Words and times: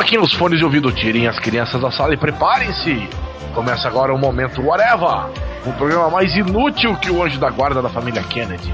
Coloquem 0.00 0.18
os 0.18 0.32
fones 0.32 0.58
de 0.58 0.64
ouvido, 0.64 0.90
tirem 0.90 1.26
as 1.26 1.38
crianças 1.38 1.78
da 1.78 1.90
sala 1.90 2.14
e 2.14 2.16
preparem-se. 2.16 3.06
Começa 3.54 3.86
agora 3.86 4.14
o 4.14 4.18
Momento 4.18 4.62
Whatever, 4.62 5.26
o 5.66 5.74
programa 5.74 6.08
mais 6.08 6.34
inútil 6.34 6.96
que 6.96 7.10
o 7.10 7.22
anjo 7.22 7.38
da 7.38 7.50
guarda 7.50 7.82
da 7.82 7.90
família 7.90 8.22
Kennedy. 8.22 8.72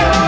I 0.00 0.27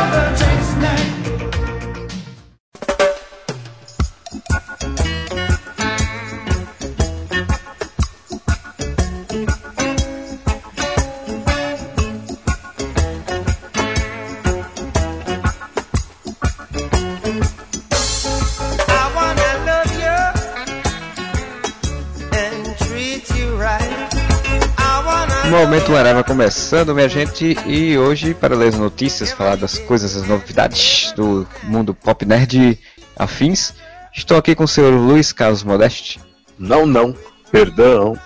começando, 26.40 26.94
minha 26.94 27.06
gente, 27.06 27.54
e 27.66 27.98
hoje, 27.98 28.32
para 28.32 28.56
ler 28.56 28.68
as 28.68 28.78
notícias, 28.78 29.30
falar 29.30 29.58
das 29.58 29.78
coisas, 29.78 30.16
as 30.16 30.26
novidades 30.26 31.12
do 31.14 31.46
mundo 31.64 31.92
pop 31.92 32.24
nerd 32.24 32.78
afins, 33.14 33.74
estou 34.16 34.38
aqui 34.38 34.54
com 34.54 34.64
o 34.64 34.68
senhor 34.68 34.90
Luiz 34.90 35.32
Carlos 35.34 35.62
Modeste, 35.62 36.18
Não, 36.58 36.86
não. 36.86 37.14
Perdão. 37.52 38.18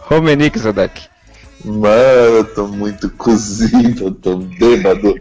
Romenick 0.00 0.58
Zodek. 0.58 1.02
Mano, 1.64 2.38
eu 2.38 2.44
tô 2.56 2.66
muito 2.66 3.08
cozido, 3.10 4.06
eu 4.06 4.10
tô 4.10 4.38
bêbado. 4.38 5.14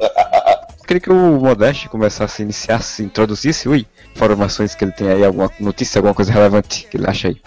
Queria 0.87 1.01
que 1.01 1.11
o 1.11 1.39
Modeste 1.39 1.87
começasse, 1.87 2.41
iniciasse, 2.41 3.03
introduzisse, 3.03 3.69
ui, 3.69 3.85
informações 4.15 4.73
que 4.73 4.83
ele 4.83 4.91
tem 4.91 5.07
aí, 5.07 5.23
alguma 5.23 5.51
notícia, 5.59 5.99
alguma 5.99 6.15
coisa 6.15 6.31
relevante 6.31 6.87
que 6.89 6.97
ele 6.97 7.05
acha 7.05 7.27
aí. 7.27 7.39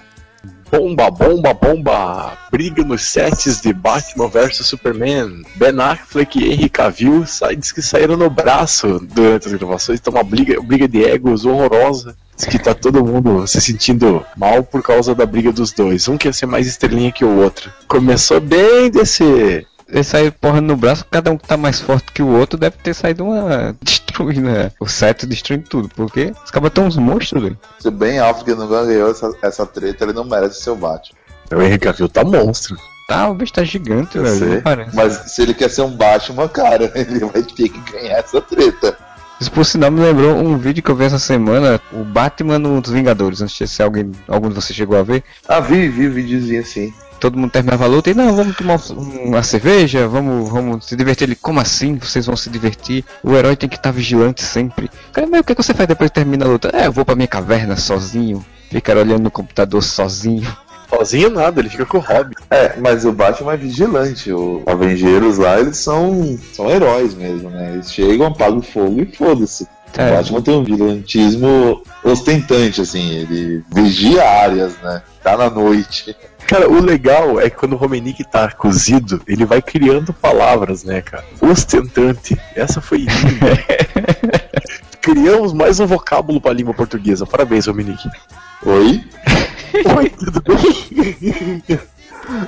Bomba, 0.72 1.10
bomba, 1.10 1.52
bomba. 1.52 2.38
Briga 2.50 2.82
nos 2.82 3.02
sets 3.02 3.60
de 3.60 3.74
Batman 3.74 4.26
vs 4.26 4.66
Superman. 4.66 5.42
Ben 5.56 5.78
Affleck 5.78 6.38
e 6.38 6.50
Henry 6.50 6.70
Cavill 6.70 7.26
sai, 7.26 7.56
diz 7.56 7.72
que 7.72 7.82
saíram 7.82 8.16
no 8.16 8.30
braço 8.30 8.98
durante 9.12 9.48
as 9.48 9.52
gravações. 9.52 10.00
Então 10.00 10.14
uma 10.14 10.24
briga, 10.24 10.58
briga 10.62 10.88
de 10.88 11.04
egos 11.04 11.44
horrorosa. 11.44 12.16
Diz 12.34 12.46
que 12.46 12.58
tá 12.58 12.72
todo 12.72 13.04
mundo 13.04 13.46
se 13.46 13.60
sentindo 13.60 14.24
mal 14.34 14.64
por 14.64 14.82
causa 14.82 15.14
da 15.14 15.26
briga 15.26 15.52
dos 15.52 15.72
dois. 15.72 16.08
Um 16.08 16.16
quer 16.16 16.32
ser 16.32 16.46
mais 16.46 16.66
estrelinha 16.66 17.12
que 17.12 17.22
o 17.22 17.42
outro. 17.42 17.70
Começou 17.86 18.40
bem 18.40 18.90
desse 18.90 19.66
Ele 19.92 20.02
saiu 20.02 20.32
porra 20.32 20.62
no 20.62 20.74
braço, 20.74 21.04
cada 21.10 21.30
um 21.30 21.36
que 21.36 21.46
tá 21.46 21.54
mais 21.54 21.78
forte 21.78 22.12
que 22.12 22.22
o 22.22 22.28
outro 22.28 22.58
deve 22.58 22.78
ter 22.78 22.94
saído 22.94 23.24
uma. 23.24 23.76
destruindo 23.84 24.40
né? 24.40 24.72
o 24.80 24.86
set, 24.86 25.26
destruindo 25.26 25.68
tudo, 25.68 25.90
porque 25.94 26.32
os 26.42 26.50
cabas 26.50 26.72
tão 26.72 26.86
uns 26.86 26.96
monstros, 26.96 27.42
velho. 27.42 27.58
Se 27.78 27.88
o 27.88 27.90
Ben 27.90 28.18
Affleck 28.18 28.58
não 28.58 28.66
ganhou 28.66 29.10
essa, 29.10 29.30
essa 29.42 29.66
treta, 29.66 30.04
ele 30.04 30.14
não 30.14 30.24
merece 30.24 30.62
ser 30.62 30.70
o 30.70 30.76
Batman. 30.76 31.18
O 31.54 31.60
Henry 31.60 31.78
Cavill 31.78 32.08
tá 32.08 32.24
monstro. 32.24 32.78
Tá, 33.06 33.28
o 33.28 33.34
bicho 33.34 33.52
tá 33.52 33.62
gigante, 33.62 34.16
Eu 34.16 34.24
velho. 34.24 34.62
Mas 34.94 35.32
se 35.32 35.42
ele 35.42 35.52
quer 35.52 35.68
ser 35.68 35.82
um 35.82 35.94
Batman, 35.94 36.48
cara, 36.48 36.90
ele 36.96 37.20
vai 37.26 37.42
ter 37.42 37.68
que 37.68 37.92
ganhar 37.92 38.18
essa 38.18 38.40
treta. 38.40 38.96
Isso 39.38 39.50
por 39.50 39.66
sinal 39.66 39.90
me 39.90 40.00
lembrou 40.00 40.36
um 40.36 40.56
vídeo 40.56 40.82
que 40.82 40.90
eu 40.90 40.96
vi 40.96 41.04
essa 41.04 41.18
semana, 41.18 41.78
o 41.92 42.04
Batman 42.04 42.58
nos 42.58 42.88
Vingadores. 42.88 43.40
Não 43.40 43.48
sei 43.48 43.66
se 43.66 43.82
alguém, 43.82 44.10
algum 44.26 44.48
de 44.48 44.54
vocês 44.54 44.74
chegou 44.74 44.96
a 44.96 45.02
ver. 45.02 45.22
Ah, 45.46 45.60
vi, 45.60 45.88
vi 45.88 46.06
o 46.06 46.12
videozinho 46.12 46.62
assim. 46.62 46.94
Todo 47.22 47.38
mundo 47.38 47.52
terminava 47.52 47.84
a 47.84 47.86
luta 47.86 48.10
e 48.10 48.14
não, 48.14 48.34
vamos 48.34 48.56
tomar 48.56 48.80
uma 49.24 49.44
cerveja, 49.44 50.08
vamos, 50.08 50.50
vamos 50.50 50.86
se 50.86 50.96
divertir. 50.96 51.28
Ele, 51.28 51.36
como 51.36 51.60
assim? 51.60 51.94
Vocês 51.94 52.26
vão 52.26 52.34
se 52.34 52.50
divertir? 52.50 53.04
O 53.22 53.36
herói 53.36 53.54
tem 53.54 53.68
que 53.68 53.76
estar 53.76 53.92
vigilante 53.92 54.42
sempre. 54.42 54.90
Cara, 55.12 55.28
mas 55.30 55.40
o 55.40 55.44
que, 55.44 55.54
que 55.54 55.62
você 55.62 55.72
faz 55.72 55.86
depois 55.86 56.10
que 56.10 56.16
termina 56.16 56.44
a 56.44 56.48
luta? 56.48 56.72
É, 56.74 56.88
eu 56.88 56.92
vou 56.92 57.04
pra 57.04 57.14
minha 57.14 57.28
caverna 57.28 57.76
sozinho, 57.76 58.44
ficar 58.72 58.96
olhando 58.96 59.22
no 59.22 59.30
computador 59.30 59.80
sozinho. 59.84 60.44
Sozinho 60.90 61.30
nada, 61.30 61.60
ele 61.60 61.68
fica 61.68 61.86
com 61.86 61.98
o 61.98 62.00
Robin. 62.00 62.34
É, 62.50 62.74
mas 62.80 63.04
o 63.04 63.12
Batman 63.12 63.52
é 63.52 63.56
vigilante. 63.56 64.32
Os 64.32 64.66
Avengeiros 64.66 65.38
lá, 65.38 65.60
eles 65.60 65.76
são, 65.76 66.36
são 66.52 66.68
heróis 66.68 67.14
mesmo, 67.14 67.50
né? 67.50 67.74
Eles 67.74 67.92
chegam, 67.92 68.26
apagam 68.26 68.58
o 68.58 68.62
fogo 68.62 69.00
e 69.00 69.06
foda-se. 69.06 69.64
É. 69.96 70.10
O 70.10 70.16
Batman 70.16 70.42
tem 70.42 70.54
um 70.54 70.64
vigilantismo 70.64 71.82
ostentante, 72.02 72.80
assim, 72.80 73.10
ele 73.10 73.62
vigia 73.72 74.28
áreas, 74.28 74.76
né? 74.82 75.02
Tá 75.22 75.36
na 75.36 75.48
noite. 75.48 76.16
Cara, 76.52 76.68
o 76.68 76.82
legal 76.84 77.40
é 77.40 77.48
que 77.48 77.56
quando 77.56 77.72
o 77.72 77.76
Romenick 77.76 78.22
tá 78.24 78.50
cozido, 78.50 79.22
ele 79.26 79.46
vai 79.46 79.62
criando 79.62 80.12
palavras, 80.12 80.84
né, 80.84 81.00
cara? 81.00 81.24
Ostentante. 81.40 82.38
Essa 82.54 82.78
foi 82.78 82.98
linda. 82.98 83.64
Criamos 85.00 85.54
mais 85.54 85.80
um 85.80 85.86
vocábulo 85.86 86.42
pra 86.42 86.52
língua 86.52 86.74
portuguesa. 86.74 87.24
Parabéns, 87.24 87.66
Romenick. 87.68 88.06
Oi? 88.66 89.02
Oi, 89.96 90.10
tudo 90.22 90.42
bem? 90.42 91.80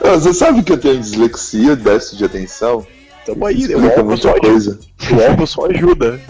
Ah, 0.05 0.19
Você 0.19 0.35
sabe 0.35 0.63
que 0.63 0.73
eu 0.75 0.79
tenho 0.79 1.01
dislexia, 1.01 1.75
déficit 1.75 2.19
de 2.19 2.25
atenção? 2.27 2.87
Tamo 3.25 3.47
aí, 3.47 3.67
né? 3.67 3.75
O 3.75 3.85
álcool, 3.87 4.19
só 4.19 4.29
muita 4.29 4.29
ajuda. 4.29 4.41
coisa. 4.51 4.81
o 5.13 5.31
álcool 5.31 5.47
só 5.47 5.65
ajuda. 5.65 6.21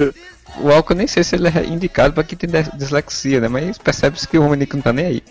O 0.61 0.71
álcool 0.71 0.93
eu 0.93 0.97
nem 0.99 1.07
sei 1.07 1.23
se 1.25 1.35
ele 1.35 1.49
é 1.49 1.65
indicado 1.67 2.15
pra 2.15 2.23
quem 2.25 2.37
tem 2.39 2.49
dis- 2.49 2.71
dislexia, 2.77 3.41
né? 3.41 3.49
Mas 3.49 3.77
percebe-se 3.79 4.27
que 4.29 4.39
o 4.39 4.43
Romanico 4.43 4.77
não 4.77 4.83
tá 4.83 4.93
nem 4.93 5.07
aí. 5.07 5.23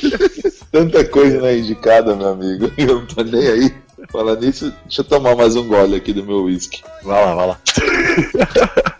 Tanta 0.70 1.04
coisa 1.04 1.38
não 1.38 1.46
é 1.46 1.56
indicada, 1.58 2.14
meu 2.14 2.28
amigo. 2.28 2.70
Eu 2.76 3.00
não 3.00 3.06
tô 3.06 3.22
nem 3.22 3.46
aí. 3.48 3.74
Falando 4.12 4.40
nisso, 4.44 4.72
deixa 4.84 5.00
eu 5.00 5.04
tomar 5.04 5.34
mais 5.34 5.56
um 5.56 5.66
gole 5.66 5.96
aqui 5.96 6.12
do 6.12 6.24
meu 6.24 6.44
whisky. 6.44 6.82
Vai 7.02 7.24
lá, 7.24 7.34
vai 7.34 7.46
lá. 7.48 7.58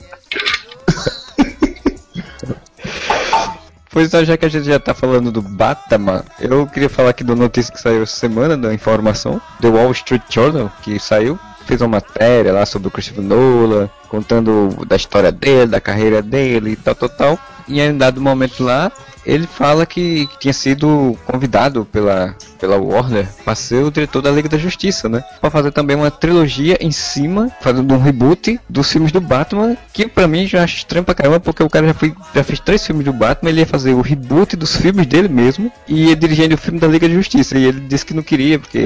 Pois 3.91 4.07
então, 4.07 4.25
já 4.25 4.37
que 4.37 4.45
a 4.45 4.49
gente 4.49 4.67
já 4.67 4.79
tá 4.79 4.95
falando 4.95 5.33
do 5.33 5.41
Batman, 5.41 6.23
eu 6.39 6.67
queria 6.67 6.91
falar 6.91 7.11
aqui 7.11 7.25
da 7.25 7.35
notícia 7.35 7.73
que 7.73 7.81
saiu 7.81 8.03
essa 8.03 8.15
semana, 8.17 8.57
da 8.57 8.73
informação, 8.73 9.41
The 9.61 9.69
Wall 9.69 9.91
Street 9.93 10.23
Journal, 10.29 10.71
que 10.83 10.99
saiu, 11.01 11.39
fez 11.69 11.83
uma 11.83 11.89
matéria 11.89 12.51
lá 12.51 12.65
sobre 12.65 12.89
o 12.89 12.91
Christopher 12.91 13.23
Nolan, 13.23 13.91
contando 14.09 14.71
da 14.87 14.97
história 14.97 15.31
dele, 15.31 15.67
da 15.67 15.81
carreira 15.81 16.23
dele 16.23 16.71
e 16.71 16.77
tal, 16.77 16.95
tal, 16.95 17.09
tal. 17.11 17.39
E 17.69 17.79
em 17.79 17.95
dado 17.95 18.23
momento 18.23 18.65
lá, 18.65 18.91
ele 19.27 19.47
fala 19.47 19.85
que 19.85 20.27
tinha 20.41 20.55
sido 20.55 21.15
convidado 21.27 21.85
pela, 21.85 22.35
pela 22.59 22.77
Warner 22.77 23.27
para 23.45 23.55
ser 23.55 23.85
o 23.85 23.91
diretor 23.91 24.23
da 24.23 24.31
Liga 24.31 24.49
da 24.49 24.59
Justiça, 24.59 25.09
né? 25.09 25.23
Para 25.41 25.51
fazer 25.51 25.73
também 25.73 25.97
uma 25.97 26.11
trilogia 26.11 26.77
em 26.81 26.91
cima, 26.91 27.51
fazendo 27.61 27.95
um 27.95 27.99
reboot 27.99 28.61
dos 28.69 28.91
filmes 28.91 29.13
do 29.13 29.21
Batman, 29.21 29.77
que 29.93 30.07
pra 30.07 30.29
mim 30.29 30.47
já 30.47 30.65
acho 30.65 30.79
estranho 30.79 31.05
pra 31.05 31.15
caramba, 31.15 31.41
porque 31.41 31.63
o 31.63 31.71
cara 31.71 31.87
já, 31.87 31.95
foi, 31.95 32.15
já 32.35 32.45
fez 32.45 32.61
três 32.61 32.87
filmes 32.87 33.05
do 33.05 33.13
Batman, 33.13 33.51
ele 33.51 33.61
ia 33.61 33.67
fazer 33.67 33.93
o 33.93 34.01
reboot 34.01 34.57
dos 34.57 34.77
filmes 34.77 35.07
dele 35.07 35.29
mesmo, 35.29 35.73
e 35.87 36.09
ia 36.09 36.17
dirigindo 36.17 36.55
o 36.55 36.59
filme 36.59 36.79
da 36.79 36.87
Liga 36.87 37.09
da 37.09 37.15
Justiça, 37.15 37.57
e 37.59 37.65
ele 37.65 37.81
disse 37.81 38.05
que 38.05 38.15
não 38.15 38.23
queria, 38.23 38.59
porque 38.59 38.79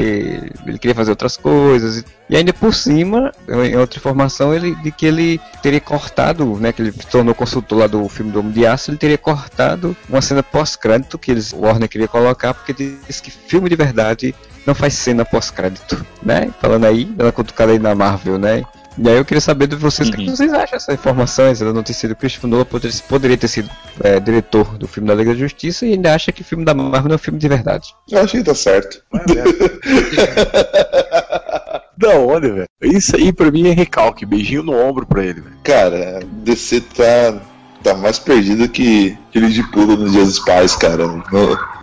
ele 0.67 0.79
queria 0.79 0.95
fazer 0.95 1.11
outras 1.11 1.37
coisas, 1.37 2.05
e 2.29 2.37
ainda 2.37 2.53
por 2.53 2.75
cima, 2.75 3.33
em 3.49 3.77
outra 3.77 3.99
informação, 3.99 4.55
ele 4.55 4.75
de 4.77 4.91
que 4.91 5.07
ele 5.07 5.41
teria 5.63 5.81
cortado, 5.81 6.45
né, 6.57 6.73
que 6.73 6.83
ele 6.83 6.93
se 6.93 7.07
tornou 7.07 7.35
consultor 7.35 7.81
lá 7.81 7.87
do 7.87 8.09
filme 8.09 8.33
do 8.33 8.41
Homem 8.41 8.53
de 8.53 8.67
Aço, 8.67 8.91
ele 8.91 8.99
teria 8.99 9.19
cortado 9.19 9.97
uma 10.09 10.23
cena 10.23 10.43
pós-crédito 10.43 11.19
que 11.19 11.31
eles, 11.31 11.53
Warner 11.53 11.89
queria 11.89 12.09
colocar, 12.09 12.55
porque 12.55 12.73
disse 12.73 13.23
que 13.23 13.31
filme 13.31 13.62
de 13.69 13.77
verdade 13.77 14.35
não 14.67 14.75
faz 14.75 14.95
cena 14.95 15.25
pós-crédito, 15.25 16.05
né? 16.23 16.51
Falando 16.61 16.85
aí, 16.85 17.05
dando 17.05 17.27
uma 17.27 17.33
cutucada 17.33 17.73
aí 17.73 17.79
na 17.79 17.95
Marvel, 17.95 18.39
né? 18.39 18.63
E 18.99 19.09
aí 19.09 19.17
eu 19.17 19.25
queria 19.25 19.41
saber 19.41 19.67
de 19.67 19.75
vocês 19.75 20.09
o 20.09 20.13
que 20.13 20.29
vocês 20.29 20.53
acham 20.53 20.77
dessa 20.77 20.93
informação, 20.93 21.47
essa 21.47 21.73
notícia 21.73 22.09
do 22.09 22.15
Christopher 22.15 22.51
Nolan 22.51 22.65
poderia, 22.65 23.01
poderia 23.09 23.39
ter 23.39 23.49
sido 23.49 23.71
é, 24.03 24.21
diretor 24.21 24.77
do 24.77 24.87
filme 24.87 25.09
da 25.09 25.15
Liga 25.15 25.33
da 25.33 25.39
Justiça 25.39 25.87
e 25.87 25.95
ainda 25.95 26.15
acha 26.15 26.31
que 26.31 26.43
o 26.43 26.45
filme 26.45 26.65
da 26.65 26.75
Marvel 26.75 27.05
não 27.05 27.13
é 27.13 27.15
um 27.15 27.19
filme 27.19 27.39
de 27.39 27.49
verdade. 27.49 27.89
Eu 28.11 28.21
acho 28.21 28.33
que 28.37 28.45
tá 28.45 28.55
certo. 28.55 29.03
Da 31.97 32.11
onde, 32.21 32.51
velho? 32.51 32.67
Isso 32.83 33.17
aí 33.17 33.33
pra 33.33 33.51
mim 33.51 33.67
é 33.69 33.73
recalque. 33.73 34.27
Beijinho 34.27 34.63
no 34.63 34.77
ombro 34.77 35.07
pra 35.07 35.25
ele, 35.25 35.41
velho. 35.41 35.57
Cara, 35.65 36.21
DC 36.45 36.83
tá, 36.83 37.41
tá 37.83 37.95
mais 37.95 38.19
perdido 38.19 38.69
que 38.69 39.17
aquele 39.29 39.49
de 39.49 39.63
pulo 39.71 39.97
nos 39.97 40.13
dias 40.13 40.29
dos 40.29 40.39
pais, 40.39 40.77
cara. 40.77 41.03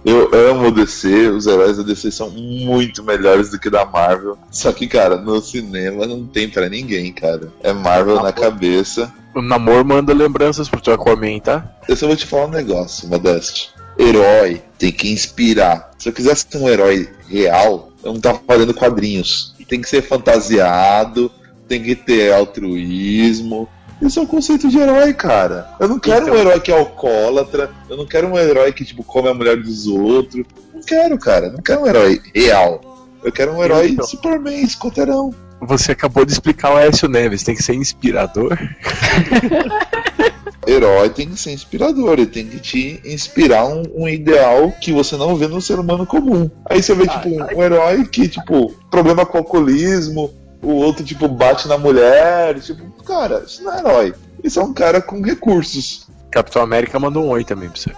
Eu 0.06 0.30
amo 0.34 0.68
o 0.68 0.72
DC, 0.72 1.28
os 1.28 1.46
heróis 1.46 1.78
da 1.78 1.84
DC 1.84 2.12
são 2.12 2.30
muito 2.30 3.04
melhores 3.04 3.50
do 3.50 3.60
que 3.60 3.70
da 3.70 3.86
Marvel. 3.86 4.38
Só 4.50 4.72
que, 4.72 4.88
cara, 4.88 5.18
no 5.18 5.42
cinema 5.42 6.08
não 6.08 6.26
tem 6.26 6.50
pra 6.50 6.70
ninguém, 6.70 7.12
cara. 7.12 7.52
É 7.62 7.74
Marvel 7.74 8.22
na 8.22 8.32
cabeça. 8.32 9.14
O 9.36 9.42
namoro 9.42 9.86
manda 9.86 10.14
lembranças 10.14 10.70
pro 10.70 10.82
teu 10.82 10.94
Aquaman, 10.94 11.40
tá? 11.40 11.76
Eu 11.88 11.96
só 11.96 12.08
vou 12.08 12.16
te 12.16 12.26
falar 12.26 12.46
um 12.46 12.52
negócio, 12.52 13.08
Modeste. 13.08 13.70
Herói 13.98 14.62
tem 14.78 14.92
que 14.92 15.12
inspirar. 15.12 15.92
Se 15.98 16.10
eu 16.10 16.14
quisesse 16.14 16.48
ser 16.50 16.58
um 16.58 16.70
herói 16.70 17.10
real, 17.28 17.92
eu 18.04 18.14
não 18.14 18.22
tava 18.22 18.42
fazendo 18.48 18.74
quadrinhos. 18.74 19.54
Tem 19.68 19.82
que 19.82 19.90
ser 19.90 20.02
fantasiado, 20.02 21.32
tem 21.68 21.84
que 21.84 21.96
ter 21.96 22.34
altruísmo. 22.34 23.70
Isso 24.02 24.20
é 24.20 24.22
um 24.22 24.26
conceito 24.26 24.70
de 24.70 24.78
herói, 24.78 25.14
cara. 25.14 25.70
Eu 25.80 25.88
não 25.90 26.00
quero 26.00 26.24
Então- 26.24 26.36
um 26.36 26.38
herói 26.38 26.60
que 26.60 26.72
é 26.72 26.78
alcoólatra, 26.78 27.70
eu 27.90 27.98
não 27.98 28.06
quero 28.06 28.28
um 28.28 28.38
herói 28.38 28.72
que, 28.72 28.86
tipo, 28.86 29.04
come 29.04 29.28
a 29.30 29.34
mulher 29.34 29.58
dos 29.58 29.88
outros. 29.88 30.46
Não 30.74 30.82
quero, 30.82 31.18
cara. 31.20 31.50
Não 31.52 31.62
quero 31.62 31.82
um 31.82 31.88
herói 31.88 32.22
real. 32.34 32.82
Eu 33.24 33.32
quero 33.32 33.52
um 33.52 33.64
herói 33.64 33.90
Então. 33.90 34.06
Superman, 34.08 34.64
escoteirão. 34.64 35.34
Você 35.62 35.92
acabou 35.92 36.24
de 36.24 36.32
explicar 36.32 36.72
o 36.74 36.78
Aécio 36.78 37.10
Neves, 37.10 37.44
tem 37.44 37.54
que 37.54 37.62
ser 37.62 37.74
inspirador. 37.74 38.58
herói 40.66 41.10
tem 41.10 41.28
que 41.30 41.40
ser 41.40 41.52
inspirador, 41.52 42.14
ele 42.14 42.26
tem 42.28 42.46
que 42.48 42.60
te 42.60 43.02
inspirar 43.06 43.66
um, 43.68 43.84
um 43.96 44.08
ideal 44.08 44.72
que 44.80 44.92
você 44.94 45.18
não 45.18 45.36
vê 45.36 45.48
no 45.48 45.62
ser 45.62 45.80
humano 45.80 46.06
comum. 46.06 46.50
Aí 46.70 46.82
você 46.82 46.94
vê, 46.94 47.06
Ah, 47.10 47.20
tipo, 47.20 47.30
um, 47.30 47.58
um 47.60 47.64
herói 47.64 48.06
que, 48.06 48.28
tipo, 48.28 48.72
problema 48.90 49.26
com 49.26 49.38
alcoolismo, 49.40 50.32
o 50.62 50.72
outro, 50.72 51.04
tipo, 51.04 51.28
bate 51.28 51.68
na 51.68 51.78
mulher, 51.78 52.60
tipo, 52.60 52.84
cara, 53.04 53.44
isso 53.46 53.64
não 53.64 53.74
é 53.74 53.80
herói. 53.80 54.14
Isso 54.44 54.60
é 54.60 54.64
um 54.64 54.74
cara 54.74 55.02
com 55.02 55.22
recursos. 55.22 56.08
Capitão 56.32 56.62
América 56.62 57.00
mandou 57.00 57.26
um 57.26 57.30
oi 57.30 57.44
também 57.44 57.70
pra 57.70 57.80
você. 57.80 57.92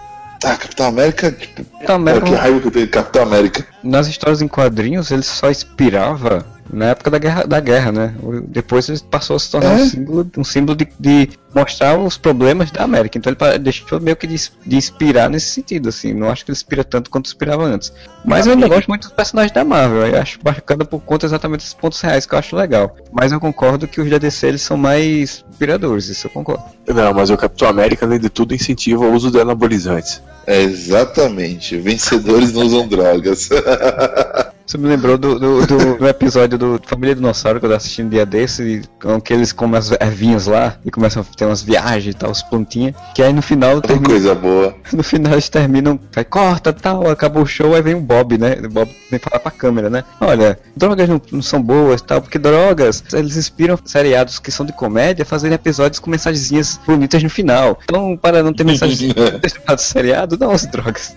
Ah, 0.44 0.56
Capitão 0.56 0.86
América, 0.86 1.30
tipo, 1.30 1.64
Capitão 1.64 1.96
América, 1.96 2.26
que 2.26 2.34
raiva 2.34 2.60
que 2.60 2.66
eu 2.66 2.70
tenho 2.70 2.86
de 2.86 2.92
Capitão 2.92 3.22
América. 3.22 3.66
nas 3.82 4.08
histórias 4.08 4.42
em 4.42 4.48
quadrinhos, 4.48 5.10
ele 5.10 5.22
só 5.22 5.50
inspirava 5.50 6.44
na 6.72 6.86
época 6.86 7.10
da 7.10 7.18
guerra, 7.18 7.44
da 7.44 7.60
guerra 7.60 7.92
né? 7.92 8.14
Depois 8.48 8.88
ele 8.88 8.98
passou 9.10 9.36
a 9.36 9.38
se 9.38 9.50
tornar 9.50 9.78
É. 9.78 9.82
um 9.82 9.86
símbolo, 9.86 10.30
um 10.38 10.44
símbolo 10.44 10.76
de, 10.76 10.88
de 10.98 11.28
mostrar 11.54 11.98
os 11.98 12.16
problemas 12.16 12.70
da 12.70 12.82
América. 12.82 13.18
Então 13.18 13.32
ele 13.32 13.58
deixou 13.58 14.00
meio 14.00 14.16
que 14.16 14.26
de, 14.26 14.36
de 14.66 14.76
inspirar 14.76 15.28
nesse 15.28 15.50
sentido, 15.50 15.88
assim. 15.90 16.14
Não 16.14 16.30
acho 16.30 16.44
que 16.44 16.50
ele 16.50 16.56
inspira 16.56 16.82
tanto 16.82 17.10
quanto 17.10 17.26
inspirava 17.26 17.64
antes. 17.64 17.92
Mas 18.24 18.46
eu 18.46 18.52
ainda 18.54 18.68
gosto 18.68 18.88
muito 18.88 19.02
dos 19.02 19.12
personagens 19.12 19.52
da 19.52 19.64
Marvel. 19.64 20.06
Eu 20.06 20.20
acho 20.20 20.38
bacana 20.42 20.84
por 20.84 21.00
conta 21.00 21.26
exatamente 21.26 21.60
desses 21.60 21.74
pontos 21.74 22.00
reais 22.00 22.24
que 22.24 22.34
eu 22.34 22.38
acho 22.38 22.56
legal. 22.56 22.96
Mas 23.12 23.32
eu 23.32 23.38
concordo 23.40 23.86
que 23.86 24.00
os 24.00 24.08
da 24.08 24.18
DC 24.18 24.46
eles 24.46 24.62
são 24.62 24.76
mais 24.76 25.44
inspiradores, 25.50 26.08
isso 26.08 26.26
eu 26.26 26.30
concordo. 26.30 26.64
Não, 26.88 27.12
mas 27.12 27.30
o 27.30 27.36
Capitão 27.36 27.68
América, 27.68 28.06
além 28.06 28.18
de 28.18 28.30
tudo, 28.30 28.54
incentiva 28.54 29.04
o 29.04 29.12
uso 29.12 29.30
de 29.30 29.38
anabolizantes. 29.40 30.20
É, 30.46 30.60
exatamente. 30.62 31.76
Vencedores 31.76 32.52
não 32.52 32.62
usam 32.62 32.88
drogas. 32.88 33.48
Você 34.72 34.78
me 34.78 34.88
lembrou 34.88 35.18
do, 35.18 35.38
do, 35.38 35.66
do- 35.66 35.98
do 36.00 36.08
episódio 36.08 36.56
do 36.56 36.80
Família 36.86 37.14
Dinossauro 37.14 37.60
que 37.60 37.66
eu 37.66 37.68
tava 37.68 37.76
assistindo 37.76 38.06
um 38.06 38.08
dia 38.08 38.24
desse, 38.24 38.80
com 39.02 39.20
que 39.20 39.30
eles 39.30 39.52
comem 39.52 39.76
as 39.78 39.90
ervinhas 39.90 40.46
lá 40.46 40.78
e 40.82 40.90
começam 40.90 41.20
a 41.20 41.36
ter 41.36 41.44
umas 41.44 41.60
viagens 41.62 42.14
e 42.14 42.16
tal, 42.16 42.30
os 42.30 42.40
plantinhas. 42.40 42.94
Que 43.14 43.22
aí 43.22 43.34
no 43.34 43.42
final 43.42 43.82
Que 43.82 43.88
termina, 43.88 44.08
coisa 44.08 44.34
boa. 44.34 44.74
no 44.90 45.02
final 45.02 45.32
eles 45.34 45.50
terminam, 45.50 46.00
vai, 46.10 46.24
corta 46.24 46.72
tal, 46.72 47.06
acabou 47.10 47.42
o 47.42 47.46
show, 47.46 47.74
aí 47.74 47.82
vem 47.82 47.94
o 47.94 48.00
Bob, 48.00 48.38
né? 48.38 48.56
O 48.64 48.70
Bob 48.70 48.90
vem 49.10 49.20
falar 49.20 49.40
pra 49.40 49.50
câmera, 49.50 49.90
né? 49.90 50.04
Olha, 50.18 50.58
drogas 50.74 51.06
não, 51.06 51.20
não 51.30 51.42
são 51.42 51.60
boas 51.60 52.00
tal, 52.00 52.22
porque 52.22 52.38
drogas, 52.38 53.04
eles 53.12 53.36
inspiram 53.36 53.78
seriados 53.84 54.38
que 54.38 54.50
são 54.50 54.64
de 54.64 54.72
comédia 54.72 55.22
a 55.24 55.26
fazerem 55.26 55.54
episódios 55.54 55.98
com 55.98 56.08
mensagenzinhas 56.08 56.80
bonitas 56.86 57.22
no 57.22 57.28
final. 57.28 57.78
Então, 57.84 58.16
para 58.16 58.42
não 58.42 58.54
ter 58.54 58.64
mensagenzinha 58.64 59.12
do 59.38 59.78
seriado, 59.78 60.38
não 60.40 60.50
as 60.50 60.64
drogas. 60.64 61.14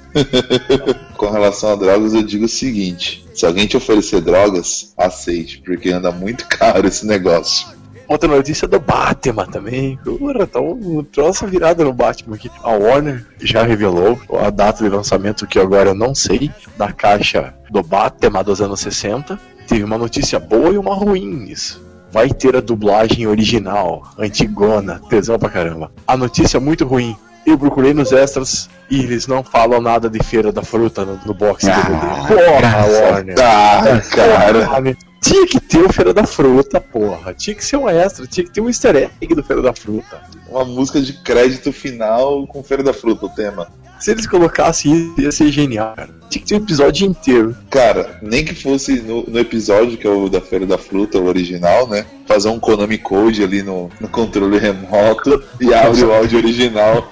Com 1.16 1.30
relação 1.30 1.72
a 1.72 1.76
drogas, 1.76 2.14
eu 2.14 2.22
digo 2.22 2.44
o 2.44 2.50
seguinte: 2.50 3.26
se 3.36 3.46
alguém 3.46 3.68
te 3.68 3.76
oferecer 3.76 4.22
drogas, 4.22 4.94
aceite, 4.98 5.62
porque 5.66 5.92
anda 5.92 6.12
muito 6.12 6.48
caro 6.50 6.88
esse 6.88 7.06
negócio. 7.06 7.68
Outra 8.08 8.30
notícia 8.30 8.68
do 8.68 8.80
Batman 8.80 9.48
também. 9.48 9.98
Porra, 10.04 10.46
tá 10.46 10.60
um 10.60 11.04
troço 11.04 11.48
virado 11.48 11.84
no 11.84 11.92
Batman 11.92 12.36
aqui. 12.36 12.52
A 12.64 12.72
Warner 12.72 13.26
já 13.40 13.64
revelou 13.64 14.20
a 14.40 14.50
data 14.50 14.84
de 14.84 14.90
lançamento, 14.90 15.48
que 15.48 15.60
agora 15.60 15.90
eu 15.90 15.96
não 15.96 16.14
sei, 16.14 16.52
da 16.78 16.92
caixa 16.92 17.54
do 17.70 17.82
Batman 17.82 18.44
dos 18.44 18.62
anos 18.62 18.80
60. 18.80 19.40
Teve 19.68 19.84
uma 19.84 19.98
notícia 19.98 20.40
boa 20.40 20.70
e 20.70 20.78
uma 20.78 20.94
ruim 20.94 21.26
nisso. 21.26 21.84
Vai 22.12 22.30
ter 22.30 22.56
a 22.56 22.62
dublagem 22.62 23.26
original, 23.28 24.04
antigona, 24.18 25.02
tesão 25.10 25.40
pra 25.40 25.50
caramba. 25.50 25.92
A 26.08 26.16
notícia 26.16 26.60
muito 26.60 26.86
ruim. 26.86 27.18
Eu 27.46 27.58
procurei 27.60 27.94
nos 27.94 28.12
extras 28.12 28.70
e 28.90 29.00
eles 29.02 29.28
não 29.28 29.44
falam 29.44 29.80
nada 29.80 30.10
de 30.10 30.22
Feira 30.24 30.52
da 30.52 30.64
Fruta 30.64 31.06
no, 31.06 31.20
no 31.26 31.34
box 31.34 31.68
Ah, 31.68 31.76
DVD. 31.76 32.44
Porra, 32.44 32.86
Warner. 32.88 33.36
Ah, 33.40 34.02
cara. 34.16 34.66
Porra, 34.66 34.98
Tinha 35.22 35.48
que 35.48 35.60
ter 35.60 35.80
o 35.84 35.94
Feira 35.94 36.14
da 36.14 36.26
Fruta, 36.26 36.82
porra. 36.82 37.34
Tinha 37.34 37.56
que 37.56 37.64
ser 37.64 37.78
um 37.78 37.88
extra, 37.88 38.26
tinha 38.26 38.46
que 38.46 38.52
ter 38.52 38.62
um 38.62 38.68
easter 38.68 38.96
egg 39.22 39.36
do 39.36 39.44
Feira 39.44 39.62
da 39.62 39.74
Fruta. 39.74 40.22
Uma 40.50 40.66
música 40.66 41.00
de 41.02 41.14
crédito 41.14 41.72
final 41.72 42.48
com 42.48 42.64
Feira 42.64 42.82
da 42.84 42.94
Fruta, 42.94 43.26
o 43.26 43.30
tema. 43.30 43.68
Se 44.06 44.12
eles 44.12 44.28
colocassem 44.28 44.94
isso, 44.94 45.20
ia 45.20 45.32
ser 45.32 45.52
genial, 45.52 45.96
cara. 45.96 46.10
Tinha 46.30 46.40
que 46.40 46.48
ter 46.48 46.54
um 46.54 46.64
episódio 46.64 47.08
inteiro. 47.08 47.58
Cara, 47.72 48.20
nem 48.22 48.46
que 48.46 48.54
fosse 48.54 49.02
no, 49.02 49.24
no 49.24 49.40
episódio, 49.40 49.98
que 49.98 50.06
é 50.06 50.10
o 50.12 50.30
da 50.30 50.40
Feira 50.40 50.64
da 50.64 50.78
Fruta, 50.78 51.18
o 51.18 51.26
original, 51.26 51.90
né? 51.90 52.06
Fazer 52.28 52.50
um 52.50 52.60
Konami 52.60 53.00
Code 53.00 53.44
ali 53.44 53.64
no, 53.64 53.90
no 54.00 54.08
controle 54.08 54.60
remoto 54.60 55.44
e 55.60 55.74
abre 55.74 56.04
o 56.04 56.14
áudio 56.14 56.38
original. 56.38 57.12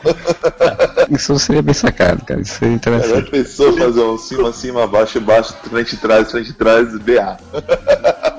Isso 1.09 1.39
seria 1.39 1.63
bem 1.63 1.73
sacado, 1.73 2.23
cara. 2.25 2.41
Isso 2.41 2.59
seria 2.59 2.75
interessante. 2.75 3.31
pensou 3.31 3.75
fazer 3.75 4.01
um 4.01 4.17
cima, 4.19 4.53
cima, 4.53 4.85
baixo, 4.85 5.19
baixo, 5.19 5.55
frente, 5.67 5.97
trás, 5.97 6.29
frente, 6.29 6.53
trás, 6.53 6.95
BA. 6.99 7.37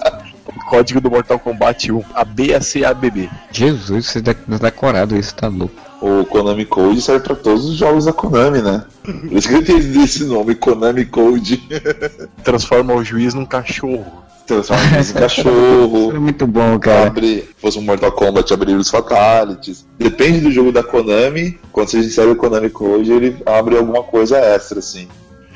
O 0.74 0.76
código 0.76 1.00
do 1.00 1.08
Mortal 1.08 1.38
Kombat 1.38 1.92
1, 1.92 2.02
a 2.12 2.24
BACABB. 2.24 3.30
Jesus, 3.52 4.06
você 4.06 4.18
é 4.18 4.58
decorado 4.58 5.16
isso, 5.16 5.32
tá 5.32 5.46
louco. 5.46 5.72
O 6.00 6.24
Konami 6.24 6.64
Code 6.64 7.00
serve 7.00 7.24
pra 7.24 7.36
todos 7.36 7.64
os 7.64 7.76
jogos 7.76 8.06
da 8.06 8.12
Konami, 8.12 8.60
né? 8.60 8.84
Por 9.04 9.38
isso 9.38 9.48
que 9.48 9.54
ele 9.54 9.64
tem 9.64 10.02
esse 10.02 10.24
nome, 10.24 10.56
Konami 10.56 11.04
Code. 11.04 11.62
Transforma 12.42 12.92
o 12.92 13.04
juiz 13.04 13.34
num 13.34 13.46
cachorro. 13.46 14.24
Transforma 14.48 14.96
em 14.96 15.00
Isso 15.00 15.14
cachorro. 15.14 16.10
é 16.12 16.18
muito 16.18 16.44
bom, 16.44 16.76
cara. 16.80 17.06
Abre, 17.06 17.48
fosse 17.58 17.78
um 17.78 17.82
Mortal 17.82 18.10
Kombat, 18.10 18.52
abrir 18.52 18.74
os 18.74 18.90
Fatalities. 18.90 19.86
Depende 19.96 20.40
do 20.40 20.50
jogo 20.50 20.72
da 20.72 20.82
Konami. 20.82 21.56
Quando 21.70 21.90
você 21.90 21.98
insere 22.00 22.30
o 22.30 22.36
Konami 22.36 22.68
Code, 22.68 23.12
ele 23.12 23.36
abre 23.46 23.76
alguma 23.76 24.02
coisa 24.02 24.38
extra, 24.38 24.80
assim. 24.80 25.06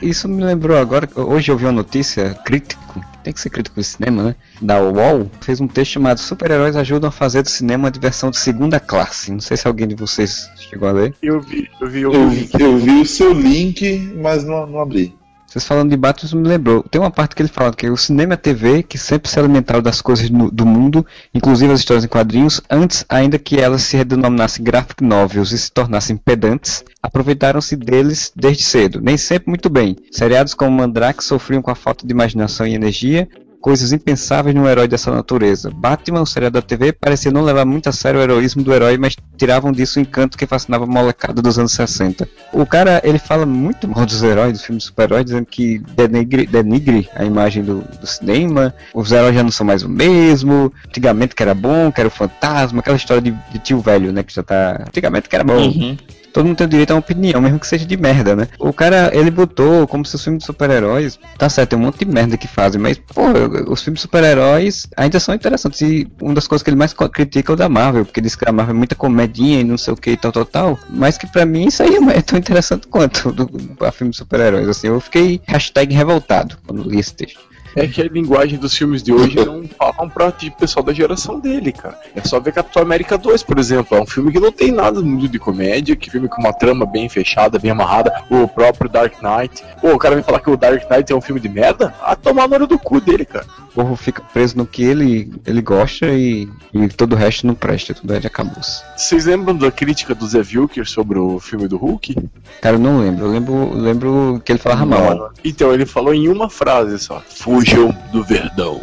Isso 0.01 0.29
me 0.29 0.45
lembrou 0.45 0.77
agora, 0.77 1.09
hoje 1.17 1.51
eu 1.51 1.57
vi 1.57 1.65
uma 1.65 1.73
notícia, 1.73 2.33
crítico, 2.45 3.05
tem 3.29 3.33
que 3.35 3.41
ser 3.41 3.51
crítico 3.51 3.79
de 3.79 3.87
cinema, 3.87 4.23
né? 4.23 4.37
Da 4.61 4.81
UOL, 4.81 5.31
fez 5.43 5.61
um 5.61 5.69
texto 5.69 5.93
chamado 5.93 6.19
Super-Heróis 6.19 6.75
ajudam 6.77 7.09
a 7.09 7.13
fazer 7.13 7.43
do 7.43 7.49
cinema 7.51 7.85
uma 7.85 7.91
diversão 7.91 8.31
de 8.31 8.39
segunda 8.39 8.81
classe. 8.81 9.31
Não 9.31 9.41
sei 9.41 9.55
se 9.57 9.69
alguém 9.69 9.87
de 9.87 9.95
vocês 9.95 10.51
chegou 10.57 10.89
a 10.89 10.93
ler. 10.93 11.15
Eu 11.23 11.39
vi, 11.41 11.69
eu 11.79 11.89
vi, 11.91 12.01
eu 12.01 12.13
Eu, 12.13 12.31
vi. 12.31 12.49
eu 12.59 12.79
vi 12.79 13.01
o 13.03 13.07
seu 13.07 13.33
link, 13.35 14.15
mas 14.17 14.45
não, 14.45 14.67
não 14.67 14.81
abri. 14.81 15.15
Vocês 15.59 15.67
falando 15.67 15.91
de 15.91 15.97
Batman, 15.97 16.41
me 16.41 16.49
lembrou. 16.49 16.85
Tem 16.85 17.01
uma 17.01 17.11
parte 17.11 17.35
que 17.35 17.43
ele 17.43 17.49
fala 17.49 17.73
que 17.75 17.91
o 17.91 17.97
cinema 17.97 18.35
e 18.35 18.37
a 18.37 18.37
TV, 18.37 18.85
que 18.85 18.97
sempre 18.97 19.29
se 19.29 19.41
alimentaram 19.41 19.83
das 19.83 20.01
coisas 20.01 20.31
no- 20.31 20.53
do 20.53 20.65
mundo, 20.65 21.05
inclusive 21.35 21.73
as 21.73 21.81
histórias 21.81 22.05
em 22.05 22.09
quadrinhos, 22.09 22.61
antes 22.71 23.05
ainda 23.09 23.41
que 23.41 23.59
elas 23.61 23.83
se 23.83 23.97
redenominassem 23.97 24.63
graphic 24.65 25.03
novels 25.03 25.51
e 25.51 25.59
se 25.59 25.73
tornassem 25.73 26.17
pedantes, 26.17 26.85
aproveitaram-se 27.03 27.75
deles 27.75 28.31
desde 28.37 28.63
cedo, 28.63 29.01
nem 29.01 29.17
sempre 29.17 29.49
muito 29.51 29.69
bem. 29.69 29.97
Seriados 30.13 30.55
como 30.55 30.71
Mandrake 30.77 31.25
sofriam 31.25 31.61
com 31.61 31.73
a 31.73 31.75
falta 31.75 32.07
de 32.07 32.13
imaginação 32.13 32.65
e 32.65 32.75
energia, 32.75 33.29
coisas 33.61 33.93
impensáveis 33.93 34.55
num 34.55 34.69
herói 34.69 34.89
dessa 34.89 35.11
natureza. 35.11 35.71
Batman, 35.71 36.23
o 36.23 36.27
seriado 36.27 36.55
da 36.55 36.63
TV, 36.63 36.93
parecia 36.93 37.31
não 37.31 37.43
levar 37.43 37.65
muito 37.65 37.89
a 37.89 37.93
sério 37.93 38.21
o 38.21 38.23
heroísmo 38.23 38.63
do 38.63 38.73
herói, 38.73 38.97
mas 38.97 39.17
tiravam 39.37 39.73
disso 39.73 39.99
o 39.99 40.03
encanto 40.03 40.39
que 40.39 40.47
fascinava 40.47 40.85
a 40.85 40.87
molecada 40.87 41.43
dos 41.43 41.59
anos 41.59 41.73
60. 41.73 42.29
O 42.53 42.65
cara, 42.65 43.01
ele 43.05 43.19
fala 43.19 43.45
muito 43.45 43.89
mal 43.89 44.07
dos 44.07 44.23
heróis, 44.23 44.53
dos 44.53 44.65
filmes 44.65 44.85
super-heróis, 44.85 45.25
dizendo 45.25 45.47
que 45.47 45.79
denigre, 45.79 46.47
denigre 46.47 47.09
a 47.15 47.25
imagem 47.25 47.63
do, 47.63 47.81
do 48.01 48.07
cinema, 48.07 48.75
os 48.95 49.13
heróis 49.13 49.35
já 49.35 49.43
não 49.43 49.51
são 49.51 49.67
mais 49.67 49.83
o 49.83 49.89
mesmo, 49.89 50.73
antigamente 50.87 51.35
que 51.35 51.43
era 51.43 51.55
bom, 51.55 51.91
que 51.93 52.01
era 52.01 52.09
o 52.09 52.13
fantasma, 52.13 52.81
aquela 52.81 52.97
história 52.97 53.23
de, 53.23 53.31
de 53.53 53.59
tio 53.59 53.81
velho, 53.81 54.13
né, 54.13 54.23
que 54.23 54.35
já 54.35 54.43
tá... 54.43 54.85
Antigamente 54.87 55.29
que 55.29 55.35
era 55.35 55.45
bom. 55.45 55.97
Todo 56.33 56.47
mundo 56.47 56.57
tem 56.57 56.67
o 56.67 56.71
direito 56.71 56.91
a 56.91 56.95
uma 56.95 57.01
opinião, 57.01 57.41
mesmo 57.41 57.59
que 57.59 57.67
seja 57.67 57.87
de 57.87 57.97
merda, 57.97 58.37
né? 58.37 58.49
O 58.59 58.73
cara, 58.73 59.11
ele 59.13 59.31
botou 59.31 59.87
como 59.87 60.05
se 60.05 60.15
os 60.15 60.23
filmes 60.23 60.41
de 60.43 60.47
super-heróis. 60.47 61.19
Tá 61.37 61.49
certo, 61.49 61.71
tem 61.71 61.79
um 61.79 61.83
monte 61.83 62.05
de 62.05 62.07
merda 62.07 62.37
que 62.37 62.47
fazem, 62.47 62.81
mas, 62.81 62.99
pô, 62.99 63.23
os 63.69 63.83
filmes 63.83 63.99
de 63.99 64.03
super-heróis 64.03 64.87
ainda 64.97 65.19
são 65.19 65.35
interessantes. 65.35 65.81
E 65.81 66.09
uma 66.21 66.35
das 66.35 66.47
coisas 66.47 66.63
que 66.63 66.71
ele 66.71 66.77
mais 66.77 66.93
critica 66.93 67.53
é 67.53 67.55
o 67.55 67.57
da 67.57 67.69
Marvel, 67.69 68.05
porque 68.05 68.21
diz 68.21 68.37
que 68.37 68.49
a 68.49 68.53
Marvel 68.53 68.75
é 68.75 68.79
muita 68.79 68.95
comedinha 68.95 69.61
e 69.61 69.65
não 69.65 69.79
sei 69.79 69.93
o 69.93 69.97
que 69.97 70.11
e 70.11 70.17
tal, 70.17 70.33
tal, 70.33 70.45
tal. 70.45 70.79
Mas 70.91 71.17
que 71.19 71.27
pra 71.27 71.45
mim 71.45 71.67
isso 71.67 71.83
aí 71.83 71.97
é 72.15 72.23
tão 72.23 72.39
interessante 72.39 72.87
quanto 72.87 73.33
do, 73.33 73.49
a 73.81 73.91
filme 73.91 74.11
de 74.11 74.17
super-heróis. 74.19 74.69
Assim, 74.69 74.89
eu 74.89 75.01
fiquei 75.01 75.41
hashtag 75.47 75.95
revoltado 75.95 76.59
quando 76.67 76.89
li 76.89 76.99
esse 76.99 77.15
texto. 77.15 77.49
É 77.79 77.87
que 77.87 78.03
a 78.03 78.05
linguagem 78.05 78.59
dos 78.59 78.77
filmes 78.77 79.03
de 79.03 79.13
hoje 79.13 79.37
não 79.45 79.65
falam 79.79 80.09
pra 80.09 80.33
tipo, 80.33 80.59
pessoal 80.59 80.85
da 80.85 80.93
geração 80.93 81.39
dele, 81.39 81.73
cara. 81.73 81.99
É 82.15 82.23
só 82.23 82.41
ver 82.41 82.53
Capitão 82.53 82.83
América 82.83 83.17
2, 83.17 83.43
por 83.43 83.59
exemplo. 83.59 83.97
É 83.97 84.01
um 84.01 84.07
filme 84.07 84.33
que 84.33 84.41
não 84.41 84.53
tem 84.53 84.73
nada 84.73 85.01
muito 85.01 85.31
de 85.31 85.39
comédia, 85.39 85.97
que 85.97 86.11
filme 86.11 86.29
com 86.29 86.41
uma 86.41 86.53
trama 86.53 86.85
bem 86.85 87.09
fechada, 87.09 87.59
bem 87.59 87.71
amarrada. 87.71 88.23
O 88.31 88.49
próprio 88.49 88.91
Dark 88.91 89.15
Knight. 89.23 89.63
Pô, 89.81 89.93
o 89.93 89.99
cara 89.99 90.15
vem 90.15 90.25
falar 90.25 90.41
que 90.41 90.51
o 90.51 90.57
Dark 90.57 90.91
Knight 90.91 91.13
é 91.13 91.17
um 91.17 91.21
filme 91.21 91.41
de 91.41 91.49
merda? 91.49 91.95
Ah, 92.03 92.17
tomar 92.17 92.49
na 92.49 92.57
hora 92.57 92.67
do 92.67 92.79
cu 92.79 93.01
dele, 93.01 93.25
cara. 93.25 93.47
O 93.71 93.75
povo 93.75 93.97
fica 93.97 94.23
preso 94.33 94.57
no 94.57 94.67
que 94.67 94.83
ele, 94.83 95.33
ele 95.47 95.63
gosta 95.63 96.07
e, 96.07 96.49
e 96.73 96.89
todo 96.89 97.13
o 97.13 97.17
resto 97.17 97.47
não 97.47 97.55
presta, 97.55 97.95
tudo 97.95 98.15
é 98.15 98.19
de 98.19 98.27
acabou-se. 98.27 98.83
Vocês 98.97 99.27
lembram 99.27 99.57
da 99.57 99.71
crítica 99.71 100.15
do 100.15 100.27
Zé 100.27 100.43
Vilker 100.43 100.87
sobre 100.87 101.19
o 101.19 101.39
filme 101.39 101.69
do 101.69 101.77
Hulk? 101.77 102.17
Cara, 102.61 102.77
eu 102.77 102.81
não 102.81 103.01
lembro. 103.01 103.27
Eu 103.27 103.31
lembro, 103.31 103.75
lembro 103.75 104.43
que 104.45 104.53
ele 104.53 104.59
falava 104.59 104.85
mal. 104.85 105.33
Então, 105.45 105.73
ele 105.73 105.87
falou 105.87 106.13
em 106.13 106.29
uma 106.29 106.51
frase 106.51 106.99
só: 106.99 107.23
Fujam 107.69 107.95
do 108.13 108.25
Verdão. 108.25 108.81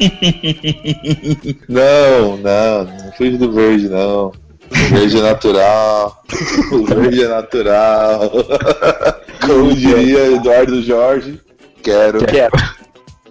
Não, 1.68 2.36
não, 2.38 2.84
não 2.84 3.12
fuja 3.12 3.36
do 3.36 3.52
verde, 3.52 3.88
não. 3.88 4.28
O 4.28 4.94
verde 4.94 5.18
é 5.18 5.22
natural. 5.22 6.24
O 6.72 6.84
verde 6.86 7.24
é 7.24 7.28
natural. 7.28 8.32
Como 9.46 9.74
diria 9.74 10.36
Eduardo 10.36 10.82
Jorge, 10.82 11.38
quero. 11.82 12.24
Quero. 12.24 12.52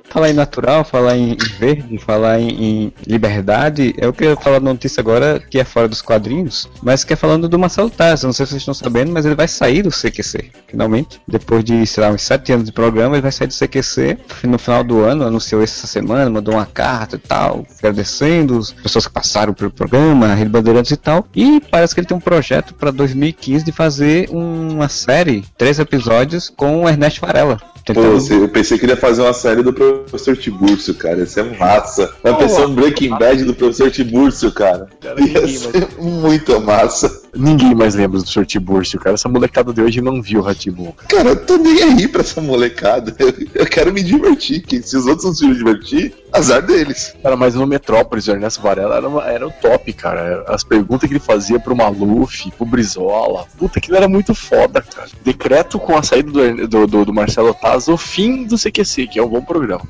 Falar 0.10 0.30
em 0.32 0.34
natural, 0.34 0.84
falar 0.84 1.16
em 1.16 1.38
verde, 1.60 1.98
falar 2.00 2.39
em, 2.39 2.50
em 2.50 2.94
liberdade, 3.06 3.94
eu 3.98 4.12
queria 4.12 4.36
falar 4.36 4.60
de 4.60 4.66
notícia 4.66 5.01
agora 5.01 5.39
que 5.39 5.60
é 5.60 5.63
fora 5.63 5.88
dos 5.88 6.01
quadrinhos, 6.01 6.68
mas 6.82 7.04
que 7.04 7.13
é 7.13 7.16
falando 7.16 7.48
do 7.48 7.60
Marcelo 7.60 7.89
Taz. 7.89 8.24
Não 8.24 8.34
sei 8.34 8.46
se 8.46 8.51
vocês 8.51 8.62
estão 8.62 8.74
sabendo, 8.74 9.12
mas 9.12 9.25
ele 9.25 9.36
vai 9.36 9.48
sair 9.48 9.84
do 9.84 9.92
CQC, 9.92 10.51
finalmente. 10.68 11.22
Depois 11.28 11.63
de, 11.63 11.86
sei 11.86 12.04
lá, 12.04 12.10
uns 12.10 12.24
sete 12.24 12.51
anos 12.51 12.66
de 12.66 12.72
programa, 12.72 13.16
ele 13.16 13.22
vai 13.22 13.32
sair 13.32 13.48
do 13.48 13.54
CQC 13.54 14.18
no 14.44 14.58
final 14.58 14.84
do 14.84 15.04
ano, 15.04 15.25
anunciou 15.25 15.62
essa 15.62 15.86
semana, 15.86 16.30
mandou 16.30 16.56
uma 16.56 16.66
carta 16.66 17.16
e 17.16 17.20
tal, 17.20 17.66
agradecendo 17.78 18.58
as 18.58 18.72
pessoas 18.72 19.06
que 19.06 19.13
passaram 19.13 19.54
pelo 19.54 19.70
programa, 19.70 20.28
a 20.28 20.34
Rede 20.34 20.50
Bandeirantes 20.50 20.92
e 20.92 20.98
tal. 20.98 21.28
E 21.36 21.62
parece 21.70 21.94
que 21.94 22.01
ele 22.01 22.08
tem 22.08 22.18
um 22.18 22.22
projeto 22.22 22.74
para 22.74 22.92
2015 22.92 23.63
de 23.63 23.72
fazer 23.72 24.30
uma 24.32 24.89
série, 24.89 25.44
três 25.58 25.78
episódios, 25.78 26.50
com 26.50 26.84
o 26.84 26.89
Ernesto 26.89 27.22
Varela. 27.22 27.60
Pô, 27.93 28.34
eu 28.34 28.50
pensei 28.50 28.77
que 28.77 28.86
ele 28.86 28.93
ia 28.93 28.98
fazer 28.98 29.22
uma 29.22 29.34
série 29.34 29.63
do 29.63 29.74
professor 29.74 30.36
Tiburcio, 30.38 30.93
cara. 30.93 31.24
Isso 31.24 31.39
é 31.39 31.43
massa. 31.43 32.13
Vai 32.24 32.38
pensar 32.38 32.67
um 32.67 32.75
Breaking 32.75 33.17
Bad 33.17 33.43
do 33.43 33.53
professor 33.53 33.89
Tiburcio, 33.91 34.51
cara. 34.51 34.88
Cara, 35.01 35.22
Ia 35.22 35.48
ser 35.48 35.88
muito 35.98 36.60
massa. 36.62 37.22
Ninguém 37.36 37.75
mais 37.75 37.95
lembra 37.95 38.19
do 38.19 38.27
Sr. 38.27 38.45
Tiburcio, 38.45 39.00
cara. 39.00 39.13
Essa 39.15 39.29
molecada 39.29 39.71
de 39.74 39.81
hoje 39.81 40.01
não 40.01 40.21
viu 40.21 40.39
o 40.39 40.43
Ratibum. 40.43 40.91
Cara, 41.07 41.29
eu 41.29 41.45
tô 41.45 41.57
nem 41.57 41.81
aí 41.83 42.07
pra 42.07 42.21
essa 42.21 42.41
molecada. 42.41 43.15
Eu, 43.19 43.33
eu 43.53 43.65
quero 43.65 43.93
me 43.93 44.01
divertir. 44.03 44.62
Que 44.62 44.81
se 44.81 44.98
os 44.98 45.05
outros 45.05 45.25
não 45.25 45.33
se 45.33 45.48
divertir, 45.53 46.13
azar 46.33 46.62
deles. 46.65 47.13
Cara, 47.21 47.36
mas 47.36 47.55
no 47.55 47.65
Metrópolis, 47.67 48.27
o 48.27 48.31
Ernesto 48.31 48.62
Varela 48.62 48.95
era, 48.98 49.07
uma- 49.07 49.24
era 49.25 49.48
o 49.48 49.51
top, 49.51 49.93
cara. 49.93 50.43
As 50.48 50.63
perguntas 50.63 51.07
que 51.07 51.13
ele 51.13 51.19
fazia 51.19 51.59
pro 51.59 51.75
Maluf, 51.75 52.50
pro 52.57 52.65
Brizola. 52.65 53.45
Puta, 53.57 53.79
que 53.79 53.89
ele 53.89 53.98
era 53.98 54.07
muito 54.07 54.33
foda, 54.33 54.81
cara. 54.81 55.07
Decreto 55.24 55.79
com 55.79 55.98
a 55.98 56.03
saída 56.03 56.31
do, 56.31 56.67
do, 56.67 56.88
do- 56.88 57.05
do 57.05 57.13
Marcelo 57.13 57.53
Taz, 57.53 57.88
o 57.88 57.98
fim 57.98 58.43
do 58.45 58.57
CQC, 58.57 59.07
que 59.07 59.19
é 59.19 59.24
um 59.24 59.29
bom 59.29 59.41
programa. 59.41 59.83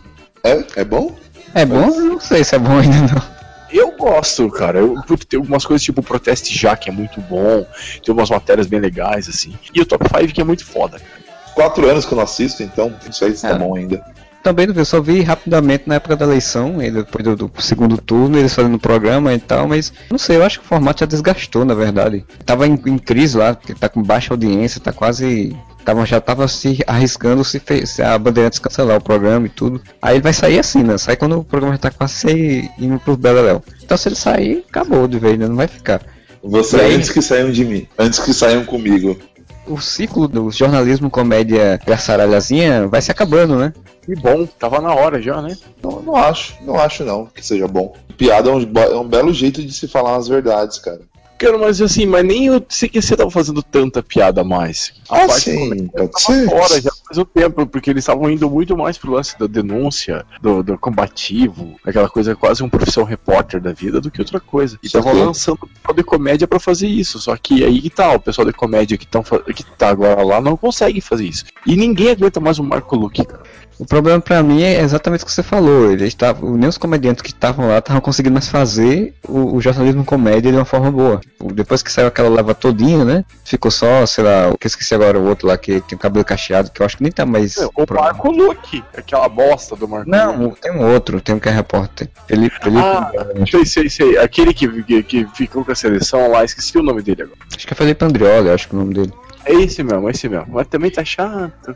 É, 0.44 0.64
é 0.78 0.84
bom? 0.86 1.16
É 1.56 1.66
bom? 1.66 1.90
Eu 1.90 2.06
Não 2.06 2.20
sei 2.20 2.44
se 2.44 2.56
é 2.56 2.60
bom 2.60 2.78
ainda 2.78 2.98
não. 3.14 3.39
Eu 3.72 3.92
gosto, 3.92 4.50
cara. 4.50 4.80
Eu, 4.80 4.96
tem 5.28 5.38
algumas 5.40 5.66
coisas 5.66 5.84
tipo 5.84 6.02
o 6.02 6.04
Proteste 6.04 6.58
Já, 6.58 6.76
que 6.76 6.90
é 6.90 6.94
muito 6.94 7.22
bom. 7.22 7.66
Tem 8.04 8.14
umas 8.14 8.30
matérias 8.30 8.68
bem 8.68 8.80
legais, 8.80 9.28
assim. 9.30 9.54
E 9.74 9.82
o 9.82 9.86
Top 9.86 10.06
5, 10.08 10.34
que 10.34 10.42
é 10.42 10.44
muito 10.44 10.66
foda, 10.66 11.00
cara. 11.00 11.30
Quatro 11.54 11.90
anos 11.90 12.06
que 12.06 12.14
eu 12.14 12.16
não 12.16 12.24
assisto, 12.24 12.64
então 12.64 12.94
não 13.06 13.12
sei 13.12 13.34
se 13.36 13.42
tá 13.42 13.50
É. 13.50 13.58
bom 13.58 13.76
ainda. 13.76 14.04
Também 14.42 14.66
não 14.66 14.74
vi, 14.74 14.80
eu 14.80 14.86
só 14.86 15.02
vi 15.02 15.22
rapidamente 15.22 15.84
na 15.86 15.96
época 15.96 16.16
da 16.16 16.24
eleição, 16.26 16.82
e 16.82 16.90
depois 16.90 17.24
do, 17.26 17.36
do 17.36 17.52
segundo 17.62 17.98
turno, 17.98 18.38
eles 18.40 18.56
fazendo 18.56 18.76
o 18.76 18.80
programa 18.80 19.34
e 19.34 19.40
tal, 19.40 19.68
mas 19.68 19.92
não 20.10 20.18
sei, 20.18 20.38
eu 20.38 20.46
acho 20.46 20.60
que 20.62 20.66
o 20.66 20.68
formato 20.70 21.02
já 21.02 21.06
desgastou, 21.06 21.66
na 21.66 21.74
verdade. 21.74 22.26
Tava 22.46 22.66
em, 22.66 22.80
em 22.86 22.98
crise 22.98 23.38
lá, 23.38 23.54
porque 23.54 23.74
tá 23.74 23.90
com 23.90 24.02
baixa 24.02 24.34
audiência, 24.34 24.80
tá 24.80 24.94
quase. 24.94 25.54
Tava, 25.86 26.06
já 26.06 26.22
tava 26.22 26.48
se 26.48 26.80
arriscando 26.86 27.44
se, 27.44 27.62
se 27.86 28.02
a 28.02 28.18
Bandeirantes 28.18 28.60
cancelar 28.60 28.98
o 28.98 29.02
programa 29.04 29.48
e 29.48 29.50
tudo. 29.50 29.82
Aí 30.02 30.16
ele 30.16 30.22
vai 30.24 30.34
sair 30.34 30.60
assim, 30.60 30.84
né? 30.84 30.98
Sai 30.98 31.16
quando 31.16 31.40
o 31.40 31.44
programa 31.44 31.76
já 31.76 31.80
tá 31.80 31.92
quase 31.92 32.14
se 32.14 32.72
indo 32.78 33.00
pro 33.00 33.18
Beleléu. 33.18 33.64
Então 33.84 33.98
se 33.98 34.08
ele 34.10 34.16
sair, 34.16 34.66
acabou 34.70 35.08
de 35.08 35.18
vez, 35.18 35.38
né? 35.40 35.48
Não 35.48 35.56
vai 35.56 35.68
ficar. 35.68 36.02
Vou 36.44 36.64
sair 36.64 36.82
E 36.82 36.86
aí? 36.86 36.96
antes 36.96 37.10
que 37.10 37.22
saiam 37.22 37.52
de 37.52 37.66
mim. 37.66 37.88
Antes 37.98 38.20
que 38.20 38.34
saiam 38.34 38.64
comigo. 38.66 39.18
O 39.68 39.80
ciclo 39.80 40.28
do 40.28 40.50
jornalismo 40.50 41.10
comédia 41.10 41.80
garçaralhazinha 41.86 42.88
vai 42.88 43.02
se 43.02 43.12
acabando, 43.12 43.56
né? 43.56 43.74
Que 44.02 44.16
bom, 44.16 44.46
tava 44.46 44.82
na 44.82 44.94
hora 44.94 45.22
já, 45.22 45.42
né? 45.42 45.56
Não, 45.84 46.02
não 46.02 46.16
acho, 46.16 46.56
não 46.66 46.80
acho 46.80 47.04
não 47.04 47.28
que 47.28 47.46
seja 47.46 47.68
bom. 47.68 47.96
Piada 48.18 48.50
é 48.50 48.54
um, 48.54 48.62
é 48.76 48.98
um 48.98 49.08
belo 49.08 49.32
jeito 49.34 49.64
de 49.64 49.72
se 49.72 49.88
falar 49.88 50.16
as 50.16 50.28
verdades, 50.28 50.80
cara. 50.80 51.02
Cara, 51.40 51.58
mas 51.58 51.82
assim, 51.82 52.06
mas 52.06 52.24
nem 52.26 52.50
o 52.50 52.60
CQC 52.62 53.16
tava 53.16 53.32
fazendo 53.32 53.64
tanta 53.64 54.04
piada 54.04 54.44
mais. 54.44 54.92
A 55.10 55.24
Ah, 55.24 55.28
parte 55.28 55.52
sim, 55.52 55.58
comédia 55.58 55.90
pode 55.90 56.22
ser. 56.22 56.50
fora 56.50 56.82
já 56.82 56.92
faz 57.08 57.18
um 57.18 57.26
tempo, 57.26 57.66
porque 57.66 57.90
eles 57.90 58.04
estavam 58.04 58.30
indo 58.30 58.50
muito 58.50 58.76
mais 58.78 58.98
pro 58.98 59.14
lance 59.14 59.40
da 59.40 59.48
denúncia, 59.48 60.26
do, 60.42 60.62
do 60.62 60.78
combativo, 60.78 61.76
aquela 61.86 62.10
coisa 62.10 62.36
quase 62.36 62.62
um 62.62 62.70
profissão 62.70 63.04
repórter 63.04 63.62
da 63.62 63.72
vida 63.72 64.02
do 64.02 64.12
que 64.12 64.20
outra 64.22 64.40
coisa. 64.40 64.78
E 64.84 64.88
estavam 64.88 65.14
lançando 65.14 65.60
o 65.64 65.68
pessoal 65.68 65.96
de 65.96 66.04
comédia 66.04 66.48
pra 66.48 66.60
fazer 66.60 66.88
isso. 66.88 67.20
Só 67.20 67.36
que 67.38 67.64
aí 67.64 67.82
que 67.82 67.90
tá, 67.90 68.12
o 68.14 68.20
pessoal 68.20 68.46
de 68.46 68.54
comédia 68.54 68.98
que, 68.98 69.08
tão, 69.08 69.24
que 69.24 69.64
tá 69.78 69.90
agora 69.90 70.22
lá 70.24 70.42
não 70.42 70.58
consegue 70.58 71.00
fazer 71.02 71.26
isso. 71.26 71.46
E 71.66 71.76
ninguém 71.76 72.10
aguenta 72.12 72.40
mais 72.40 72.60
o 72.60 72.64
Marco 72.64 72.96
Luque, 72.96 73.26
cara. 73.26 73.44
O 73.80 73.86
problema 73.86 74.20
pra 74.20 74.44
mim 74.44 74.62
é 74.62 74.82
exatamente 74.82 75.24
o 75.24 75.26
que 75.26 75.32
você 75.32 75.42
falou. 75.42 75.90
Eles 75.90 76.10
estavam, 76.10 76.58
nem 76.58 76.68
os 76.68 76.78
comediantes 76.78 77.22
que 77.22 77.30
estavam 77.30 77.70
lá 77.70 77.78
estavam 77.78 78.02
conseguindo 78.02 78.34
mais 78.34 78.50
fazer 78.50 79.14
o, 79.26 79.56
o 79.56 79.62
jornalismo 79.62 80.04
comédia 80.04 80.52
de 80.52 80.58
uma 80.58 80.66
forma 80.66 80.92
boa. 80.92 81.20
Tipo, 81.22 81.54
Depois 81.54 81.82
que 81.82 81.90
saiu 81.90 82.08
aquela 82.08 82.28
leva 82.28 82.54
todinha, 82.54 83.06
né? 83.06 83.24
Ficou 83.46 83.72
só, 83.72 84.06
sei 84.06 84.26
lá, 84.26 84.54
que 84.60 84.68
eu 84.68 84.68
esqueci 84.68 84.94
agora 84.94 85.18
o 85.18 85.26
outro 85.26 85.48
lá 85.48 85.58
que 85.58 85.80
tem 85.80 85.96
o 85.96 86.00
cabelo 86.00 86.26
cacheado, 86.26 86.70
que 86.72 86.82
eu 86.82 86.86
acho 86.86 86.98
que 86.98 87.04
nem 87.04 87.12
tá 87.12 87.26
mais. 87.26 87.56
O 87.74 87.86
pro- 87.86 88.02
Marco 88.02 88.30
Luque, 88.30 88.84
aquela 88.98 89.30
bosta 89.30 89.78
do 89.78 89.88
Marco 89.88 90.10
Luque. 90.10 90.20
Não, 90.26 90.50
tem 90.52 90.72
um 90.74 90.86
outro, 90.94 91.22
tem 91.22 91.34
um 91.36 91.40
que 91.40 91.48
é 91.48 91.52
repórter. 91.54 92.10
Felipe, 92.28 92.58
Felipe 92.62 92.84
Ah, 92.84 93.12
sei, 93.50 93.66
sei, 93.66 93.90
sei. 93.90 94.18
Aquele 94.18 94.54
que, 94.54 94.68
que, 94.84 95.04
que 95.04 95.28
ficou 95.34 95.64
com 95.64 95.72
a 95.72 95.76
seleção 95.76 96.30
lá, 96.30 96.44
esqueci 96.44 96.78
o 96.78 96.84
nome 96.84 97.02
dele 97.02 97.22
agora. 97.24 97.38
acho 97.56 97.66
que 97.66 97.74
é 97.74 97.78
Felipe 97.78 98.04
Andrioli, 98.04 98.50
acho 98.50 98.68
que 98.68 98.76
é 98.76 98.78
o 98.78 98.82
nome 98.82 98.94
dele. 98.94 99.14
É 99.46 99.54
esse 99.54 99.82
mesmo, 99.84 100.10
é 100.10 100.12
esse 100.12 100.28
mesmo. 100.28 100.48
Mas 100.50 100.68
também 100.68 100.92
tá 100.92 101.06
chato. 101.06 101.76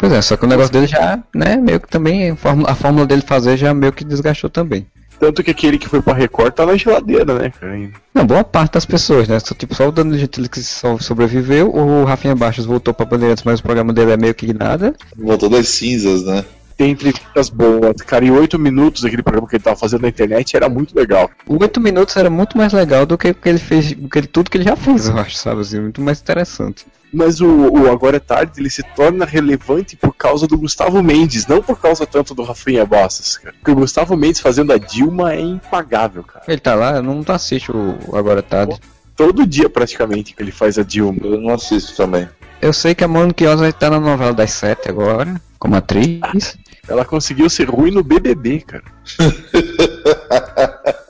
Pois 0.00 0.12
é, 0.12 0.22
só 0.22 0.34
que 0.34 0.46
o 0.46 0.48
negócio 0.48 0.72
dele 0.72 0.86
já, 0.86 1.22
né, 1.34 1.56
meio 1.56 1.78
que 1.78 1.86
também, 1.86 2.30
a 2.30 2.74
fórmula, 2.74 3.06
dele 3.06 3.20
fazer 3.20 3.58
já 3.58 3.74
meio 3.74 3.92
que 3.92 4.02
desgastou 4.02 4.48
também. 4.48 4.86
Tanto 5.18 5.44
que 5.44 5.50
aquele 5.50 5.78
que 5.78 5.90
foi 5.90 6.00
pra 6.00 6.14
Record 6.14 6.54
tá 6.54 6.64
na 6.64 6.74
geladeira, 6.74 7.34
né, 7.38 7.50
cara? 7.50 7.78
Não, 8.14 8.24
boa 8.24 8.42
parte 8.42 8.72
das 8.72 8.86
pessoas, 8.86 9.28
né? 9.28 9.38
Só, 9.38 9.54
tipo, 9.54 9.74
só 9.74 9.86
o 9.88 9.92
Danilo 9.92 10.16
Gentili 10.16 10.48
que 10.48 10.62
só 10.62 10.98
sobreviveu, 10.98 11.70
o 11.70 12.04
Rafinha 12.04 12.34
Baixos 12.34 12.64
voltou 12.64 12.94
pra 12.94 13.04
Bandeirantes, 13.04 13.44
mas 13.44 13.60
o 13.60 13.62
programa 13.62 13.92
dele 13.92 14.12
é 14.12 14.16
meio 14.16 14.34
que 14.34 14.54
nada. 14.54 14.94
Voltou 15.14 15.50
das 15.50 15.68
cinzas, 15.68 16.24
né? 16.24 16.42
Tem 16.80 16.92
entrevistas 16.92 17.50
boas. 17.50 18.00
Cara, 18.06 18.24
em 18.24 18.30
oito 18.30 18.58
minutos 18.58 19.04
aquele 19.04 19.22
programa 19.22 19.46
que 19.46 19.56
ele 19.56 19.62
tava 19.62 19.76
fazendo 19.76 20.00
na 20.00 20.08
internet 20.08 20.56
era 20.56 20.66
muito 20.66 20.96
legal. 20.96 21.30
O 21.46 21.60
8 21.60 21.78
minutos 21.78 22.16
era 22.16 22.30
muito 22.30 22.56
mais 22.56 22.72
legal 22.72 23.04
do 23.04 23.18
que 23.18 23.28
o 23.28 23.34
que 23.34 23.48
ele 23.50 23.58
fez, 23.58 23.92
do 23.92 24.08
que 24.08 24.18
ele, 24.18 24.26
tudo 24.26 24.50
que 24.50 24.56
ele 24.56 24.64
já 24.64 24.74
fez, 24.74 25.06
eu 25.06 25.18
acho, 25.18 25.36
sabe? 25.36 25.60
Assim, 25.60 25.78
muito 25.78 26.00
mais 26.00 26.22
interessante. 26.22 26.86
Mas 27.12 27.42
o, 27.42 27.46
o 27.46 27.92
Agora 27.92 28.16
é 28.16 28.18
Tarde 28.18 28.52
ele 28.58 28.70
se 28.70 28.82
torna 28.96 29.26
relevante 29.26 29.94
por 29.94 30.14
causa 30.14 30.46
do 30.46 30.56
Gustavo 30.56 31.02
Mendes, 31.02 31.46
não 31.46 31.60
por 31.62 31.78
causa 31.78 32.06
tanto 32.06 32.34
do 32.34 32.44
Rafinha 32.44 32.86
Bastos, 32.86 33.36
cara. 33.36 33.54
Porque 33.58 33.72
o 33.72 33.74
Gustavo 33.74 34.16
Mendes 34.16 34.40
fazendo 34.40 34.72
a 34.72 34.78
Dilma 34.78 35.34
é 35.34 35.40
impagável, 35.40 36.24
cara. 36.24 36.46
Ele 36.48 36.60
tá 36.60 36.74
lá, 36.74 36.96
eu 36.96 37.02
não 37.02 37.22
assisto 37.28 37.76
o 37.76 38.16
Agora 38.16 38.38
é 38.38 38.42
Tarde. 38.42 38.80
Todo 39.14 39.46
dia 39.46 39.68
praticamente 39.68 40.34
que 40.34 40.42
ele 40.42 40.50
faz 40.50 40.78
a 40.78 40.82
Dilma. 40.82 41.20
Eu 41.24 41.38
não 41.38 41.52
assisto 41.52 41.94
também. 41.94 42.26
Eu 42.62 42.72
sei 42.72 42.94
que 42.94 43.04
a 43.04 43.08
Mônica 43.08 43.44
Oza 43.44 43.58
vai 43.58 43.68
estar 43.68 43.90
na 43.90 44.00
novela 44.00 44.32
das 44.32 44.52
sete 44.52 44.88
agora, 44.88 45.38
como 45.58 45.76
atriz. 45.76 46.20
Ela 46.88 47.04
conseguiu 47.04 47.48
ser 47.48 47.68
ruim 47.68 47.90
no 47.90 48.02
BBB, 48.02 48.62
cara. 48.62 48.84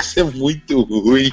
Isso 0.00 0.20
é 0.20 0.24
muito 0.24 0.80
ruim. 0.82 1.30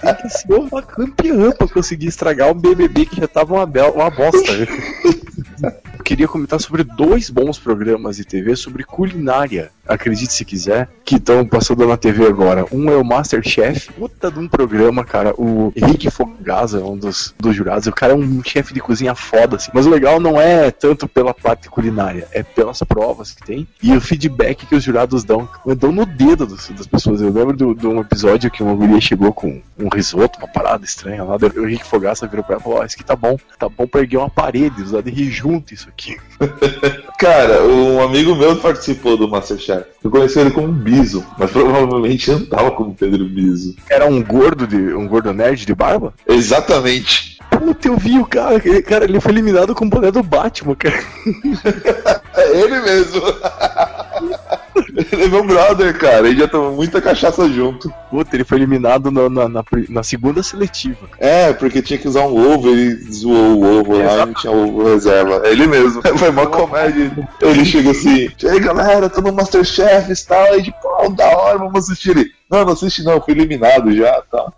Tem 0.00 0.14
que 0.16 0.28
ser 0.28 0.52
uma 0.52 0.82
campeã 0.82 1.50
pra 1.52 1.68
conseguir 1.68 2.06
estragar 2.08 2.50
um 2.50 2.54
BBB 2.54 3.06
que 3.06 3.20
já 3.20 3.28
tava 3.28 3.54
uma, 3.54 3.66
bela, 3.66 3.90
uma 3.92 4.10
bosta. 4.10 4.38
Eu 5.62 6.04
queria 6.04 6.28
comentar 6.28 6.60
sobre 6.60 6.84
dois 6.84 7.30
bons 7.30 7.58
programas 7.58 8.16
de 8.16 8.24
TV 8.24 8.54
sobre 8.56 8.84
culinária, 8.84 9.70
acredite 9.86 10.32
se 10.32 10.44
quiser, 10.44 10.88
que 11.04 11.16
estão 11.16 11.46
passando 11.46 11.86
na 11.86 11.96
TV 11.96 12.26
agora. 12.26 12.64
Um 12.72 12.90
é 12.90 12.96
o 12.96 13.04
Masterchef, 13.04 13.92
puta 13.92 14.30
de 14.30 14.38
um 14.38 14.48
programa, 14.48 15.04
cara. 15.04 15.34
O 15.38 15.72
Henrique 15.76 16.10
Fogaza 16.10 16.78
é 16.80 16.84
um 16.84 16.96
dos, 16.96 17.34
dos 17.38 17.54
jurados. 17.54 17.86
O 17.86 17.92
cara 17.92 18.12
é 18.12 18.16
um 18.16 18.42
chefe 18.44 18.74
de 18.74 18.80
cozinha 18.80 19.14
foda, 19.14 19.56
assim. 19.56 19.70
Mas 19.72 19.86
o 19.86 19.90
legal 19.90 20.20
não 20.20 20.40
é 20.40 20.70
tanto 20.70 21.08
pela 21.08 21.32
parte 21.34 21.68
culinária, 21.68 22.26
é 22.32 22.42
pelas 22.42 22.78
provas 22.80 23.32
que 23.32 23.42
tem 23.44 23.66
e 23.82 23.96
o 23.96 24.00
feedback 24.00 24.66
que 24.66 24.74
os 24.74 24.82
jurados 24.84 25.24
dão. 25.24 25.48
Dão 25.78 25.92
no 25.92 26.04
dedo 26.06 26.46
dos- 26.46 26.68
das 26.70 26.86
pessoas. 26.86 27.20
Eu 27.20 27.32
lembro 27.32 27.74
de 27.74 27.86
um 27.86 28.00
episódio 28.00 28.50
que 28.50 28.62
uma 28.62 28.74
guria 28.74 29.00
chegou 29.00 29.32
com 29.32 29.60
um 29.78 29.88
risoto, 29.88 30.38
uma 30.38 30.48
parada 30.48 30.84
estranha 30.84 31.22
lá. 31.24 31.36
O 31.36 31.64
Henrique 31.66 31.84
Fogaça 31.86 32.26
virou 32.26 32.44
pra 32.44 32.54
ela 32.54 32.60
e 32.60 32.64
falou: 32.64 32.78
Ó, 32.80 32.84
isso 32.84 32.96
aqui 32.96 33.04
tá 33.04 33.16
bom, 33.16 33.36
tá 33.58 33.68
bom 33.68 33.86
pra 33.86 34.00
erguer 34.00 34.16
uma 34.18 34.30
parede, 34.30 34.82
usar 34.82 35.02
de 35.02 35.10
rir 35.10 35.30
isso 35.72 35.88
aqui. 35.88 36.16
Cara, 37.18 37.62
um 37.64 38.02
amigo 38.02 38.34
meu 38.34 38.56
participou 38.56 39.16
do 39.16 39.28
Masterchef. 39.28 39.84
Eu 40.04 40.10
conheci 40.10 40.38
ele 40.38 40.50
como 40.50 40.68
Biso, 40.72 41.24
mas 41.38 41.50
provavelmente 41.50 42.30
andava 42.30 42.70
como 42.72 42.94
Pedro 42.94 43.24
Biso. 43.24 43.74
Era 43.88 44.06
um 44.06 44.22
gordo 44.22 44.66
de. 44.66 44.76
um 44.94 45.06
gordo 45.08 45.32
nerd 45.32 45.64
de 45.64 45.74
barba? 45.74 46.12
Exatamente. 46.28 47.38
Puta, 47.50 47.88
eu 47.88 47.96
vi 47.96 48.18
o 48.18 48.26
cara, 48.26 48.60
ele- 48.62 48.82
cara, 48.82 49.04
ele 49.04 49.20
foi 49.20 49.32
eliminado 49.32 49.74
com 49.74 49.86
o 49.86 49.88
boné 49.88 50.10
do 50.10 50.22
Batman, 50.22 50.74
cara. 50.74 51.02
É 52.36 52.60
ele 52.60 52.80
mesmo. 52.80 53.22
ele 55.12 55.24
é 55.24 55.28
meu 55.28 55.44
brother, 55.44 55.96
cara. 55.98 56.28
Ele 56.28 56.40
já 56.40 56.48
tomou 56.48 56.72
muita 56.72 57.00
cachaça 57.00 57.48
junto. 57.48 57.92
Puta, 58.10 58.36
ele 58.36 58.44
foi 58.44 58.58
eliminado 58.58 59.10
na, 59.10 59.28
na, 59.28 59.48
na 59.48 59.64
na 59.88 60.02
segunda 60.02 60.42
seletiva. 60.42 61.08
É, 61.18 61.52
porque 61.52 61.82
tinha 61.82 61.98
que 61.98 62.08
usar 62.08 62.26
um 62.26 62.54
ovo, 62.54 62.68
ele 62.68 62.94
zoou 63.12 63.62
o 63.62 63.80
ovo 63.80 63.98
lá 63.98 64.14
e 64.22 64.26
não 64.26 64.34
tinha 64.34 64.52
ovo 64.52 64.84
reserva. 64.84 65.42
É 65.44 65.52
ele 65.52 65.66
mesmo. 65.66 66.02
Foi 66.16 66.30
uma 66.30 66.46
comédia. 66.46 67.10
Ele 67.40 67.64
chega 67.64 67.90
assim, 67.90 68.30
e 68.42 68.48
aí 68.48 68.60
galera, 68.60 69.08
tô 69.08 69.20
no 69.20 69.32
Masterchef 69.32 70.12
e 70.12 70.26
tal. 70.26 70.44
Aí 70.44 70.62
de 70.62 70.72
pô, 70.82 71.08
da 71.10 71.28
hora, 71.36 71.58
vamos 71.58 71.84
assistir 71.84 72.10
ele. 72.10 72.30
Não, 72.48 72.64
não 72.64 72.72
assiste 72.74 73.02
não, 73.02 73.20
fui 73.20 73.34
eliminado 73.34 73.92
já, 73.94 74.22
tá. 74.30 74.52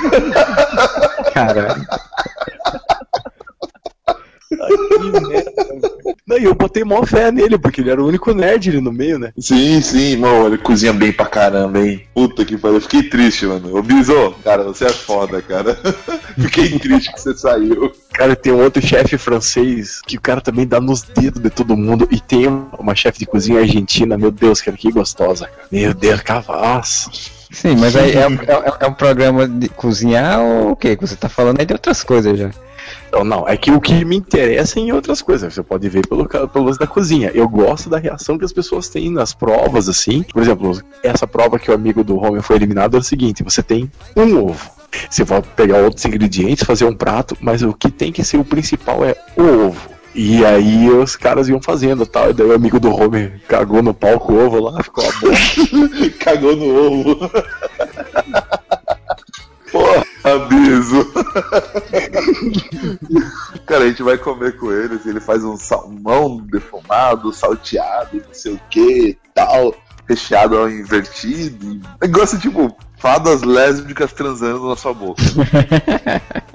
Cara, 1.33 1.77
Que 4.49 4.57
merda. 5.29 5.53
Não, 6.27 6.39
e 6.39 6.45
eu 6.45 6.55
botei 6.55 6.85
mó 6.85 7.05
fé 7.05 7.31
nele, 7.31 7.59
porque 7.59 7.81
ele 7.81 7.91
era 7.91 8.03
o 8.03 8.07
único 8.07 8.33
nerd 8.33 8.69
ali 8.71 8.81
no 8.81 8.93
meio, 8.93 9.19
né? 9.19 9.33
Sim, 9.39 9.81
sim, 9.81 10.17
mano, 10.17 10.47
ele 10.47 10.59
cozinha 10.59 10.93
bem 10.93 11.13
pra 11.13 11.27
caramba, 11.27 11.81
hein? 11.81 12.03
Puta 12.15 12.45
que 12.45 12.57
pariu, 12.57 12.77
eu 12.77 12.81
fiquei 12.81 13.03
triste, 13.05 13.47
mano. 13.47 13.77
Ô, 13.77 13.83
Biso, 13.83 14.35
cara, 14.45 14.65
você 14.65 14.87
é 14.87 14.91
foda, 14.93 15.41
cara. 15.43 15.79
fiquei 16.39 16.79
triste 16.79 17.13
que 17.13 17.21
você 17.21 17.35
saiu. 17.37 17.93
Cara, 18.13 18.35
tem 18.35 18.53
um 18.53 18.63
outro 18.63 18.85
chefe 18.85 19.17
francês 19.19 20.01
que 20.07 20.17
o 20.17 20.21
cara 20.21 20.41
também 20.41 20.67
dá 20.67 20.81
nos 20.81 21.03
dedos 21.03 21.43
de 21.43 21.51
todo 21.51 21.77
mundo. 21.77 22.09
E 22.11 22.21
tem 22.21 22.47
uma 22.79 22.95
chefe 22.95 23.19
de 23.21 23.27
cozinha 23.27 23.61
argentina, 23.61 24.17
meu 24.19 24.31
Deus, 24.31 24.61
cara, 24.61 24.77
que 24.77 24.91
gostosa, 24.91 25.47
cara. 25.47 25.69
Meu 25.71 25.95
Deus, 25.95 26.21
cavaço. 26.21 27.11
Sim, 27.51 27.77
mas 27.77 27.97
aí 27.97 28.13
é, 28.13 28.21
é- 28.27 28.75
é 28.81 28.87
um 28.87 28.93
programa 28.93 29.49
de 29.49 29.69
cozinhar 29.71 30.41
ou 30.41 30.73
o 30.73 30.77
que? 30.77 30.95
Que 30.97 31.07
você 31.07 31.17
tá 31.17 31.29
falando 31.31 31.61
aí 31.61 31.67
de 31.67 31.73
outras 31.73 32.03
coisas 32.03 32.39
já. 32.39 32.51
Então, 33.09 33.25
não, 33.25 33.49
é 33.49 33.57
que 33.57 33.71
o 33.71 33.81
que 33.81 34.05
me 34.05 34.17
interessa 34.17 34.79
é 34.79 34.83
em 34.83 34.93
outras 34.93 35.23
coisas. 35.23 35.53
Você 35.53 35.63
pode 35.63 35.89
ver 35.89 36.07
pelo, 36.07 36.27
pelo 36.27 36.65
lance 36.65 36.79
da 36.79 36.87
cozinha. 36.87 37.31
Eu 37.35 37.49
gosto 37.49 37.89
da 37.89 37.99
reação 37.99 38.39
que 38.39 38.45
as 38.45 38.53
pessoas 38.53 38.89
têm 38.89 39.11
nas 39.11 39.33
provas, 39.35 39.89
assim. 39.89 40.23
Por 40.23 40.43
exemplo, 40.43 40.81
essa 41.03 41.27
prova 41.27 41.59
que 41.59 41.71
o 41.71 41.75
amigo 41.75 42.05
do 42.05 42.17
Homer 42.17 42.43
foi 42.43 42.57
eliminado 42.57 42.97
é 42.97 43.01
o 43.01 43.03
seguinte: 43.03 43.43
você 43.43 43.63
tem 43.63 43.91
um 44.17 44.45
ovo. 44.45 44.71
Você 45.11 45.23
vai 45.25 45.43
pegar 45.43 45.79
outros 45.79 46.05
ingredientes, 46.05 46.65
fazer 46.65 46.85
um 46.85 46.95
prato, 46.95 47.37
mas 47.41 47.63
o 47.63 47.73
que 47.73 47.91
tem 47.91 48.11
que 48.11 48.25
ser 48.25 48.39
o 48.39 48.45
principal 48.45 49.05
é 49.05 49.15
o 49.37 49.67
ovo. 49.69 49.99
E 50.15 50.45
aí 50.45 50.89
os 50.91 51.15
caras 51.15 51.49
iam 51.49 51.61
fazendo 51.63 52.07
tal. 52.07 52.31
E 52.31 52.33
daí 52.33 52.47
o 52.47 52.55
amigo 52.55 52.81
do 52.81 52.91
Homer 52.91 53.41
cagou 53.47 53.83
no 53.83 53.95
palco 53.95 54.33
o 54.33 54.47
ovo 54.47 54.61
lá, 54.61 54.83
ficou 54.83 55.05
uma 55.05 55.13
bosta. 55.21 56.11
Cagou 56.19 56.57
no 56.57 56.75
ovo. 56.75 57.31
Porra, 60.29 60.47
Biso. 60.47 61.11
Cara, 63.67 63.85
a 63.85 63.89
gente 63.89 64.03
vai 64.03 64.19
comer 64.19 64.57
com 64.57 64.71
eles, 64.71 65.07
ele 65.07 65.21
faz 65.21 65.43
um 65.43 65.57
salmão 65.57 66.37
defumado, 66.39 67.33
salteado, 67.33 68.23
não 68.27 68.35
sei 68.35 68.53
o 68.53 68.61
que, 68.69 69.17
tal, 69.35 69.75
recheado 70.07 70.59
ao 70.59 70.69
invertido. 70.69 71.81
Negócio 72.01 72.39
tipo 72.39 72.77
fadas 72.99 73.43
lésbicas 73.43 74.13
transando 74.13 74.69
na 74.69 74.77
sua 74.77 74.93
boca. 74.93 75.23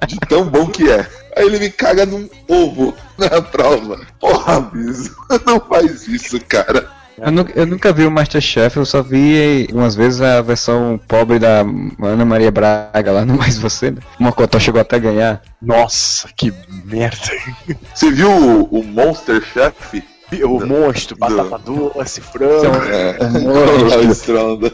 De 0.08 0.20
tão 0.28 0.46
bom 0.46 0.68
que 0.68 0.92
é. 0.92 1.10
Aí 1.36 1.46
ele 1.46 1.60
me 1.60 1.72
caga 1.72 2.06
num 2.06 2.30
ovo 2.48 2.94
na 3.18 3.42
prova. 3.42 4.00
Porra, 4.20 4.62
Biso, 4.62 5.16
não 5.46 5.60
faz 5.60 6.08
isso, 6.08 6.40
cara. 6.46 7.03
Eu, 7.18 7.32
nu- 7.32 7.48
eu 7.56 7.66
nunca 7.66 7.94
vi 7.94 8.06
o 8.06 8.12
Masterchef, 8.12 8.78
eu 8.78 8.86
só 8.86 9.02
vi 9.04 9.68
umas 9.72 9.96
vezes 9.96 10.20
a 10.22 10.42
versão 10.42 11.00
pobre 11.08 11.38
da 11.40 11.60
Ana 12.02 12.26
Maria 12.26 12.52
Braga 12.52 13.12
lá 13.12 13.24
no 13.26 13.38
Mais 13.38 13.58
Você, 13.58 13.92
né? 13.92 13.98
O 14.20 14.24
Mocotó 14.24 14.60
chegou 14.60 14.82
até 14.82 14.96
a 14.96 15.00
ganhar. 15.00 15.42
Nossa, 15.62 16.28
que 16.36 16.52
merda. 16.86 17.18
Você 17.94 18.12
viu 18.12 18.32
o, 18.32 18.64
o 18.80 18.84
Monster 18.84 19.42
Chef? 19.44 20.04
O 20.46 20.66
monstro, 20.66 21.16
batata 21.16 21.60
doce, 21.60 22.20
frango. 22.20 22.66
É, 22.92 23.14
monstro. 23.30 23.88
Léo 24.02 24.12
Stronda. 24.12 24.72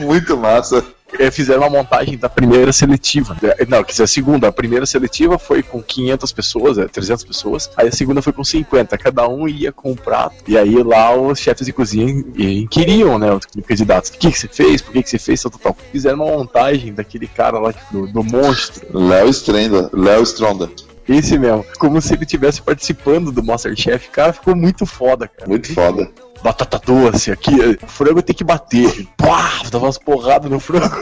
Muito 0.00 0.34
massa. 0.38 0.82
É, 1.18 1.30
fizeram 1.30 1.62
uma 1.62 1.70
montagem 1.70 2.18
da 2.18 2.28
primeira 2.28 2.72
seletiva. 2.72 3.36
É, 3.42 3.64
Não, 3.66 3.82
quer 3.82 3.92
dizer, 3.92 4.04
a 4.04 4.06
segunda. 4.06 4.48
A 4.48 4.52
primeira 4.52 4.84
seletiva 4.86 5.38
foi 5.38 5.62
com 5.62 5.82
500 5.82 6.32
pessoas, 6.32 6.78
é, 6.78 6.88
300 6.88 7.24
pessoas. 7.24 7.70
Aí 7.76 7.88
a 7.88 7.92
segunda 7.92 8.20
foi 8.20 8.32
com 8.32 8.44
50. 8.44 8.98
Cada 8.98 9.28
um 9.28 9.48
ia 9.48 9.72
com 9.72 9.92
um 9.92 9.96
prato. 9.96 10.36
E 10.46 10.58
aí 10.58 10.82
lá 10.82 11.14
os 11.14 11.38
chefes 11.38 11.66
de 11.66 11.72
cozinha 11.72 12.24
queriam, 12.70 13.18
né, 13.18 13.32
os 13.32 13.46
candidatos. 13.64 14.10
O 14.10 14.14
que, 14.14 14.30
que 14.30 14.38
você 14.38 14.48
fez? 14.48 14.82
Por 14.82 14.92
que, 14.92 15.02
que 15.02 15.10
você 15.10 15.18
fez? 15.18 15.42
Tal, 15.42 15.50
tal, 15.52 15.60
tal. 15.60 15.76
Fizeram 15.92 16.16
uma 16.24 16.36
montagem 16.36 16.92
daquele 16.92 17.26
cara 17.26 17.58
lá, 17.58 17.72
do, 17.90 18.06
do 18.06 18.24
monstro. 18.24 18.86
Léo 18.98 19.28
Stronda. 19.30 19.90
Léo 19.92 20.22
Stronda. 20.22 20.70
Esse 21.08 21.38
mesmo. 21.38 21.64
Como 21.78 22.00
se 22.00 22.14
ele 22.14 22.24
estivesse 22.24 22.60
participando 22.60 23.30
do 23.30 23.42
Masterchef. 23.42 24.10
Cara, 24.10 24.32
ficou 24.32 24.56
muito 24.56 24.84
foda, 24.84 25.28
cara. 25.28 25.48
Muito 25.48 25.72
foda. 25.72 26.10
Batata 26.46 26.78
doce 26.78 27.32
aqui. 27.32 27.56
O 27.82 27.88
frango 27.88 28.22
tem 28.22 28.32
que 28.32 28.44
bater. 28.44 29.04
Pá, 29.16 29.62
dava 29.68 29.86
umas 29.86 29.98
porradas 29.98 30.48
no 30.48 30.60
frango. 30.60 30.94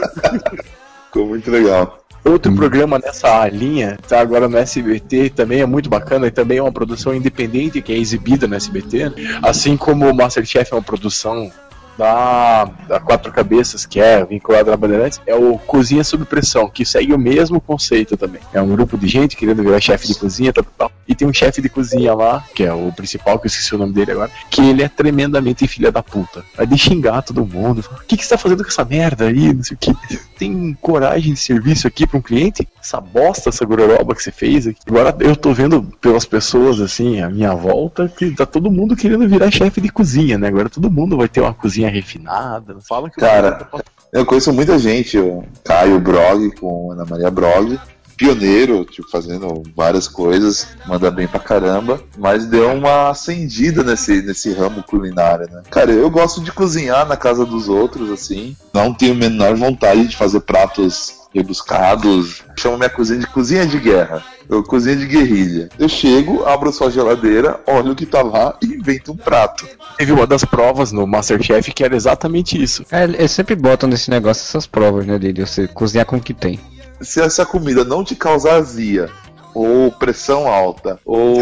Ficou 1.05 1.27
muito 1.27 1.51
legal. 1.51 1.99
Outro 2.23 2.51
programa 2.55 2.97
nessa 2.97 3.47
linha, 3.49 3.95
tá 4.07 4.19
agora 4.19 4.49
no 4.49 4.57
SBT, 4.57 5.29
também 5.29 5.61
é 5.61 5.65
muito 5.67 5.87
bacana 5.87 6.25
e 6.25 6.31
também 6.31 6.57
é 6.57 6.61
uma 6.63 6.71
produção 6.71 7.13
independente 7.13 7.79
que 7.79 7.93
é 7.93 7.95
exibida 7.95 8.47
no 8.47 8.55
SBT, 8.55 9.13
assim 9.43 9.77
como 9.77 10.09
o 10.09 10.15
Masterchef 10.15 10.73
é 10.73 10.75
uma 10.75 10.81
produção 10.81 11.51
da, 11.97 12.65
da 12.87 12.99
Quatro 12.99 13.31
Cabeças, 13.31 13.85
que 13.85 13.99
é 13.99 14.23
vinculada 14.25 14.71
na 14.71 14.77
Bandeirantes, 14.77 15.21
é 15.25 15.35
o 15.35 15.57
Cozinha 15.57 16.03
Sob 16.03 16.25
Pressão, 16.25 16.69
que 16.69 16.85
segue 16.85 17.13
o 17.13 17.19
mesmo 17.19 17.59
conceito 17.59 18.17
também. 18.17 18.41
É 18.53 18.61
um 18.61 18.67
grupo 18.67 18.97
de 18.97 19.07
gente 19.07 19.35
querendo 19.35 19.63
virar 19.63 19.79
chefe 19.81 20.07
de 20.07 20.15
cozinha, 20.15 20.53
tal, 20.53 20.65
tal. 20.77 20.91
E 21.07 21.13
tem 21.13 21.27
um 21.27 21.33
chefe 21.33 21.61
de 21.61 21.69
cozinha 21.69 22.13
lá, 22.13 22.43
que 22.55 22.63
é 22.63 22.73
o 22.73 22.91
principal, 22.91 23.37
que 23.37 23.45
eu 23.45 23.49
esqueci 23.49 23.75
o 23.75 23.77
nome 23.77 23.93
dele 23.93 24.11
agora, 24.11 24.31
que 24.49 24.61
ele 24.61 24.81
é 24.81 24.89
tremendamente 24.89 25.67
filha 25.67 25.91
da 25.91 26.01
puta. 26.01 26.43
Vai 26.57 26.65
de 26.65 26.77
xingar 26.77 27.21
todo 27.21 27.45
mundo. 27.45 27.83
fala, 27.83 28.01
O 28.01 28.05
que, 28.05 28.17
que 28.17 28.23
você 28.23 28.29
tá 28.29 28.37
fazendo 28.37 28.63
com 28.63 28.69
essa 28.69 28.83
merda 28.83 29.25
aí? 29.25 29.53
Não 29.53 29.63
sei 29.63 29.75
o 29.75 29.77
que. 29.77 29.95
Tem 30.37 30.75
coragem 30.81 31.33
de 31.33 31.39
serviço 31.39 31.87
aqui 31.87 32.07
pra 32.07 32.17
um 32.17 32.21
cliente? 32.21 32.67
Essa 32.81 32.99
bosta, 32.99 33.49
essa 33.49 33.65
gororoba 33.65 34.15
que 34.15 34.23
você 34.23 34.31
fez 34.31 34.67
aqui. 34.67 34.79
Agora 34.87 35.15
eu 35.19 35.35
tô 35.35 35.53
vendo 35.53 35.83
pelas 36.01 36.25
pessoas, 36.25 36.81
assim, 36.81 37.21
à 37.21 37.29
minha 37.29 37.53
volta, 37.53 38.07
que 38.07 38.31
tá 38.31 38.45
todo 38.45 38.71
mundo 38.71 38.95
querendo 38.95 39.27
virar 39.27 39.51
chefe 39.51 39.79
de 39.79 39.89
cozinha, 39.89 40.37
né? 40.37 40.47
Agora 40.47 40.69
todo 40.69 40.89
mundo 40.91 41.17
vai 41.17 41.27
ter 41.27 41.41
uma 41.41 41.53
cozinha 41.53 41.84
refinada. 41.89 42.77
Fala 42.87 43.09
que 43.09 43.19
Cara, 43.19 43.67
Eu 44.11 44.25
conheço 44.25 44.53
muita 44.53 44.77
gente, 44.79 45.17
o 45.17 45.43
Caio 45.63 45.99
Brog 45.99 46.51
com 46.59 46.91
Ana 46.91 47.05
Maria 47.05 47.29
Brog, 47.29 47.79
pioneiro, 48.15 48.85
tipo, 48.85 49.09
fazendo 49.09 49.61
várias 49.75 50.07
coisas, 50.07 50.67
manda 50.87 51.11
bem 51.11 51.27
pra 51.27 51.39
caramba, 51.39 52.01
mas 52.17 52.45
deu 52.45 52.71
uma 52.71 53.09
acendida 53.09 53.83
nesse, 53.83 54.21
nesse 54.21 54.53
ramo 54.53 54.83
culinário, 54.83 55.47
né? 55.51 55.63
Cara, 55.69 55.91
eu 55.91 56.09
gosto 56.09 56.41
de 56.41 56.51
cozinhar 56.51 57.05
na 57.05 57.17
casa 57.17 57.45
dos 57.45 57.67
outros, 57.67 58.09
assim, 58.09 58.55
não 58.73 58.93
tenho 58.93 59.13
a 59.13 59.17
menor 59.17 59.55
vontade 59.55 60.07
de 60.07 60.15
fazer 60.15 60.39
pratos 60.41 61.14
rebuscados, 61.35 62.43
chamo 62.57 62.77
minha 62.77 62.89
cozinha 62.89 63.19
de 63.19 63.27
cozinha 63.27 63.65
de 63.65 63.77
guerra. 63.77 64.23
Eu 64.49 64.63
cozinha 64.63 64.95
de 64.95 65.05
guerrilha. 65.05 65.69
Eu 65.77 65.89
chego, 65.89 66.45
abro 66.45 66.71
sua 66.71 66.89
geladeira, 66.89 67.59
olho 67.67 67.91
o 67.91 67.95
que 67.95 68.05
tá 68.05 68.21
lá 68.21 68.55
e 68.61 68.67
invento 68.67 69.11
um 69.11 69.17
prato. 69.17 69.67
teve 69.97 70.11
uma 70.11 70.25
das 70.25 70.45
provas 70.45 70.91
no 70.91 71.05
Masterchef 71.05 71.73
que 71.73 71.83
era 71.83 71.95
exatamente 71.95 72.61
isso. 72.61 72.85
É, 72.91 73.03
eles 73.03 73.31
sempre 73.31 73.55
botam 73.55 73.89
nesse 73.89 74.09
negócio 74.09 74.43
essas 74.43 74.65
provas, 74.65 75.05
né, 75.05 75.19
de 75.19 75.33
de 75.33 75.41
você 75.41 75.67
cozinhar 75.67 76.05
com 76.05 76.15
o 76.15 76.21
que 76.21 76.33
tem. 76.33 76.59
se 77.01 77.19
essa 77.19 77.45
comida 77.45 77.83
não 77.83 78.03
te 78.03 78.15
causar 78.15 78.55
azia, 78.55 79.09
ou 79.53 79.91
pressão 79.91 80.47
alta, 80.47 80.99
ou 81.03 81.35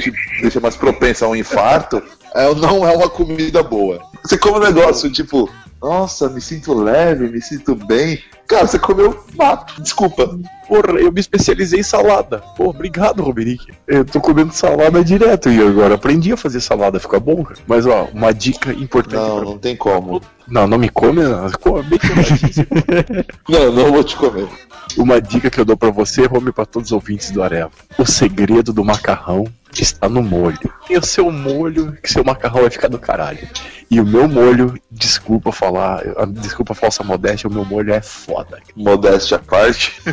te 0.00 0.12
deixa 0.42 0.60
mais 0.60 0.76
propensa 0.76 1.24
a 1.24 1.28
um 1.28 1.36
infarto, 1.36 2.02
é, 2.34 2.52
não 2.54 2.86
é 2.86 2.94
uma 2.94 3.08
comida 3.08 3.62
boa. 3.62 4.00
Você 4.24 4.36
come 4.36 4.58
um 4.58 4.62
negócio 4.62 5.10
tipo, 5.10 5.48
nossa, 5.82 6.28
me 6.28 6.40
sinto 6.40 6.72
leve, 6.72 7.28
me 7.28 7.42
sinto 7.42 7.74
bem. 7.74 8.22
Cara, 8.46 8.66
você 8.66 8.78
comeu 8.78 9.24
mato, 9.36 9.82
desculpa. 9.82 10.38
Porra, 10.68 11.00
eu 11.00 11.10
me 11.10 11.20
especializei 11.20 11.80
em 11.80 11.82
salada. 11.82 12.38
Pô, 12.56 12.68
obrigado, 12.68 13.22
Roberick. 13.22 13.66
Eu 13.88 14.04
tô 14.04 14.20
comendo 14.20 14.52
salada 14.52 15.02
direto 15.02 15.50
e 15.50 15.60
agora 15.60 15.94
aprendi 15.94 16.32
a 16.32 16.36
fazer 16.36 16.60
salada, 16.60 17.00
fica 17.00 17.18
bom, 17.18 17.42
cara. 17.42 17.58
Mas 17.66 17.84
ó, 17.86 18.08
uma 18.12 18.32
dica 18.32 18.72
importante 18.72 19.16
Não, 19.16 19.36
pra 19.36 19.44
não 19.44 19.58
tem 19.58 19.74
como. 19.74 20.20
Não, 20.46 20.66
não 20.68 20.78
me 20.78 20.88
come, 20.88 21.22
não. 21.22 21.50
Come. 21.52 21.98
Não, 23.48 23.72
não 23.72 23.92
vou 23.92 24.04
te 24.04 24.16
comer. 24.16 24.48
Uma 24.96 25.20
dica 25.20 25.50
que 25.50 25.58
eu 25.58 25.64
dou 25.64 25.76
pra 25.76 25.90
você, 25.90 26.26
Rome, 26.26 26.52
pra 26.52 26.66
todos 26.66 26.88
os 26.88 26.92
ouvintes 26.92 27.30
do 27.30 27.42
Areva. 27.42 27.70
O 27.98 28.04
segredo 28.04 28.72
do 28.72 28.84
macarrão 28.84 29.46
está 29.80 30.08
no 30.08 30.22
molho. 30.22 30.58
Tem 30.86 30.98
o 30.98 31.04
seu 31.04 31.30
molho, 31.30 31.96
que 32.02 32.10
seu 32.10 32.24
macarrão 32.24 32.62
vai 32.62 32.70
ficar 32.70 32.88
do 32.88 32.98
caralho. 32.98 33.46
E 33.90 34.00
o 34.00 34.06
meu 34.06 34.26
molho, 34.28 34.74
desculpa 34.90 35.52
falar, 35.52 36.02
ah, 36.16 36.26
desculpa 36.26 36.72
a 36.72 36.76
falsa 36.76 37.04
modéstia, 37.04 37.48
o 37.48 37.52
meu 37.52 37.64
molho 37.64 37.92
é 37.92 38.02
foda. 38.02 38.58
Modéstia 38.76 39.36
à 39.36 39.40
parte. 39.40 40.02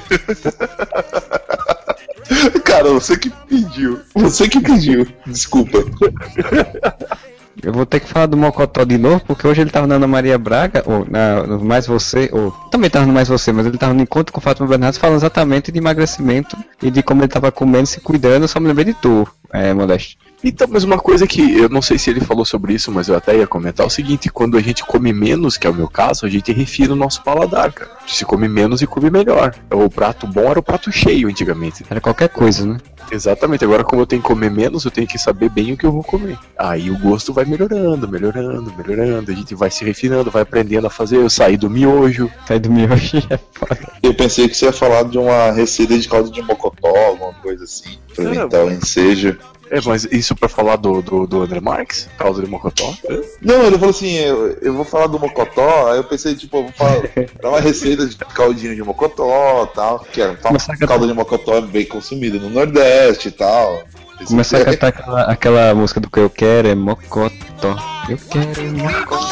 Cara, 2.64 2.92
você 2.92 3.18
que 3.18 3.30
pediu. 3.30 4.00
Você 4.14 4.48
que 4.48 4.62
pediu. 4.62 5.08
Desculpa. 5.26 5.80
Eu 7.62 7.74
vou 7.74 7.86
ter 7.86 8.00
que 8.00 8.08
falar 8.08 8.26
do 8.26 8.38
Mocotó 8.38 8.84
de 8.84 8.98
novo, 8.98 9.22
porque 9.26 9.48
hoje 9.48 9.62
ele 9.62 9.70
tava 9.70 9.86
na 9.86 9.96
Ana 9.96 10.08
Maria 10.08 10.38
Braga, 10.38 10.84
ou 10.86 11.06
na, 11.10 11.44
no 11.44 11.64
Mais 11.64 11.86
Você, 11.86 12.30
ou 12.32 12.52
também 12.72 12.90
tava 12.90 13.06
no 13.06 13.14
Mais 13.14 13.28
Você, 13.28 13.52
mas 13.52 13.66
ele 13.66 13.78
tava 13.78 13.94
no 13.94 14.02
encontro 14.02 14.32
com 14.32 14.40
o 14.40 14.44
Fátima 14.44 14.68
Bernardes 14.68 15.00
falando 15.00 15.18
exatamente 15.18 15.72
de 15.72 15.78
emagrecimento 15.78 16.58
e 16.82 16.90
de 16.90 17.04
como 17.04 17.22
ele 17.22 17.28
tava 17.28 17.52
comendo, 17.52 17.86
se 17.86 18.00
cuidando, 18.00 18.44
eu 18.44 18.48
só 18.48 18.60
me 18.60 18.68
lembrei 18.68 18.86
de 18.86 18.94
tu, 18.94 19.28
é, 19.52 19.74
Modeste. 19.74 20.18
Então, 20.44 20.68
mas 20.72 20.86
uma 20.86 20.98
coisa 20.98 21.28
que 21.28 21.58
eu 21.58 21.68
não 21.68 21.82
sei 21.82 21.98
se 21.98 22.10
ele 22.10 22.22
falou 22.22 22.46
sobre 22.46 22.74
isso, 22.74 22.92
mas 22.92 23.10
eu 23.10 23.16
até 23.16 23.38
ia 23.38 23.46
comentar 23.46 23.86
é 23.86 23.88
o 23.88 23.90
seguinte: 23.90 24.30
quando 24.30 24.58
a 24.58 24.62
gente 24.62 24.86
come 24.86 25.12
menos, 25.12 25.58
que 25.58 25.68
é 25.68 25.70
o 25.70 25.74
meu 25.74 25.88
caso, 25.88 26.26
a 26.26 26.30
gente 26.30 26.52
refina 26.54 26.94
o 26.94 26.96
nosso 26.96 27.22
paladar, 27.24 27.72
cara. 27.74 27.92
Se 28.08 28.24
come 28.24 28.48
menos 28.48 28.82
e 28.82 28.88
come 28.88 29.10
melhor. 29.10 29.54
O 29.70 29.90
prato 29.90 30.26
bom 30.26 30.50
era 30.50 30.60
o 30.60 30.64
prato 30.64 30.92
cheio 30.92 31.28
antigamente. 31.28 31.86
Era 31.90 32.00
qualquer 32.00 32.30
coisa, 32.30 32.66
né? 32.66 32.78
Exatamente, 33.12 33.64
agora 33.64 33.84
como 33.84 34.02
eu 34.02 34.06
tenho 34.06 34.22
que 34.22 34.28
comer 34.28 34.52
menos, 34.52 34.86
eu 34.86 34.92
tenho 34.92 35.08
que 35.08 35.18
saber 35.18 35.50
bem 35.50 35.74
o 35.74 35.78
que 35.78 35.86
eu 35.86 35.92
vou 35.92 36.04
comer. 36.04 36.38
Aí 36.58 36.90
o 36.90 36.98
gosto 36.98 37.34
vai 37.34 37.46
melhorando, 37.46 38.08
melhorando, 38.08 38.74
melhorando. 38.76 39.32
A 39.32 39.36
gente 39.36 39.56
vai 39.56 39.72
se 39.72 39.84
refinando, 39.84 40.32
vai 40.32 40.44
aprendendo 40.44 40.88
a 40.88 40.90
fazer. 40.90 41.18
Eu 41.18 41.30
saí 41.30 41.58
do 41.58 41.70
miojo. 41.70 42.32
Sair 42.48 42.60
do 42.60 42.72
miojo 42.72 43.18
é 43.30 43.40
foda. 43.54 43.80
Eu 44.02 44.14
pensei 44.14 44.48
que 44.48 44.56
você 44.56 44.66
ia 44.66 44.72
falar 44.72 45.04
de 45.04 45.18
uma 45.18 45.52
receita 45.52 45.98
de 45.98 46.08
caldo 46.08 46.32
de 46.32 46.42
mocotó, 46.42 46.96
alguma 46.96 47.34
coisa 47.34 47.64
assim, 47.64 47.98
pra 48.16 48.26
aumentar 48.26 48.66
o 48.66 48.72
ensejo. 48.72 49.38
É, 49.72 49.80
mas 49.86 50.04
isso 50.12 50.36
pra 50.36 50.50
falar 50.50 50.78
do, 50.78 51.02
do, 51.02 51.28
do 51.28 51.42
André 51.44 51.60
Marques, 51.60 52.10
causa 52.18 52.42
de 52.42 52.50
Mocotó? 52.50 52.92
Não, 53.40 53.64
ele 53.66 53.78
falou 53.78 53.92
assim, 53.92 54.16
eu, 54.16 54.58
eu 54.62 54.74
vou 54.74 54.84
falar 54.84 55.08
do 55.08 55.20
mocotó, 55.20 55.92
aí 55.92 55.98
eu 55.98 56.04
pensei, 56.04 56.36
tipo, 56.36 56.58
eu 56.58 56.64
vou 56.64 56.72
falar, 56.72 57.04
dar 57.40 57.50
uma 57.50 57.60
receita 57.60 58.08
de 58.08 58.16
caldinho 58.18 58.76
de 58.76 58.84
mocotó 58.84 59.70
e 59.72 59.76
tal, 59.76 60.00
que 60.00 60.22
era 60.22 60.32
um 60.32 60.36
cantar. 60.36 60.78
caldo 60.88 61.06
de 61.06 61.14
mocotó 61.14 61.58
é 61.58 61.62
bem 61.62 61.86
consumido 61.86 62.40
no 62.40 62.50
Nordeste 62.50 62.99
e 63.28 63.32
tal. 63.32 63.84
Começar 64.26 64.58
a 64.58 64.66
cantar 64.66 64.88
aquela, 64.88 65.22
aquela 65.24 65.76
música 65.76 66.00
do 66.00 66.10
que 66.10 66.20
eu 66.20 66.30
quero 66.30 66.68
é 66.68 66.76
Mocotó. 66.76 67.78
Eu 68.10 68.18
quero 68.18 68.62
é 68.62 68.72
Mocotó. 68.72 69.30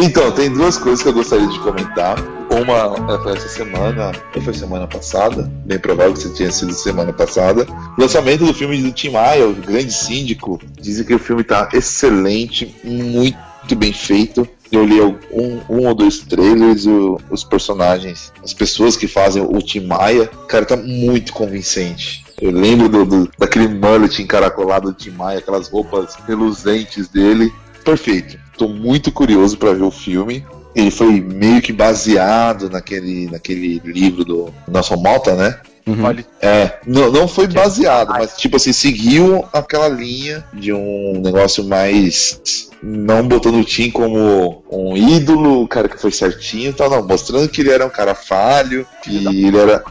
Então, 0.00 0.30
tem 0.30 0.48
duas 0.52 0.78
coisas 0.78 1.02
que 1.02 1.08
eu 1.08 1.12
gostaria 1.12 1.46
de 1.48 1.58
comentar. 1.60 2.16
Uma 2.50 3.14
é, 3.14 3.18
foi 3.22 3.32
essa 3.36 3.48
semana, 3.48 4.12
ou 4.34 4.40
foi 4.40 4.54
semana 4.54 4.86
passada, 4.86 5.50
bem 5.66 5.78
provável 5.78 6.12
que 6.14 6.20
você 6.20 6.28
tenha 6.30 6.50
sido 6.52 6.72
semana 6.72 7.12
passada. 7.12 7.66
Lançamento 7.98 8.46
do 8.46 8.54
filme 8.54 8.80
do 8.80 8.92
Tim 8.92 9.10
Maia, 9.10 9.46
o 9.46 9.52
grande 9.54 9.92
síndico. 9.92 10.58
Dizem 10.80 11.04
que 11.04 11.14
o 11.14 11.18
filme 11.18 11.42
tá 11.44 11.68
excelente, 11.72 12.74
muito 12.84 13.36
bem 13.76 13.92
feito. 13.92 14.48
Eu 14.70 14.84
li 14.84 15.00
um, 15.00 15.60
um 15.68 15.86
ou 15.88 15.94
dois 15.94 16.20
trailers, 16.20 16.84
os 17.30 17.42
personagens, 17.42 18.32
as 18.44 18.52
pessoas 18.54 18.96
que 18.96 19.08
fazem 19.08 19.42
o 19.42 19.58
Tim 19.60 19.80
Maia, 19.86 20.26
cara, 20.46 20.64
tá 20.64 20.76
muito 20.76 21.32
convincente. 21.32 22.24
Eu 22.40 22.50
lembro 22.52 22.88
do, 22.88 23.04
do- 23.04 23.30
daquele 23.38 23.66
mullet 23.66 24.22
encaracolado 24.22 24.92
do 24.92 24.94
Tim 24.96 25.10
Maia, 25.10 25.38
aquelas 25.38 25.68
roupas 25.68 26.16
reluzentes 26.26 27.08
dele. 27.08 27.52
Perfeito. 27.84 28.38
Tô 28.58 28.68
muito 28.68 29.10
curioso 29.12 29.56
para 29.56 29.72
ver 29.72 29.84
o 29.84 29.90
filme. 29.90 30.44
Ele 30.74 30.90
foi 30.90 31.20
meio 31.20 31.62
que 31.62 31.72
baseado 31.72 32.68
naquele, 32.68 33.30
naquele 33.30 33.80
livro 33.84 34.24
do 34.24 34.52
Nelson 34.68 34.96
Malta, 34.96 35.34
né? 35.34 35.58
Vale 35.94 36.26
É, 36.40 36.78
não, 36.86 37.10
não 37.10 37.28
foi 37.28 37.46
baseado, 37.46 38.10
mas 38.10 38.36
tipo 38.36 38.56
assim, 38.56 38.72
seguiu 38.72 39.46
aquela 39.52 39.88
linha 39.88 40.44
de 40.52 40.72
um 40.72 41.20
negócio 41.22 41.64
mais. 41.64 42.68
Não 42.82 43.26
botando 43.26 43.56
o 43.56 43.64
Tim 43.64 43.90
como 43.90 44.62
um 44.70 44.96
ídolo, 44.96 45.62
o 45.62 45.68
cara 45.68 45.88
que 45.88 46.00
foi 46.00 46.12
certinho 46.12 46.70
e 46.70 46.72
tal, 46.72 46.88
não, 46.88 47.06
mostrando 47.06 47.48
que 47.48 47.60
ele 47.60 47.70
era 47.70 47.84
um 47.84 47.90
cara 47.90 48.14
falho, 48.14 48.86
que 49.02 49.16
ele 49.16 49.56
era, 49.56 49.82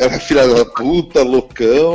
era 0.00 0.18
filha 0.18 0.48
da 0.48 0.64
puta, 0.64 1.22
loucão. 1.22 1.94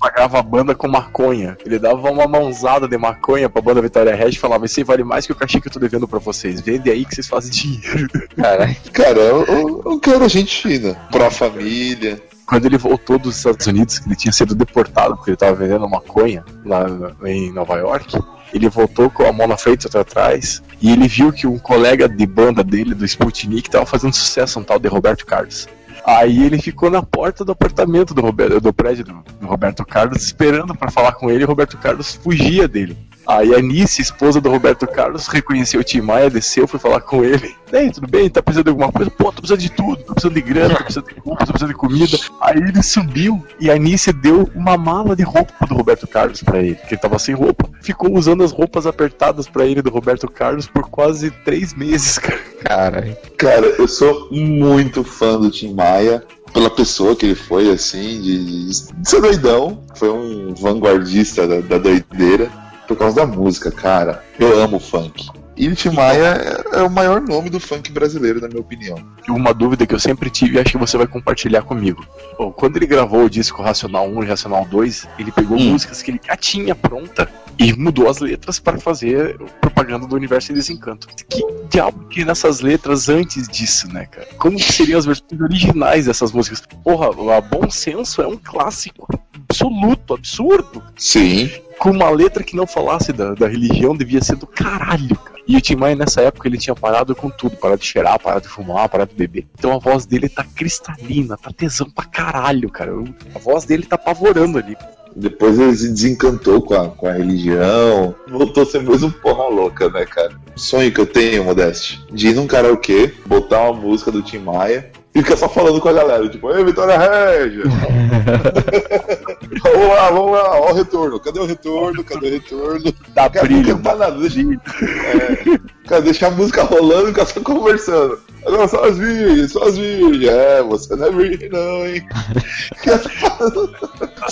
Pagava 0.00 0.38
a 0.38 0.42
banda 0.42 0.74
com 0.74 0.88
maconha. 0.88 1.58
Ele 1.64 1.78
dava 1.78 2.10
uma 2.10 2.26
mãozada 2.26 2.88
de 2.88 2.96
maconha 2.96 3.50
pra 3.50 3.60
banda 3.60 3.82
Vitória 3.82 4.14
Red 4.14 4.30
e 4.30 4.38
falava: 4.38 4.64
Isso 4.64 4.80
aí 4.80 4.84
vale 4.84 5.04
mais 5.04 5.26
que 5.26 5.32
o 5.32 5.36
cachê 5.36 5.60
que 5.60 5.68
eu 5.68 5.72
tô 5.72 5.78
devendo 5.78 6.08
pra 6.08 6.18
vocês. 6.18 6.60
Vende 6.62 6.90
aí 6.90 7.04
que 7.04 7.14
vocês 7.14 7.28
fazem 7.28 7.50
dinheiro. 7.50 8.08
Caralho. 8.34 8.76
Cara, 8.92 9.34
o, 9.34 9.94
o 9.94 10.00
cara 10.00 10.24
é 10.24 10.28
gente 10.28 10.62
fina, 10.62 10.94
pra 11.12 11.30
família. 11.30 12.20
Quando 12.46 12.66
ele 12.66 12.78
voltou 12.78 13.16
dos 13.16 13.36
Estados 13.36 13.64
Unidos, 13.66 14.00
que 14.00 14.08
ele 14.08 14.16
tinha 14.16 14.32
sido 14.32 14.56
deportado 14.56 15.14
porque 15.14 15.30
ele 15.30 15.36
tava 15.36 15.54
vendendo 15.54 15.88
maconha 15.88 16.44
lá 16.64 16.84
em 17.24 17.52
Nova 17.52 17.76
York. 17.76 18.18
Ele 18.52 18.68
voltou 18.68 19.08
com 19.08 19.24
a 19.24 19.32
mão 19.32 19.46
na 19.46 19.56
frente 19.56 19.84
e 19.84 19.86
outra 19.86 20.00
atrás. 20.00 20.60
E 20.82 20.90
ele 20.90 21.06
viu 21.06 21.32
que 21.32 21.46
um 21.46 21.58
colega 21.58 22.08
de 22.08 22.26
banda 22.26 22.64
dele, 22.64 22.92
do 22.92 23.04
Sputnik, 23.04 23.70
tava 23.70 23.86
fazendo 23.86 24.16
sucesso, 24.16 24.58
um 24.58 24.64
tal 24.64 24.80
de 24.80 24.88
Roberto 24.88 25.24
Carlos. 25.24 25.68
Aí 26.04 26.44
ele 26.44 26.60
ficou 26.60 26.90
na 26.90 27.02
porta 27.02 27.44
do 27.44 27.52
apartamento 27.52 28.14
do, 28.14 28.22
Roberto, 28.22 28.60
do 28.60 28.72
prédio 28.72 29.04
do, 29.04 29.46
Roberto 29.46 29.84
Carlos, 29.84 30.22
esperando 30.22 30.74
pra 30.74 30.90
falar 30.90 31.12
com 31.12 31.30
ele, 31.30 31.42
e 31.42 31.44
o 31.44 31.48
Roberto 31.48 31.76
Carlos 31.78 32.14
fugia 32.14 32.66
dele. 32.66 32.96
Aí 33.30 33.54
a 33.54 33.62
Nice, 33.62 34.02
esposa 34.02 34.40
do 34.40 34.50
Roberto 34.50 34.88
Carlos, 34.88 35.28
reconheceu 35.28 35.80
o 35.80 35.84
Tim 35.84 36.00
Maia, 36.00 36.28
desceu, 36.28 36.66
foi 36.66 36.80
falar 36.80 37.00
com 37.00 37.22
ele. 37.24 37.54
Ei, 37.72 37.88
tudo 37.88 38.08
bem? 38.08 38.28
Tá 38.28 38.42
precisando 38.42 38.64
de 38.64 38.70
alguma 38.70 38.90
coisa? 38.90 39.08
Pô, 39.08 39.26
tô 39.26 39.34
precisando 39.40 39.60
de 39.60 39.70
tudo. 39.70 39.98
Tô 39.98 40.14
precisando 40.14 40.34
de 40.34 40.40
grana, 40.40 40.74
tô 40.74 40.82
precisando 40.82 41.06
de 41.06 41.20
roupa, 41.20 41.46
tô 41.46 41.52
precisando 41.52 41.68
de 41.68 41.76
comida. 41.76 42.18
Aí 42.40 42.56
ele 42.56 42.82
subiu 42.82 43.46
e 43.60 43.70
a 43.70 43.78
Nice 43.78 44.12
deu 44.12 44.50
uma 44.52 44.76
mala 44.76 45.14
de 45.14 45.22
roupa 45.22 45.64
do 45.64 45.76
Roberto 45.76 46.08
Carlos 46.08 46.42
pra 46.42 46.58
ele, 46.58 46.74
que 46.74 46.94
ele 46.94 47.00
tava 47.00 47.20
sem 47.20 47.32
roupa. 47.32 47.70
Ficou 47.80 48.12
usando 48.12 48.42
as 48.42 48.50
roupas 48.50 48.84
apertadas 48.84 49.46
pra 49.46 49.64
ele 49.64 49.80
do 49.80 49.90
Roberto 49.90 50.28
Carlos 50.28 50.66
por 50.66 50.90
quase 50.90 51.30
três 51.30 51.72
meses, 51.72 52.18
cara. 52.18 52.40
Caralho. 52.64 53.16
Cara, 53.36 53.66
eu 53.78 53.86
sou 53.86 54.28
muito 54.32 55.04
fã 55.04 55.38
do 55.38 55.52
Tim 55.52 55.72
Maia. 55.72 56.24
Pela 56.52 56.68
pessoa 56.68 57.14
que 57.14 57.26
ele 57.26 57.36
foi, 57.36 57.70
assim, 57.70 58.20
de, 58.20 58.66
de 58.66 59.08
ser 59.08 59.20
doidão. 59.20 59.84
Foi 59.94 60.10
um 60.10 60.52
vanguardista 60.52 61.46
da, 61.46 61.60
da 61.60 61.78
doideira. 61.78 62.50
Por 62.90 62.96
causa 62.96 63.14
da 63.14 63.24
música, 63.24 63.70
cara. 63.70 64.20
Eu 64.36 64.60
amo 64.60 64.80
funk. 64.80 65.28
E 65.56 65.72
Tim 65.76 65.90
Maia 65.90 66.64
é, 66.72 66.78
é 66.78 66.82
o 66.82 66.90
maior 66.90 67.20
nome 67.20 67.48
do 67.48 67.60
funk 67.60 67.92
brasileiro, 67.92 68.40
na 68.40 68.48
minha 68.48 68.60
opinião. 68.60 68.96
Uma 69.28 69.54
dúvida 69.54 69.86
que 69.86 69.94
eu 69.94 70.00
sempre 70.00 70.28
tive 70.28 70.56
e 70.56 70.60
acho 70.60 70.72
que 70.72 70.76
você 70.76 70.96
vai 70.96 71.06
compartilhar 71.06 71.62
comigo. 71.62 72.04
Bom, 72.36 72.50
quando 72.50 72.78
ele 72.78 72.88
gravou 72.88 73.26
o 73.26 73.30
disco 73.30 73.62
Racional 73.62 74.08
1 74.08 74.24
e 74.24 74.26
Racional 74.26 74.64
2, 74.64 75.06
ele 75.20 75.30
pegou 75.30 75.56
Hum. 75.56 75.70
músicas 75.70 76.02
que 76.02 76.10
ele 76.10 76.20
já 76.26 76.34
tinha 76.34 76.74
pronta 76.74 77.30
e 77.56 77.72
mudou 77.74 78.10
as 78.10 78.18
letras 78.18 78.58
para 78.58 78.80
fazer 78.80 79.38
propaganda 79.60 80.04
do 80.04 80.16
Universo 80.16 80.50
em 80.50 80.56
Desencanto. 80.56 81.06
Que 81.28 81.46
diabo 81.70 82.08
que 82.08 82.24
nessas 82.24 82.60
letras 82.60 83.08
antes 83.08 83.46
disso, 83.46 83.86
né, 83.86 84.06
cara? 84.06 84.26
Como 84.36 84.56
que 84.56 84.72
seriam 84.72 84.98
as 84.98 85.06
versões 85.06 85.40
originais 85.40 86.06
dessas 86.06 86.32
músicas? 86.32 86.60
Porra, 86.82 87.06
a 87.36 87.40
Bom 87.40 87.70
Senso 87.70 88.20
é 88.20 88.26
um 88.26 88.36
clássico 88.36 89.06
absoluto, 89.48 90.14
absurdo 90.14 90.82
Sim. 90.96 91.50
Com 91.80 91.90
uma 91.90 92.10
letra 92.10 92.44
que 92.44 92.54
não 92.54 92.66
falasse 92.66 93.10
da, 93.10 93.32
da 93.32 93.48
religião 93.48 93.96
devia 93.96 94.22
ser 94.22 94.36
do 94.36 94.46
caralho, 94.46 95.16
cara. 95.16 95.40
E 95.48 95.56
o 95.56 95.60
Tim 95.62 95.76
Maia 95.76 95.96
nessa 95.96 96.20
época 96.20 96.46
ele 96.46 96.58
tinha 96.58 96.74
parado 96.76 97.16
com 97.16 97.30
tudo, 97.30 97.56
parado 97.56 97.80
de 97.80 97.86
cheirar, 97.86 98.20
parado 98.20 98.42
de 98.42 98.48
fumar, 98.48 98.86
parado 98.90 99.10
de 99.10 99.16
beber. 99.16 99.46
Então 99.58 99.72
a 99.72 99.78
voz 99.78 100.04
dele 100.04 100.28
tá 100.28 100.44
cristalina, 100.44 101.38
tá 101.38 101.50
tesão 101.50 101.88
pra 101.90 102.04
caralho, 102.04 102.68
cara. 102.68 102.92
A 103.34 103.38
voz 103.38 103.64
dele 103.64 103.86
tá 103.86 103.96
apavorando 103.96 104.58
ali. 104.58 104.76
Depois 105.16 105.58
ele 105.58 105.74
se 105.74 105.88
desencantou 105.88 106.60
com 106.60 106.74
a, 106.74 106.88
com 106.90 107.08
a 107.08 107.12
religião. 107.12 108.14
Voltou 108.28 108.62
a 108.62 108.66
ser 108.66 108.78
um 108.78 109.10
porra 109.10 109.48
louca, 109.48 109.88
né, 109.88 110.04
cara? 110.04 110.38
O 110.54 110.60
sonho 110.60 110.92
que 110.92 111.00
eu 111.00 111.06
tenho, 111.06 111.44
Modeste, 111.44 112.04
de 112.12 112.28
ir 112.28 112.34
num 112.34 112.46
karaokê, 112.46 113.14
botar 113.26 113.70
uma 113.70 113.80
música 113.80 114.12
do 114.12 114.22
Tim 114.22 114.38
Maia 114.38 114.92
e 115.14 115.22
ficar 115.22 115.36
só 115.36 115.48
falando 115.48 115.80
com 115.80 115.88
a 115.88 115.92
galera, 115.92 116.28
tipo, 116.28 116.52
ei, 116.52 116.64
Vitória 116.64 116.96
Regia! 116.96 117.64
vamos 119.62 119.88
lá, 119.88 120.10
vamos 120.10 120.32
lá, 120.32 120.60
ó 120.60 120.70
o 120.70 120.74
retorno. 120.74 121.18
Cadê 121.18 121.40
o 121.40 121.46
retorno? 121.46 122.04
Cadê 122.04 122.28
o 122.28 122.30
retorno? 122.30 122.94
Dá 123.08 123.28
Cara, 123.28 123.46
brilho. 123.46 123.68
não 123.68 123.76
cantar 123.76 123.96
nada, 123.96 124.18
deixa, 124.18 124.40
é, 124.40 125.58
cara, 125.88 126.02
deixa 126.02 126.28
a 126.28 126.30
música 126.30 126.62
rolando 126.62 127.06
e 127.08 127.08
ficar 127.08 127.26
só 127.26 127.40
conversando. 127.40 128.20
Agora 128.44 128.68
só 128.68 128.84
as 128.84 128.98
virgens, 128.98 129.52
só 129.52 129.62
as 129.64 129.76
virgens. 129.76 130.28
É, 130.28 130.62
você 130.62 130.96
não 130.96 131.06
é 131.06 131.10
virgem 131.10 131.48
não, 131.48 131.86
hein? 131.86 132.06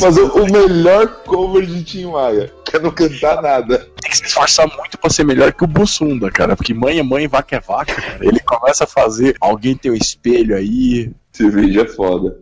Mas 0.01 0.17
o, 0.17 0.27
o 0.27 0.53
melhor 0.53 1.07
cover 1.25 1.67
de 1.67 1.83
Tim 1.85 2.07
Maia, 2.07 2.53
que 2.65 2.77
é 2.77 2.79
não 2.79 2.91
cantar 2.91 3.43
nada. 3.43 3.79
Tem 4.01 4.11
que 4.11 4.17
se 4.17 4.25
esforçar 4.25 4.67
muito 4.77 4.99
pra 4.99 5.11
ser 5.11 5.25
melhor 5.25 5.53
que 5.53 5.65
o 5.65 5.67
Bussunda, 5.67 6.31
cara. 6.31 6.57
Porque 6.57 6.73
mãe 6.73 6.99
é 6.99 7.03
mãe, 7.03 7.29
vaca 7.29 7.57
é 7.57 7.61
vaca, 7.61 7.95
cara. 7.95 8.25
Ele 8.25 8.41
começa 8.41 8.85
a 8.85 8.87
fazer. 8.87 9.37
Alguém 9.41 9.77
tem 9.77 9.91
um 9.91 9.97
espelho 9.97 10.57
aí. 10.57 11.11
Esse 11.33 11.49
vídeo 11.51 11.83
é 11.83 11.87
foda. 11.87 12.39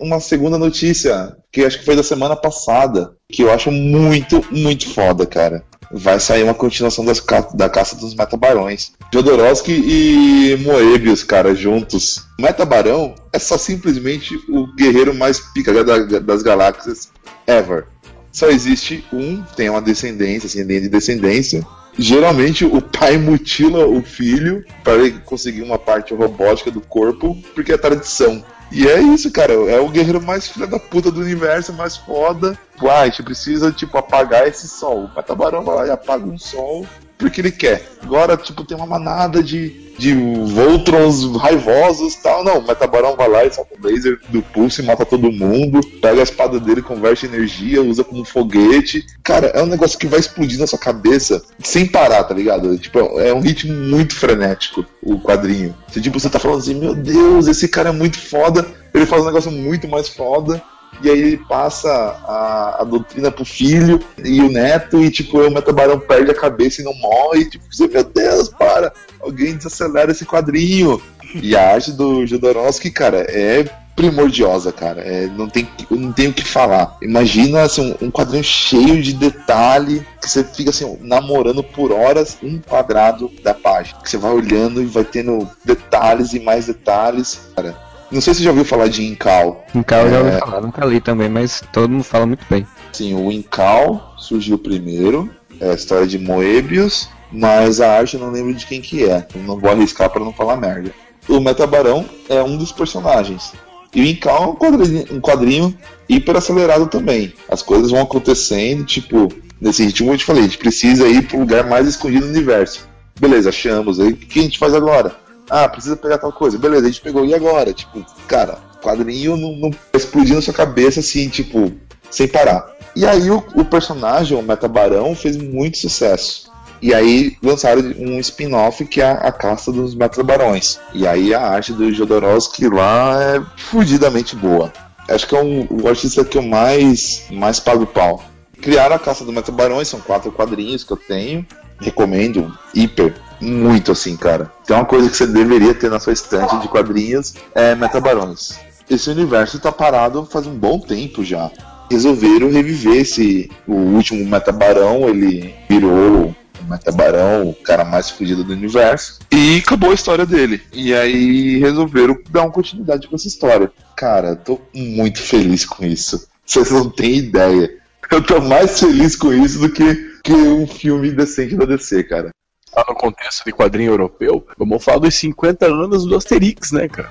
Uma 0.00 0.18
segunda 0.20 0.58
notícia, 0.58 1.36
que 1.52 1.64
acho 1.64 1.78
que 1.78 1.84
foi 1.84 1.94
da 1.96 2.02
semana 2.02 2.34
passada, 2.34 3.12
que 3.28 3.42
eu 3.42 3.52
acho 3.52 3.70
muito, 3.70 4.44
muito 4.50 4.92
foda, 4.92 5.24
cara. 5.24 5.64
Vai 5.92 6.18
sair 6.18 6.42
uma 6.42 6.52
continuação 6.52 7.04
das 7.04 7.22
da 7.54 7.68
Caça 7.68 7.94
dos 7.94 8.12
Metabarões. 8.12 8.90
Jodorowsky 9.14 9.72
e 9.72 10.56
Moebius, 10.60 11.22
cara, 11.22 11.54
juntos. 11.54 12.24
Metabarão 12.38 13.14
é 13.32 13.38
só 13.38 13.56
simplesmente 13.56 14.34
o 14.48 14.66
guerreiro 14.74 15.14
mais 15.14 15.38
pica 15.38 15.72
da- 15.84 16.18
das 16.18 16.42
galáxias 16.42 17.08
ever. 17.46 17.86
Só 18.32 18.48
existe 18.50 19.04
um, 19.12 19.40
tem 19.56 19.70
uma 19.70 19.80
descendência, 19.80 20.48
assim, 20.48 20.66
de 20.66 20.88
descendência. 20.88 21.64
Geralmente 21.96 22.64
o 22.64 22.82
pai 22.82 23.16
mutila 23.16 23.86
o 23.86 24.02
filho 24.02 24.62
para 24.84 24.96
ele 24.96 25.20
conseguir 25.24 25.62
uma 25.62 25.78
parte 25.78 26.12
robótica 26.12 26.70
do 26.70 26.80
corpo, 26.80 27.34
porque 27.54 27.72
é 27.72 27.78
tradição. 27.78 28.44
E 28.70 28.86
é 28.86 29.00
isso, 29.00 29.30
cara. 29.30 29.52
É 29.52 29.80
o 29.80 29.88
guerreiro 29.88 30.20
mais 30.20 30.48
filha 30.48 30.66
da 30.66 30.78
puta 30.78 31.10
do 31.10 31.20
universo, 31.20 31.72
mais 31.72 31.96
foda. 31.96 32.58
Uai, 32.80 33.02
a 33.02 33.04
gente 33.06 33.22
precisa, 33.22 33.72
tipo, 33.72 33.96
apagar 33.96 34.46
esse 34.46 34.68
sol. 34.68 35.04
O 35.04 35.14
Metabarão 35.14 35.64
vai 35.64 35.76
lá 35.76 35.86
e 35.86 35.90
apaga 35.90 36.24
um 36.26 36.38
sol 36.38 36.86
porque 37.18 37.40
ele 37.40 37.50
quer. 37.50 37.82
Agora, 38.02 38.36
tipo, 38.36 38.64
tem 38.64 38.76
uma 38.76 38.86
manada 38.86 39.42
de, 39.42 39.70
de 39.98 40.14
Voltrons 40.14 41.36
raivosos 41.36 42.14
e 42.14 42.22
tal. 42.22 42.44
Não, 42.44 42.58
o 42.58 42.66
Metabarão 42.66 43.16
vai 43.16 43.28
lá 43.28 43.44
e 43.44 43.52
solta 43.52 43.74
o 43.74 43.86
laser 43.86 44.18
do 44.28 44.42
pulso 44.42 44.80
e 44.80 44.84
mata 44.84 45.04
todo 45.04 45.32
mundo. 45.32 45.80
Pega 46.00 46.20
a 46.20 46.22
espada 46.22 46.60
dele, 46.60 46.82
converte 46.82 47.26
energia, 47.26 47.82
usa 47.82 48.04
como 48.04 48.24
foguete. 48.24 49.04
Cara, 49.22 49.48
é 49.48 49.62
um 49.62 49.66
negócio 49.66 49.98
que 49.98 50.06
vai 50.06 50.20
explodir 50.20 50.58
na 50.58 50.66
sua 50.66 50.78
cabeça 50.78 51.42
sem 51.58 51.86
parar, 51.86 52.24
tá 52.24 52.34
ligado? 52.34 52.76
Tipo, 52.78 52.98
é 53.18 53.32
um 53.32 53.40
ritmo 53.40 53.72
muito 53.72 54.14
frenético, 54.14 54.84
o 55.02 55.18
quadrinho. 55.18 55.74
Você, 55.88 56.00
tipo, 56.00 56.20
você 56.20 56.28
tá 56.28 56.38
falando 56.38 56.58
assim, 56.58 56.74
meu 56.74 56.94
Deus, 56.94 57.46
esse 57.46 57.66
cara 57.66 57.88
é 57.88 57.92
muito 57.92 58.18
foda. 58.18 58.66
Ele 58.94 59.06
faz 59.06 59.22
um 59.22 59.26
negócio 59.26 59.50
muito 59.50 59.88
mais 59.88 60.08
foda 60.08 60.62
e 61.02 61.10
aí 61.10 61.18
ele 61.18 61.36
passa 61.36 61.90
a, 61.90 62.78
a 62.80 62.84
doutrina 62.84 63.30
pro 63.30 63.44
filho 63.44 64.00
e 64.24 64.40
o 64.40 64.50
neto, 64.50 65.02
e 65.02 65.10
tipo, 65.10 65.38
o 65.38 65.50
Metabarão 65.50 65.98
perde 65.98 66.30
a 66.30 66.34
cabeça 66.34 66.80
e 66.80 66.84
não 66.84 66.94
morre, 66.94 67.40
e, 67.40 67.50
tipo, 67.50 67.64
você, 67.70 67.86
meu 67.86 68.04
Deus, 68.04 68.48
para! 68.48 68.92
Alguém 69.20 69.56
desacelera 69.56 70.12
esse 70.12 70.24
quadrinho. 70.24 71.00
E 71.34 71.56
a 71.56 71.72
arte 71.72 71.92
do 71.92 72.26
Jodorowsky, 72.26 72.90
cara, 72.90 73.18
é 73.28 73.64
primordiosa, 73.96 74.70
cara. 74.70 75.00
É, 75.00 75.26
não, 75.26 75.48
tem, 75.48 75.66
não 75.90 76.12
tem 76.12 76.28
o 76.28 76.32
que 76.32 76.44
falar. 76.44 76.96
Imagina 77.00 77.62
assim, 77.62 77.96
um, 78.00 78.06
um 78.06 78.10
quadrinho 78.10 78.44
cheio 78.44 79.02
de 79.02 79.14
detalhe, 79.14 80.06
que 80.20 80.30
você 80.30 80.44
fica 80.44 80.70
assim, 80.70 80.98
namorando 81.00 81.64
por 81.64 81.90
horas 81.90 82.36
um 82.42 82.58
quadrado 82.58 83.30
da 83.42 83.54
página. 83.54 83.98
Que 84.00 84.10
você 84.10 84.18
vai 84.18 84.32
olhando 84.32 84.82
e 84.82 84.86
vai 84.86 85.04
tendo 85.04 85.48
detalhes 85.64 86.34
e 86.34 86.40
mais 86.40 86.66
detalhes. 86.66 87.40
Cara, 87.56 87.74
não 88.10 88.20
sei 88.20 88.32
se 88.34 88.38
você 88.38 88.44
já 88.44 88.50
ouviu 88.50 88.64
falar 88.64 88.88
de 88.88 89.04
Incal. 89.04 89.64
Incal 89.74 90.04
eu 90.06 90.10
já 90.10 90.18
ouvi 90.18 90.30
É. 90.30 90.38
falar, 90.38 90.60
nunca 90.60 90.84
li 90.84 91.00
também, 91.00 91.28
mas 91.28 91.62
todo 91.72 91.90
mundo 91.90 92.04
fala 92.04 92.26
muito 92.26 92.44
bem. 92.48 92.66
Sim, 92.92 93.14
o 93.14 93.30
Incal 93.32 94.14
surgiu 94.18 94.58
primeiro, 94.58 95.30
é 95.60 95.70
a 95.70 95.74
história 95.74 96.06
de 96.06 96.18
Moebius, 96.18 97.08
mas 97.32 97.80
a 97.80 97.98
arte 97.98 98.14
eu 98.14 98.20
não 98.20 98.30
lembro 98.30 98.54
de 98.54 98.64
quem 98.66 98.80
que 98.80 99.04
é. 99.04 99.26
Eu 99.34 99.42
não 99.42 99.58
vou 99.58 99.70
arriscar 99.70 100.08
para 100.10 100.24
não 100.24 100.32
falar 100.32 100.56
merda. 100.56 100.92
O 101.28 101.40
Metabarão 101.40 102.04
é 102.28 102.42
um 102.42 102.56
dos 102.56 102.70
personagens. 102.72 103.52
E 103.94 104.00
o 104.02 104.06
Incal 104.06 104.42
é 104.44 104.46
um 104.48 104.54
quadrinho, 104.54 105.04
um 105.12 105.20
quadrinho 105.20 105.78
hiper 106.08 106.36
acelerado 106.36 106.86
também. 106.86 107.32
As 107.48 107.62
coisas 107.62 107.90
vão 107.90 108.00
acontecendo, 108.02 108.84
tipo, 108.84 109.28
nesse 109.60 109.84
ritmo 109.84 110.08
que 110.08 110.14
eu 110.14 110.18
te 110.18 110.24
falei, 110.24 110.42
a 110.42 110.46
gente 110.46 110.58
precisa 110.58 111.08
ir 111.08 111.26
pro 111.26 111.38
lugar 111.40 111.66
mais 111.66 111.88
escondido 111.88 112.26
do 112.26 112.30
universo. 112.32 112.86
Beleza, 113.18 113.48
achamos. 113.48 113.98
Aí 113.98 114.10
o 114.10 114.16
que 114.16 114.38
a 114.38 114.42
gente 114.42 114.58
faz 114.58 114.74
agora? 114.74 115.16
Ah, 115.48 115.68
precisa 115.68 115.96
pegar 115.96 116.18
tal 116.18 116.32
coisa. 116.32 116.58
Beleza, 116.58 116.86
a 116.86 116.90
gente 116.90 117.00
pegou. 117.00 117.24
E 117.24 117.34
agora? 117.34 117.72
Tipo, 117.72 118.04
cara, 118.26 118.58
quadrinho 118.82 119.36
não, 119.36 119.56
não 119.56 119.70
explodir 119.94 120.34
na 120.34 120.42
sua 120.42 120.54
cabeça 120.54 121.00
assim, 121.00 121.28
tipo, 121.28 121.72
sem 122.10 122.28
parar. 122.28 122.74
E 122.94 123.04
aí 123.04 123.30
o, 123.30 123.44
o 123.54 123.64
personagem, 123.64 124.38
o 124.38 124.42
Metabarão, 124.42 125.14
fez 125.14 125.36
muito 125.36 125.78
sucesso. 125.78 126.50
E 126.80 126.94
aí 126.94 127.36
lançaram 127.42 127.82
um 127.98 128.18
spin-off 128.20 128.84
que 128.84 129.00
é 129.00 129.10
a 129.10 129.32
caça 129.32 129.72
dos 129.72 129.94
Metabarões. 129.94 130.78
E 130.92 131.06
aí 131.06 131.34
a 131.34 131.40
arte 131.40 131.72
do 131.72 131.92
Jodorowsky 131.92 132.68
lá 132.68 133.22
é 133.22 133.42
fudidamente 133.56 134.36
boa. 134.36 134.72
Acho 135.08 135.26
que 135.26 135.36
é 135.36 135.42
um, 135.42 135.66
o 135.70 135.88
artista 135.88 136.24
que 136.24 136.36
eu 136.36 136.42
mais, 136.42 137.24
mais 137.30 137.60
pago 137.60 137.86
pau. 137.86 138.22
Criaram 138.60 138.96
a 138.96 138.98
caça 138.98 139.24
dos 139.24 139.34
Metabarões, 139.34 139.88
são 139.88 140.00
quatro 140.00 140.32
quadrinhos 140.32 140.84
que 140.84 140.92
eu 140.92 140.96
tenho. 140.96 141.46
Recomendo, 141.78 142.56
hiper, 142.74 143.14
muito 143.40 143.92
assim, 143.92 144.16
cara. 144.16 144.52
Tem 144.66 144.76
uma 144.76 144.84
coisa 144.84 145.08
que 145.08 145.16
você 145.16 145.26
deveria 145.26 145.74
ter 145.74 145.90
na 145.90 146.00
sua 146.00 146.12
estante 146.12 146.58
de 146.58 146.68
quadrinhos, 146.68 147.34
é 147.54 147.74
Metabarões. 147.74 148.58
Esse 148.88 149.10
universo 149.10 149.58
tá 149.58 149.72
parado 149.72 150.26
faz 150.30 150.46
um 150.46 150.54
bom 150.54 150.78
tempo 150.78 151.24
já. 151.24 151.50
Resolveram 151.90 152.50
reviver 152.50 152.96
esse. 152.96 153.50
O 153.66 153.74
último 153.74 154.24
Metabarão, 154.24 155.08
ele 155.08 155.54
virou 155.68 156.34
o 156.60 156.70
Metabarão, 156.70 157.50
o 157.50 157.54
cara 157.54 157.84
mais 157.84 158.10
fudido 158.10 158.44
do 158.44 158.52
universo. 158.52 159.20
E 159.32 159.58
acabou 159.58 159.90
a 159.90 159.94
história 159.94 160.24
dele. 160.24 160.62
E 160.72 160.94
aí 160.94 161.58
resolveram 161.58 162.16
dar 162.30 162.42
uma 162.42 162.52
continuidade 162.52 163.06
pra 163.06 163.16
essa 163.16 163.28
história. 163.28 163.70
Cara, 163.96 164.36
tô 164.36 164.60
muito 164.74 165.20
feliz 165.20 165.64
com 165.64 165.84
isso. 165.84 166.28
Vocês 166.44 166.70
não 166.70 166.88
têm 166.88 167.16
ideia. 167.16 167.70
Eu 168.10 168.22
tô 168.22 168.40
mais 168.40 168.78
feliz 168.78 169.16
com 169.16 169.32
isso 169.32 169.58
do 169.58 169.68
que, 169.68 169.94
que 170.22 170.32
um 170.32 170.66
filme 170.66 171.10
decente 171.10 171.56
da 171.56 171.64
DC, 171.64 172.04
cara. 172.04 172.30
Tá 172.72 172.84
no 172.88 172.94
contexto 172.94 173.44
de 173.44 173.52
quadrinho 173.52 173.92
europeu, 173.92 174.46
vamos 174.58 174.84
falar 174.84 174.98
dos 174.98 175.14
50 175.14 175.66
anos 175.66 176.04
do 176.04 176.16
Asterix, 176.16 176.72
né, 176.72 176.88
cara? 176.88 177.10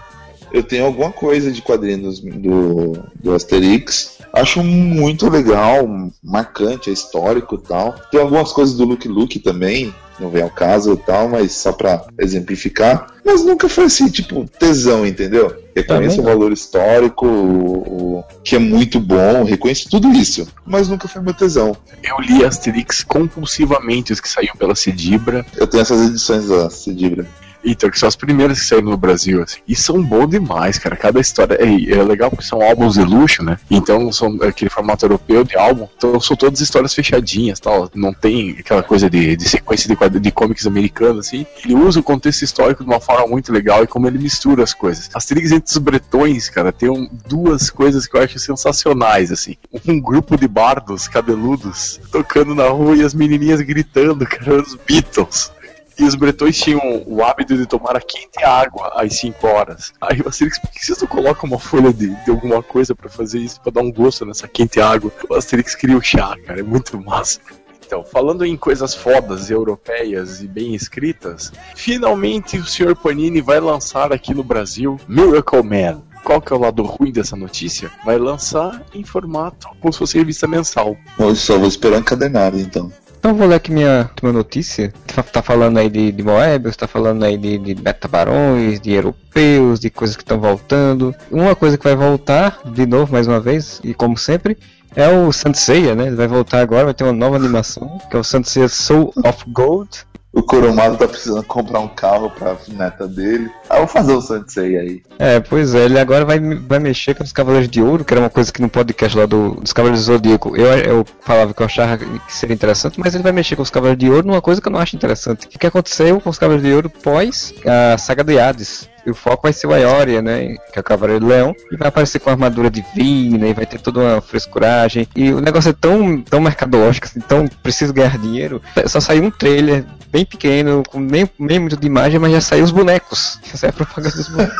Eu 0.51 0.63
tenho 0.63 0.85
alguma 0.85 1.11
coisa 1.11 1.51
de 1.51 1.61
quadrinhos 1.61 2.19
do, 2.19 2.93
do 3.15 3.33
Asterix. 3.33 4.19
Acho 4.35 4.61
muito 4.63 5.29
legal, 5.29 5.87
marcante, 6.23 6.89
é 6.89 6.93
histórico 6.93 7.55
e 7.55 7.67
tal. 7.67 7.95
Tem 8.11 8.19
algumas 8.19 8.51
coisas 8.51 8.75
do 8.75 8.83
Luke 8.83 9.07
Luke 9.07 9.39
também, 9.39 9.95
não 10.19 10.29
vem 10.29 10.43
ao 10.43 10.49
caso 10.49 10.93
e 10.93 10.97
tal, 10.97 11.29
mas 11.29 11.53
só 11.53 11.71
pra 11.71 12.05
exemplificar. 12.19 13.07
Mas 13.25 13.43
nunca 13.43 13.67
foi 13.69 13.85
assim, 13.85 14.09
tipo, 14.09 14.45
tesão, 14.59 15.05
entendeu? 15.05 15.55
Reconheço 15.75 16.21
o 16.21 16.23
valor 16.23 16.51
histórico, 16.53 17.25
o, 17.25 18.17
o- 18.19 18.23
que 18.43 18.55
é 18.55 18.59
muito 18.59 18.99
bom, 18.99 19.43
reconheço 19.45 19.89
tudo 19.89 20.09
isso. 20.11 20.47
Mas 20.65 20.87
nunca 20.89 21.07
foi 21.07 21.21
meu 21.21 21.33
tesão. 21.33 21.75
Eu 22.03 22.19
li 22.19 22.43
Asterix 22.45 23.03
compulsivamente, 23.03 24.13
os 24.13 24.19
que 24.19 24.29
saíram 24.29 24.55
pela 24.55 24.75
Cedibra, 24.75 25.45
Eu 25.57 25.65
tenho 25.67 25.81
essas 25.81 26.09
edições 26.09 26.47
da 26.47 26.69
Cedibra. 26.69 27.25
Então, 27.71 27.89
que 27.89 27.97
são 27.99 28.07
as 28.07 28.15
primeiras 28.15 28.59
que 28.59 28.65
saíram 28.67 28.89
no 28.89 28.97
Brasil, 28.97 29.41
assim. 29.43 29.59
E 29.67 29.75
são 29.75 30.01
bons 30.01 30.27
demais, 30.29 30.77
cara. 30.77 30.95
Cada 30.95 31.19
história 31.19 31.55
é, 31.59 31.91
é 31.99 32.03
legal 32.03 32.29
porque 32.29 32.45
são 32.45 32.61
álbuns 32.61 32.93
de 32.95 33.03
luxo, 33.03 33.43
né? 33.43 33.57
Então 33.69 34.11
são 34.11 34.37
aquele 34.41 34.69
formato 34.69 35.05
europeu 35.05 35.43
de 35.43 35.57
álbum. 35.57 35.87
Então 35.97 36.19
são 36.19 36.35
todas 36.35 36.61
histórias 36.61 36.93
fechadinhas 36.93 37.59
tal. 37.59 37.89
Não 37.93 38.13
tem 38.13 38.55
aquela 38.59 38.83
coisa 38.83 39.09
de, 39.09 39.35
de 39.35 39.49
sequência 39.49 39.87
de, 39.93 40.19
de 40.19 40.31
comics 40.31 40.65
americanos, 40.67 41.27
assim. 41.27 41.45
Ele 41.63 41.75
usa 41.75 41.99
o 41.99 42.03
contexto 42.03 42.43
histórico 42.43 42.83
de 42.83 42.89
uma 42.89 42.99
forma 42.99 43.27
muito 43.27 43.51
legal 43.51 43.83
e 43.83 43.87
como 43.87 44.07
ele 44.07 44.19
mistura 44.19 44.63
as 44.63 44.73
coisas. 44.73 45.09
Asterix 45.13 45.51
entre 45.51 45.71
os 45.71 45.77
bretões, 45.77 46.49
cara, 46.49 46.71
tem 46.71 46.89
um- 46.89 47.09
duas 47.27 47.69
coisas 47.69 48.05
que 48.07 48.15
eu 48.15 48.21
acho 48.21 48.37
sensacionais, 48.39 49.31
assim. 49.31 49.55
Um 49.87 49.99
grupo 49.99 50.37
de 50.37 50.47
bardos 50.47 51.07
cabeludos 51.07 51.99
tocando 52.11 52.53
na 52.55 52.67
rua 52.67 52.95
e 52.95 53.03
as 53.03 53.13
menininhas 53.13 53.61
gritando, 53.61 54.25
cara, 54.25 54.61
os 54.61 54.75
Beatles. 54.85 55.51
E 55.97 56.03
os 56.03 56.15
bretões 56.15 56.57
tinham 56.57 57.03
o 57.05 57.23
hábito 57.23 57.55
de 57.55 57.65
tomar 57.65 57.95
a 57.95 58.01
quente 58.01 58.43
água 58.43 58.91
às 58.95 59.17
5 59.17 59.47
horas. 59.47 59.93
Aí 60.01 60.21
o 60.21 60.27
Asterix, 60.27 60.59
por 60.59 60.69
que 60.69 60.85
vocês 60.85 60.99
não 60.99 61.07
colocam 61.07 61.49
uma 61.49 61.59
folha 61.59 61.93
de, 61.93 62.09
de 62.23 62.31
alguma 62.31 62.61
coisa 62.61 62.93
pra 62.93 63.09
fazer 63.09 63.39
isso, 63.39 63.61
pra 63.61 63.71
dar 63.71 63.81
um 63.81 63.91
gosto 63.91 64.25
nessa 64.25 64.47
quente 64.47 64.81
água? 64.81 65.11
O 65.29 65.33
Asterix 65.33 65.75
cria 65.75 65.97
o 65.97 66.01
chá, 66.01 66.35
cara, 66.45 66.59
é 66.59 66.63
muito 66.63 66.99
massa. 66.99 67.39
Então, 67.85 68.03
falando 68.03 68.43
em 68.43 68.57
coisas 68.57 68.95
fodas, 68.95 69.51
europeias 69.51 70.41
e 70.41 70.47
bem 70.47 70.73
escritas, 70.73 71.51
finalmente 71.75 72.57
o 72.57 72.65
Sr. 72.65 72.95
Panini 72.95 73.41
vai 73.41 73.59
lançar 73.59 74.11
aqui 74.11 74.33
no 74.33 74.43
Brasil 74.43 74.99
Miracle 75.07 75.61
Man. 75.61 76.01
Qual 76.23 76.41
que 76.41 76.51
é 76.51 76.55
o 76.55 76.59
lado 76.59 76.81
ruim 76.81 77.11
dessa 77.11 77.35
notícia? 77.35 77.91
Vai 78.03 78.17
lançar 78.17 78.83
em 78.95 79.03
formato 79.03 79.67
como 79.79 79.93
se 79.93 79.99
fosse 79.99 80.17
revista 80.17 80.47
mensal. 80.47 80.97
Eu 81.19 81.35
só 81.35 81.59
vou 81.59 81.67
esperar 81.67 81.99
encadernado, 81.99 82.59
então. 82.59 82.91
Então 83.25 83.35
vou 83.35 83.47
ler 83.47 83.55
aqui 83.55 83.71
minha 83.71 84.01
última 84.11 84.31
notícia. 84.31 84.93
Tá, 85.07 85.23
tá 85.23 85.41
falando 85.41 85.79
aí 85.79 85.89
de, 85.89 86.11
de 86.11 86.21
Moebius, 86.21 86.77
tá 86.77 86.87
falando 86.87 87.23
aí 87.23 87.35
de, 87.35 87.57
de 87.57 87.73
metabarões, 87.73 88.79
de 88.79 88.91
europeus, 88.91 89.79
de 89.79 89.89
coisas 89.89 90.15
que 90.15 90.21
estão 90.21 90.39
voltando. 90.39 91.11
Uma 91.31 91.55
coisa 91.55 91.75
que 91.75 91.83
vai 91.83 91.95
voltar, 91.95 92.59
de 92.63 92.85
novo, 92.85 93.11
mais 93.11 93.27
uma 93.27 93.39
vez, 93.39 93.81
e 93.83 93.95
como 93.95 94.15
sempre, 94.15 94.55
é 94.95 95.09
o 95.09 95.31
Saint 95.31 95.55
Seiya, 95.55 95.95
né? 95.95 96.11
Vai 96.11 96.27
voltar 96.27 96.59
agora, 96.59 96.85
vai 96.85 96.93
ter 96.93 97.03
uma 97.03 97.13
nova 97.13 97.35
animação, 97.35 97.99
que 98.11 98.15
é 98.15 98.19
o 98.19 98.23
Saint 98.23 98.45
Seiya 98.45 98.69
Soul 98.69 99.11
of 99.25 99.43
Gold. 99.47 100.05
O 100.35 100.43
Kurumada 100.43 100.97
tá 100.97 101.07
precisando 101.07 101.43
comprar 101.43 101.79
um 101.79 101.87
carro 101.87 102.29
pra 102.29 102.57
neta 102.67 103.07
dele. 103.07 103.49
Ah, 103.69 103.77
vou 103.77 103.87
fazer 103.87 104.11
o 104.11 104.21
Sansei 104.21 104.77
aí. 104.77 105.03
É, 105.17 105.39
pois 105.39 105.73
é, 105.73 105.85
ele 105.85 105.97
agora 105.97 106.25
vai, 106.25 106.37
vai 106.39 106.77
mexer 106.77 107.15
com 107.15 107.23
os 107.23 107.31
Cavaleiros 107.31 107.69
de 107.69 107.81
Ouro, 107.81 108.03
que 108.03 108.13
era 108.13 108.19
uma 108.19 108.29
coisa 108.29 108.51
que 108.51 108.61
no 108.61 108.67
podcast 108.67 109.17
lá 109.17 109.25
do, 109.25 109.51
dos 109.55 109.71
Cavaleiros 109.71 110.05
do 110.05 110.11
Zodíaco 110.11 110.57
eu, 110.57 110.65
eu 110.65 111.05
falava 111.21 111.53
que 111.53 111.61
eu 111.61 111.65
achava 111.65 111.97
que 111.97 112.05
seria 112.27 112.53
interessante, 112.53 112.99
mas 112.99 113.15
ele 113.15 113.23
vai 113.23 113.31
mexer 113.31 113.55
com 113.55 113.61
os 113.61 113.69
Cavaleiros 113.69 114.03
de 114.03 114.11
Ouro 114.11 114.27
numa 114.27 114.41
coisa 114.41 114.59
que 114.59 114.67
eu 114.67 114.71
não 114.71 114.79
acho 114.79 114.95
interessante. 114.95 115.47
O 115.47 115.49
que 115.49 115.67
aconteceu 115.67 116.19
com 116.19 116.29
os 116.29 116.37
Cavaleiros 116.37 116.69
de 116.69 116.75
Ouro 116.75 116.89
pós 116.89 117.53
a 117.65 117.97
saga 117.97 118.23
de 118.23 118.37
Hades? 118.37 118.89
O 119.07 119.13
foco 119.13 119.43
vai 119.43 119.53
ser 119.53 119.67
o 119.67 119.73
Aioria, 119.73 120.21
né? 120.21 120.55
Que 120.73 120.79
é 120.79 120.81
o 120.81 120.83
Cavaleiro 120.83 121.19
do 121.19 121.27
Leão. 121.27 121.55
E 121.71 121.77
vai 121.77 121.89
aparecer 121.89 122.19
com 122.19 122.29
armadura 122.29 122.71
divina, 122.71 123.47
e 123.47 123.53
vai 123.53 123.65
ter 123.65 123.79
toda 123.79 123.99
uma 123.99 124.21
frescuragem. 124.21 125.07
E 125.15 125.31
o 125.31 125.39
negócio 125.39 125.69
é 125.69 125.73
tão, 125.73 126.19
tão 126.21 126.41
mercadológico, 126.41 127.05
assim, 127.05 127.19
tão 127.19 127.47
preciso 127.61 127.93
ganhar 127.93 128.17
dinheiro. 128.17 128.61
Só 128.87 128.99
saiu 128.99 129.23
um 129.23 129.29
trailer 129.29 129.85
bem 130.11 130.25
pequeno, 130.25 130.83
com 130.89 130.99
nem, 130.99 131.29
nem 131.37 131.59
muito 131.59 131.77
de 131.77 131.87
imagem, 131.87 132.19
mas 132.19 132.31
já 132.31 132.41
saiu 132.41 132.63
os 132.63 132.71
bonecos. 132.71 133.39
Já 133.45 133.57
saiu 133.57 133.69
a 133.69 133.73
propaganda 133.73 134.15
dos 134.15 134.27
bonecos. 134.27 134.55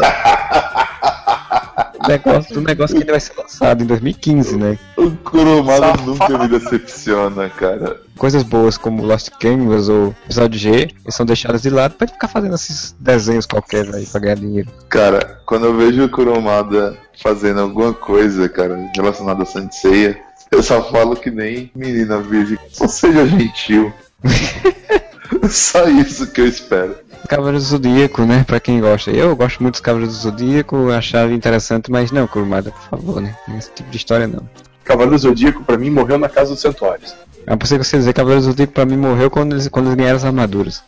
negócio, 2.07 2.53
do 2.53 2.61
negócio 2.61 2.95
que 2.95 3.03
ele 3.03 3.11
vai 3.11 3.19
ser 3.19 3.33
lançado 3.37 3.83
em 3.83 3.87
2015, 3.87 4.57
né? 4.57 4.77
O 4.97 5.11
Kurumada 5.11 5.87
Safado. 5.87 6.05
nunca 6.05 6.37
me 6.37 6.47
decepciona, 6.47 7.49
cara. 7.49 7.99
Coisas 8.17 8.43
boas 8.43 8.77
como 8.77 9.03
Lost 9.03 9.29
Canvas 9.39 9.89
ou 9.89 10.15
episódio 10.25 10.59
G, 10.59 10.69
eles 10.71 11.15
são 11.15 11.25
deixadas 11.25 11.61
de 11.61 11.69
lado 11.69 11.95
pra 11.95 12.05
ele 12.05 12.13
ficar 12.13 12.27
fazendo 12.27 12.55
esses 12.55 12.95
desenhos 12.99 13.45
qualquer 13.45 13.93
aí 13.93 14.05
pra 14.05 14.21
ganhar 14.21 14.35
dinheiro. 14.35 14.69
Cara, 14.87 15.41
quando 15.45 15.65
eu 15.65 15.75
vejo 15.75 16.03
o 16.03 16.09
Kurumada 16.09 16.97
fazendo 17.21 17.61
alguma 17.61 17.93
coisa, 17.93 18.47
cara, 18.47 18.89
relacionada 18.95 19.43
a 19.43 19.45
Senseiya, 19.45 20.17
eu 20.51 20.61
só 20.63 20.83
falo 20.83 21.15
que 21.15 21.31
nem 21.31 21.71
menina 21.75 22.19
virgem. 22.19 22.57
Só 22.71 22.87
seja 22.87 23.25
gentil. 23.27 23.91
Só 25.49 25.87
isso 25.87 26.27
que 26.27 26.41
eu 26.41 26.47
espero. 26.47 26.95
Cavaleiros 27.27 27.63
do 27.63 27.69
Zodíaco, 27.69 28.23
né? 28.23 28.43
Pra 28.45 28.59
quem 28.59 28.79
gosta. 28.79 29.11
Eu 29.11 29.35
gosto 29.35 29.61
muito 29.61 29.75
dos 29.75 29.81
Cavaleiros 29.81 30.15
do 30.15 30.21
Zodíaco, 30.21 30.91
achava 30.91 31.33
interessante, 31.33 31.91
mas 31.91 32.11
não, 32.11 32.27
Kurumada, 32.27 32.71
por 32.71 32.81
favor, 32.89 33.21
né? 33.21 33.35
Esse 33.57 33.71
tipo 33.71 33.89
de 33.89 33.97
história 33.97 34.27
não. 34.27 34.47
Cavaleiro 34.83 35.17
Zodíaco, 35.17 35.63
pra 35.63 35.77
mim, 35.77 35.89
morreu 35.89 36.17
na 36.17 36.29
Casa 36.29 36.51
dos 36.51 36.61
Santuários. 36.61 37.15
É 37.47 37.55
possível 37.55 37.83
você 37.83 37.97
dizer 37.97 38.11
que 38.11 38.17
Cavaleiros 38.17 38.45
do 38.45 38.51
Zodíaco 38.51 38.73
pra 38.73 38.85
mim 38.85 38.97
morreu 38.97 39.29
quando 39.31 39.53
eles, 39.53 39.67
quando 39.67 39.87
eles 39.87 39.97
ganharam 39.97 40.17
as 40.17 40.25
armaduras. 40.25 40.83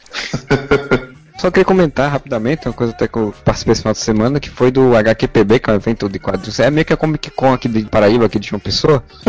Só 1.38 1.52
queria 1.52 1.66
comentar 1.66 2.10
rapidamente 2.10 2.68
uma 2.68 2.74
coisa 2.74 2.92
até 2.94 3.08
que 3.08 3.16
eu 3.16 3.32
participei 3.46 3.74
esse 3.74 3.82
final 3.82 3.94
de 3.94 4.00
semana, 4.00 4.40
que 4.40 4.50
foi 4.50 4.72
do 4.72 4.96
HQPB, 4.96 5.60
que 5.60 5.70
é 5.70 5.74
um 5.74 5.76
evento 5.76 6.10
de 6.10 6.18
quadrinhos. 6.18 6.60
É 6.60 6.72
meio 6.72 6.84
que 6.84 6.94
a 6.94 6.98
Comic 6.98 7.30
Con 7.30 7.54
aqui 7.54 7.68
de 7.70 7.86
Paraíba, 7.86 8.26
aqui 8.26 8.40
de 8.40 8.48
João 8.48 8.60
Pessoa. 8.60 9.04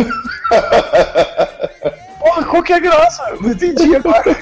Porra, 2.18 2.44
qual 2.44 2.62
que 2.62 2.72
é 2.72 2.76
a 2.76 2.80
graça? 2.80 3.22
Eu 3.30 3.42
Não 3.42 3.50
entendi 3.50 3.94
agora. 3.94 4.34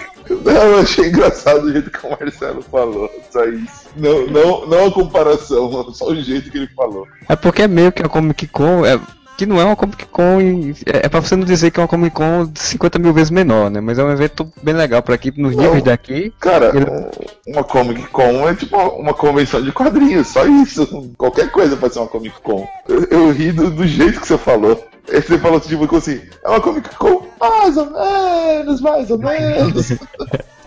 Não, 0.46 0.62
eu 0.62 0.78
achei 0.78 1.08
engraçado 1.08 1.64
o 1.64 1.72
jeito 1.72 1.90
que 1.90 2.06
o 2.06 2.10
Marcelo 2.10 2.62
falou. 2.62 3.10
Só 3.30 3.44
isso. 3.44 3.88
Não, 3.96 4.26
não, 4.26 4.66
não 4.66 4.86
a 4.86 4.92
comparação, 4.92 5.90
só 5.92 6.06
o 6.06 6.22
jeito 6.22 6.50
que 6.50 6.58
ele 6.58 6.68
falou. 6.68 7.06
É 7.28 7.34
porque 7.34 7.62
é 7.62 7.68
meio 7.68 7.90
que 7.90 8.02
a 8.02 8.08
Comic 8.08 8.46
Con, 8.46 8.86
é, 8.86 9.00
que 9.36 9.46
não 9.46 9.60
é 9.60 9.64
uma 9.64 9.76
Comic 9.76 10.06
Con, 10.06 10.38
é, 10.86 11.06
é 11.06 11.08
pra 11.08 11.20
você 11.20 11.36
não 11.36 11.44
dizer 11.44 11.70
que 11.70 11.78
é 11.78 11.82
uma 11.82 11.88
Comic 11.88 12.14
Con 12.14 12.46
de 12.46 12.58
50 12.60 12.98
mil 12.98 13.12
vezes 13.12 13.30
menor, 13.30 13.70
né? 13.70 13.80
Mas 13.80 13.98
é 13.98 14.04
um 14.04 14.10
evento 14.10 14.50
bem 14.62 14.74
legal 14.74 15.02
pra 15.02 15.14
aqui, 15.14 15.32
nos 15.36 15.54
Não. 15.54 15.64
níveis 15.64 15.82
daqui. 15.84 16.32
Cara, 16.40 16.72
Ele- 16.74 16.86
um- 16.90 17.52
uma 17.54 17.64
Comic 17.64 18.06
Con 18.08 18.48
é 18.48 18.54
tipo 18.54 18.76
uma 18.76 19.12
convenção 19.14 19.62
de 19.62 19.72
quadrinhos, 19.72 20.28
só 20.28 20.46
isso. 20.46 20.86
Qualquer 21.18 21.50
coisa 21.50 21.76
pode 21.76 21.92
ser 21.94 22.00
uma 22.00 22.08
Comic 22.08 22.34
Con. 22.42 22.66
Eu, 22.88 23.04
eu 23.10 23.30
ri 23.32 23.52
do, 23.52 23.70
do 23.70 23.86
jeito 23.86 24.20
que 24.20 24.26
você 24.26 24.38
falou. 24.38 24.82
Aí 25.12 25.22
você 25.22 25.38
falou 25.38 25.60
tipo 25.60 25.96
assim, 25.96 26.20
é 26.44 26.48
uma 26.48 26.60
Comic 26.60 26.88
Con? 26.96 27.22
Mais 27.38 27.76
ou 27.76 27.90
menos, 27.90 28.80
mais 28.80 29.10
ou 29.10 29.18
menos. 29.22 29.92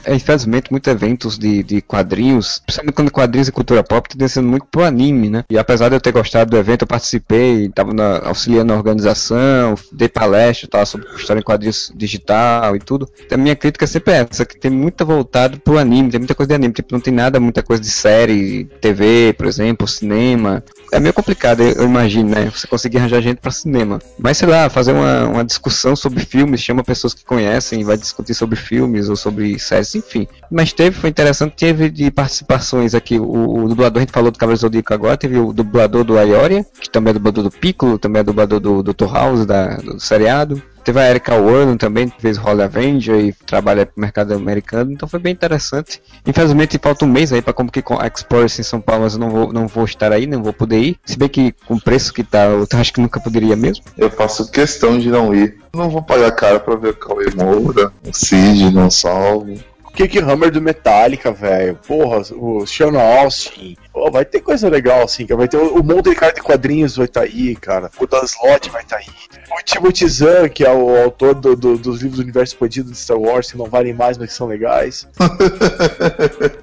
É, 0.06 0.16
infelizmente, 0.16 0.72
muitos 0.72 0.92
eventos 0.92 1.38
de, 1.38 1.64
de 1.64 1.82
quadrinhos, 1.82 2.60
principalmente 2.66 2.96
quando 2.96 3.12
quadrinhos 3.12 3.48
e 3.48 3.52
cultura 3.52 3.84
pop, 3.84 4.08
tem 4.10 4.28
sendo 4.28 4.48
muito 4.48 4.66
pro 4.66 4.84
anime, 4.84 5.30
né? 5.30 5.44
E 5.50 5.58
apesar 5.58 5.90
de 5.90 5.96
eu 5.96 6.02
ter 6.02 6.12
gostado 6.12 6.52
do 6.52 6.58
evento, 6.58 6.84
eu 6.84 6.88
participei, 6.88 7.70
tava 7.70 7.94
na- 7.94 8.20
auxiliando 8.28 8.72
na 8.74 8.78
organização, 8.78 9.76
dei 9.92 10.08
palestra, 10.10 10.68
tal, 10.70 10.86
sobre 10.86 11.08
história 11.16 11.40
em 11.40 11.44
quadrinhos 11.44 11.92
digital 11.96 12.76
e 12.76 12.80
tudo. 12.80 13.08
A 13.32 13.38
minha 13.38 13.56
crítica 13.56 13.86
sempre 13.88 14.14
é 14.14 14.28
essa, 14.30 14.46
que 14.46 14.60
tem 14.60 14.72
muita 14.72 15.04
voltado 15.06 15.60
pro 15.60 15.78
anime, 15.78 16.10
tem 16.10 16.20
muita 16.20 16.36
coisa 16.36 16.50
de 16.50 16.56
anime, 16.56 16.74
tipo, 16.74 16.94
não 16.94 17.00
tem 17.02 17.14
nada, 17.14 17.40
muita 17.40 17.62
coisa 17.64 17.82
de 17.82 17.90
série, 17.90 18.66
TV, 18.82 19.34
por 19.38 19.46
exemplo, 19.46 19.88
cinema. 19.88 20.64
É 20.92 21.00
meio 21.00 21.14
complicado, 21.14 21.62
eu, 21.62 21.86
imagino, 21.86 22.30
né? 22.30 22.52
Você 22.54 22.68
conseguir 22.68 22.98
arranjar 22.98 23.22
gente 23.22 23.38
pra 23.38 23.52
cinema. 23.52 24.00
Mas 24.18 24.38
sei 24.38 24.48
lá, 24.48 24.70
fazer 24.70 24.92
uma, 24.92 25.28
uma 25.28 25.46
discussão 25.46 25.96
sobre 25.96 26.26
filmes, 26.26 26.62
chama 26.62 26.84
pessoas 26.84 27.14
que 27.14 27.24
conhecem, 27.24 27.84
vai 27.84 27.98
discutir 27.98 28.34
sobre 28.34 28.56
filmes 28.56 29.10
ou 29.10 29.16
sobre 29.16 29.58
séries, 29.60 29.94
enfim. 29.96 30.28
Mas 30.52 30.74
teve, 30.74 30.96
foi 30.96 31.10
interessante, 31.10 31.56
teve 31.56 31.90
de 31.90 32.10
participações 32.10 32.96
aqui. 32.96 33.20
O, 33.20 33.64
o 33.64 33.70
dublador, 33.70 33.98
a 33.98 34.02
gente 34.02 34.14
falou 34.14 34.32
do 34.32 34.38
Cavaleiro 34.38 34.62
Zodíaco 34.62 34.94
agora, 34.94 35.18
teve 35.18 35.38
o 35.38 35.54
dublador 35.54 36.04
do 36.04 36.18
Aioria, 36.18 36.66
que 36.80 36.90
também 36.90 37.12
é 37.12 37.14
dublador 37.14 37.44
do 37.44 37.52
Piccolo, 37.52 38.00
também 38.00 38.22
é 38.22 38.24
dublador 38.24 38.60
do 38.60 38.84
Dr. 38.84 39.12
House, 39.12 39.46
da, 39.46 39.78
do 39.78 40.00
seriado. 40.00 40.62
Teve 40.84 41.00
a 41.00 41.10
Erika 41.10 41.40
Warren 41.40 41.78
também, 41.78 42.10
que 42.10 42.22
fez 42.22 42.38
Holy 42.38 42.62
Avenger 42.62 43.20
e 43.20 43.34
trabalha 43.34 43.86
pro 43.86 44.00
mercado 44.00 44.34
americano, 44.34 44.92
então 44.92 45.08
foi 45.08 45.20
bem 45.20 45.34
interessante. 45.34 46.02
Infelizmente 46.26 46.80
falta 46.82 47.06
um 47.06 47.08
mês 47.08 47.32
aí 47.32 47.42
pra 47.42 47.54
como 47.54 47.72
que 47.72 47.82
com 47.82 48.00
a 48.00 48.08
Explorers 48.08 48.60
em 48.60 48.64
São 48.64 48.82
Paulo, 48.82 49.04
mas 49.04 49.14
eu 49.14 49.20
não 49.20 49.30
vou, 49.30 49.54
não 49.54 49.68
vou 49.68 49.86
estar 49.86 50.12
aí, 50.12 50.26
não 50.26 50.44
vou 50.44 50.54
poder 50.54 50.80
ir. 50.80 51.00
Se 51.06 51.18
bem 51.18 51.30
que 51.30 51.52
com 51.66 51.76
o 51.76 51.82
preço 51.82 52.14
que 52.14 52.24
tá, 52.24 52.46
eu 52.46 52.68
acho 52.74 52.94
que 52.94 53.02
nunca 53.02 53.20
poderia 53.20 53.56
mesmo. 53.56 53.84
Eu 53.98 54.10
faço 54.10 54.50
questão 54.52 54.98
de 54.98 55.10
não 55.10 55.34
ir. 55.34 55.58
Não 55.74 55.90
vou 55.90 56.02
pagar 56.02 56.32
caro 56.32 56.60
pra 56.60 56.76
ver 56.76 56.90
o 56.90 56.96
Cauê 56.96 57.30
Moura, 57.36 57.92
o 58.06 58.14
Cid, 58.14 58.72
não 58.72 58.90
salvo. 58.90 59.54
O 59.84 59.92
Kick 59.92 60.20
Hammer 60.20 60.52
do 60.52 60.62
Metallica, 60.62 61.32
velho. 61.32 61.78
Porra, 61.88 62.22
o 62.36 62.66
Sean 62.66 62.98
Austin. 63.00 63.76
Pô, 63.92 64.10
vai 64.12 64.24
ter 64.24 64.40
coisa 64.40 64.70
legal, 64.70 65.02
assim, 65.02 65.26
cara. 65.26 65.40
Vai 65.40 65.48
ter 65.48 65.58
o, 65.58 65.80
o 65.80 65.84
monte 65.84 66.12
de 66.12 66.16
cara 66.16 66.32
de 66.32 66.42
quadrinhos 66.42 66.96
vai 66.96 67.06
estar 67.06 67.22
aí, 67.22 67.56
cara. 67.56 67.90
O 68.00 68.06
Dan 68.06 68.24
Slott 68.24 68.70
vai 68.70 68.84
estar 68.84 68.98
aí. 68.98 69.08
O 69.52 69.64
Timothy 69.64 70.08
Zahn, 70.08 70.48
que 70.50 70.64
é 70.64 70.72
o 70.72 70.96
autor 71.04 71.34
do- 71.36 71.56
do- 71.56 71.78
dos 71.78 72.02
livros 72.02 72.18
do 72.20 72.24
universo 72.24 72.54
expandido 72.54 72.92
de 72.92 72.98
Star 72.98 73.18
Wars, 73.18 73.52
que 73.52 73.58
não 73.58 73.66
valem 73.66 73.94
mais, 73.94 74.18
mas 74.18 74.30
que 74.30 74.36
são 74.36 74.48
legais. 74.48 75.08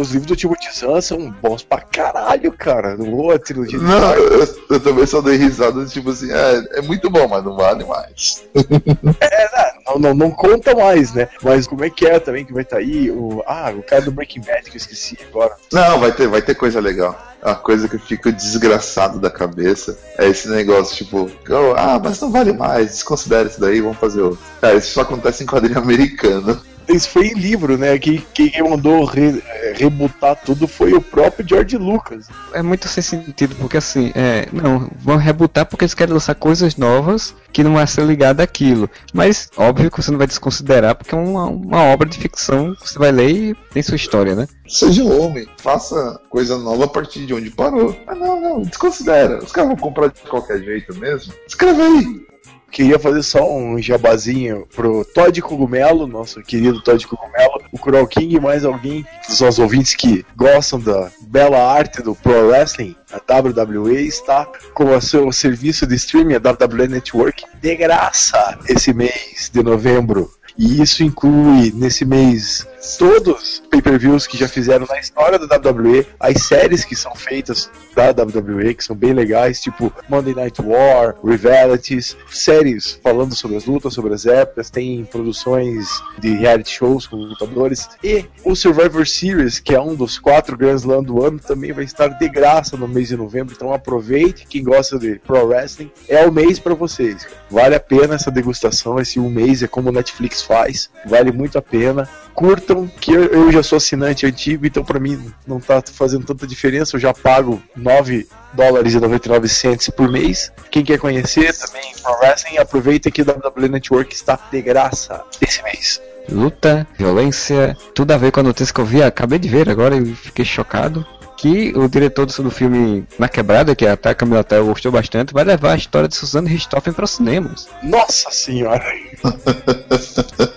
Os 0.00 0.12
livros 0.12 0.28
do 0.28 0.36
Timothy 0.36 0.70
Zahn 0.74 1.00
são 1.02 1.30
bons 1.30 1.62
pra 1.62 1.82
caralho, 1.82 2.50
cara. 2.52 2.96
Não, 2.96 3.30
a 3.30 3.38
trilogia 3.38 3.78
Não, 3.78 4.14
eu, 4.14 4.48
eu 4.70 4.80
também 4.80 5.04
só 5.04 5.20
dei 5.20 5.36
risada, 5.36 5.84
tipo 5.84 6.10
assim, 6.10 6.32
é, 6.32 6.78
é 6.78 6.82
muito 6.82 7.10
bom, 7.10 7.28
mas 7.28 7.44
não 7.44 7.54
vale 7.54 7.84
mais. 7.84 8.44
Não, 9.86 9.98
não, 9.98 10.14
não 10.14 10.30
conta 10.30 10.72
mais, 10.72 11.12
né? 11.12 11.28
Mas 11.42 11.66
como 11.66 11.84
é 11.84 11.90
que 11.90 12.06
é 12.06 12.20
também 12.20 12.44
que 12.44 12.52
vai 12.52 12.62
estar 12.62 12.76
aí? 12.76 13.10
O, 13.10 13.42
ah, 13.44 13.72
o 13.76 13.82
cara 13.82 14.02
do 14.02 14.12
Breaking 14.12 14.42
Bad, 14.42 14.70
que 14.70 14.76
eu 14.76 14.80
esqueci 14.80 15.18
agora. 15.28 15.56
Não, 15.72 15.98
vai 15.98 16.12
ter, 16.12 16.28
vai 16.28 16.40
ter 16.40 16.54
coisa 16.54 16.78
legal. 16.78 17.18
A 17.42 17.54
coisa 17.56 17.88
que 17.88 17.96
eu 17.96 18.00
fico 18.00 18.30
desgraçado 18.30 19.18
da 19.18 19.30
cabeça 19.30 19.98
é 20.16 20.28
esse 20.28 20.48
negócio, 20.48 20.96
tipo, 20.96 21.28
oh, 21.48 21.74
ah, 21.76 22.00
mas 22.02 22.20
não 22.20 22.30
vale 22.30 22.52
mais, 22.52 22.92
desconsidera 22.92 23.48
isso 23.48 23.60
daí, 23.60 23.80
vamos 23.80 23.98
fazer 23.98 24.20
outro. 24.20 24.38
Cara, 24.60 24.76
isso 24.76 24.92
só 24.92 25.00
acontece 25.00 25.42
em 25.42 25.46
quadrinho 25.46 25.78
americano. 25.80 26.60
Isso 26.92 27.08
foi 27.08 27.28
em 27.28 27.34
livro, 27.34 27.78
né? 27.78 27.98
Quem, 27.98 28.24
quem 28.34 28.52
mandou 28.62 29.04
re, 29.04 29.42
rebutar 29.74 30.36
tudo 30.36 30.66
foi 30.66 30.92
o 30.92 31.00
próprio 31.00 31.46
George 31.46 31.76
Lucas. 31.76 32.26
É 32.52 32.62
muito 32.62 32.88
sem 32.88 33.02
sentido, 33.02 33.54
porque 33.56 33.76
assim, 33.76 34.12
é, 34.14 34.48
não, 34.52 34.90
vão 34.98 35.16
rebutar 35.16 35.66
porque 35.66 35.84
eles 35.84 35.94
querem 35.94 36.12
lançar 36.14 36.34
coisas 36.34 36.76
novas 36.76 37.34
que 37.52 37.64
não 37.64 37.74
vai 37.74 37.86
ser 37.86 38.04
ligada 38.04 38.42
àquilo. 38.42 38.88
Mas, 39.12 39.50
óbvio 39.56 39.90
que 39.90 40.02
você 40.02 40.10
não 40.10 40.18
vai 40.18 40.26
desconsiderar, 40.26 40.94
porque 40.94 41.14
é 41.14 41.18
uma, 41.18 41.46
uma 41.46 41.84
obra 41.84 42.08
de 42.08 42.18
ficção 42.18 42.74
que 42.74 42.88
você 42.88 42.98
vai 42.98 43.12
ler 43.12 43.30
e 43.30 43.54
tem 43.72 43.82
sua 43.82 43.96
história, 43.96 44.34
né? 44.34 44.48
Seja 44.68 45.04
homem, 45.04 45.48
faça 45.58 46.20
coisa 46.28 46.56
nova 46.58 46.84
a 46.84 46.88
partir 46.88 47.26
de 47.26 47.34
onde 47.34 47.50
parou. 47.50 47.96
Ah, 48.06 48.14
não, 48.14 48.40
não, 48.40 48.62
desconsidera. 48.62 49.38
Os 49.42 49.52
caras 49.52 49.70
vão 49.70 49.76
comprar 49.76 50.08
de 50.08 50.20
qualquer 50.22 50.62
jeito 50.62 50.94
mesmo. 50.96 51.32
Escreve 51.46 51.82
aí. 51.82 52.29
Queria 52.70 52.98
fazer 52.98 53.22
só 53.22 53.50
um 53.50 53.80
jabazinho 53.80 54.66
pro 54.74 55.04
Todd 55.04 55.40
Cogumelo, 55.42 56.06
nosso 56.06 56.40
querido 56.42 56.80
Todd 56.82 57.04
Cogumelo, 57.06 57.60
o 57.72 57.78
Cruel 57.78 58.06
King 58.06 58.36
e 58.36 58.40
mais 58.40 58.64
alguém 58.64 59.04
dos 59.28 59.40
nossos 59.40 59.58
ouvintes 59.58 59.94
que 59.94 60.24
gostam 60.36 60.78
da 60.78 61.10
bela 61.22 61.58
arte 61.58 62.02
do 62.02 62.14
Pro 62.14 62.48
Wrestling, 62.48 62.94
a 63.12 63.40
WWE 63.40 64.06
está 64.06 64.46
com 64.72 64.96
o 64.96 65.00
seu 65.00 65.30
serviço 65.32 65.86
de 65.86 65.96
streaming, 65.96 66.34
a 66.34 66.38
WWE 66.38 66.88
Network, 66.88 67.44
de 67.60 67.76
graça 67.76 68.58
esse 68.68 68.92
mês 68.92 69.50
de 69.52 69.62
novembro. 69.62 70.30
E 70.56 70.82
isso 70.82 71.02
inclui, 71.02 71.72
nesse 71.74 72.04
mês, 72.04 72.66
todos 72.98 73.42
os 73.42 73.62
pay-per-views 73.70 74.26
que 74.26 74.36
já 74.36 74.48
fizeram 74.48 74.86
na 74.86 74.98
história 74.98 75.38
da 75.38 75.56
WWE, 75.56 76.06
as 76.18 76.42
séries 76.42 76.84
que 76.84 76.96
são 76.96 77.14
feitas 77.14 77.70
da 77.94 78.10
WWE, 78.10 78.74
que 78.74 78.84
são 78.84 78.96
bem 78.96 79.12
legais, 79.12 79.60
tipo 79.60 79.92
Monday 80.08 80.34
Night 80.34 80.60
War, 80.62 81.16
Rivalities, 81.24 82.16
séries 82.30 82.98
falando 83.02 83.34
sobre 83.34 83.56
as 83.56 83.66
lutas, 83.66 83.94
sobre 83.94 84.14
as 84.14 84.26
épocas, 84.26 84.70
tem 84.70 85.04
produções 85.04 86.02
de 86.18 86.34
reality 86.34 86.70
shows 86.70 87.06
com 87.06 87.16
lutadores, 87.16 87.88
e 88.02 88.24
o 88.44 88.54
Survivor 88.54 89.06
Series, 89.06 89.58
que 89.58 89.74
é 89.74 89.80
um 89.80 89.94
dos 89.94 90.18
quatro 90.18 90.56
Grand 90.56 90.76
Slam 90.76 91.02
do 91.02 91.24
ano, 91.24 91.38
também 91.38 91.72
vai 91.72 91.84
estar 91.84 92.08
de 92.08 92.28
graça 92.28 92.76
no 92.76 92.88
mês 92.88 93.08
de 93.08 93.16
novembro, 93.16 93.54
então 93.54 93.72
aproveite, 93.72 94.46
quem 94.46 94.62
gosta 94.62 94.98
de 94.98 95.18
Pro 95.18 95.46
Wrestling, 95.46 95.90
é 96.08 96.26
o 96.26 96.32
mês 96.32 96.58
para 96.58 96.74
vocês. 96.74 97.26
Vale 97.50 97.74
a 97.74 97.80
pena 97.80 98.14
essa 98.14 98.30
degustação, 98.30 98.98
esse 98.98 99.18
um 99.18 99.28
mês 99.28 99.62
é 99.62 99.66
como 99.66 99.88
o 99.88 99.92
Netflix 99.92 100.42
faz, 100.42 100.90
vale 101.06 101.32
muito 101.32 101.58
a 101.58 101.62
pena. 101.62 102.08
Curtam, 102.40 102.88
que 102.88 103.12
eu, 103.12 103.24
eu 103.24 103.52
já 103.52 103.62
sou 103.62 103.76
assinante 103.76 104.24
antigo, 104.24 104.64
então 104.64 104.82
pra 104.82 104.98
mim 104.98 105.30
não 105.46 105.60
tá 105.60 105.82
fazendo 105.92 106.24
tanta 106.24 106.46
diferença, 106.46 106.96
eu 106.96 107.00
já 107.00 107.12
pago 107.12 107.62
9 107.76 108.26
dólares 108.54 108.94
e 108.94 108.98
99 108.98 109.46
cents 109.46 109.90
por 109.90 110.10
mês. 110.10 110.50
Quem 110.70 110.82
quer 110.82 110.98
conhecer 110.98 111.54
também 111.54 111.92
Pro 112.02 112.14
Wrestling, 112.14 112.56
aproveita 112.56 113.10
que 113.10 113.20
o 113.20 113.26
WWE 113.26 113.68
Network 113.68 114.14
está 114.14 114.38
de 114.50 114.62
graça 114.62 115.22
esse 115.38 115.62
mês. 115.62 116.00
Luta, 116.30 116.86
violência, 116.96 117.76
tudo 117.94 118.12
a 118.12 118.16
ver 118.16 118.32
com 118.32 118.40
a 118.40 118.44
notícia 118.44 118.72
que 118.72 118.80
eu 118.80 118.86
vi, 118.86 119.02
acabei 119.02 119.38
de 119.38 119.46
ver 119.46 119.68
agora 119.68 119.94
e 119.94 120.14
fiquei 120.14 120.46
chocado. 120.46 121.06
Que 121.40 121.72
o 121.74 121.88
diretor 121.88 122.26
do, 122.26 122.50
filme 122.50 123.06
Na 123.18 123.26
Quebrada, 123.26 123.74
que 123.74 123.86
até 123.86 124.10
a 124.10 124.14
Camila 124.14 124.44
Tell 124.44 124.66
gostou 124.66 124.92
bastante, 124.92 125.32
vai 125.32 125.42
levar 125.42 125.72
a 125.72 125.76
história 125.76 126.06
de 126.06 126.14
Suzanne 126.14 126.50
Richthofen 126.50 126.92
para 126.92 127.06
os 127.06 127.12
cinemas. 127.12 127.66
Nossa 127.82 128.30
senhora! 128.30 128.84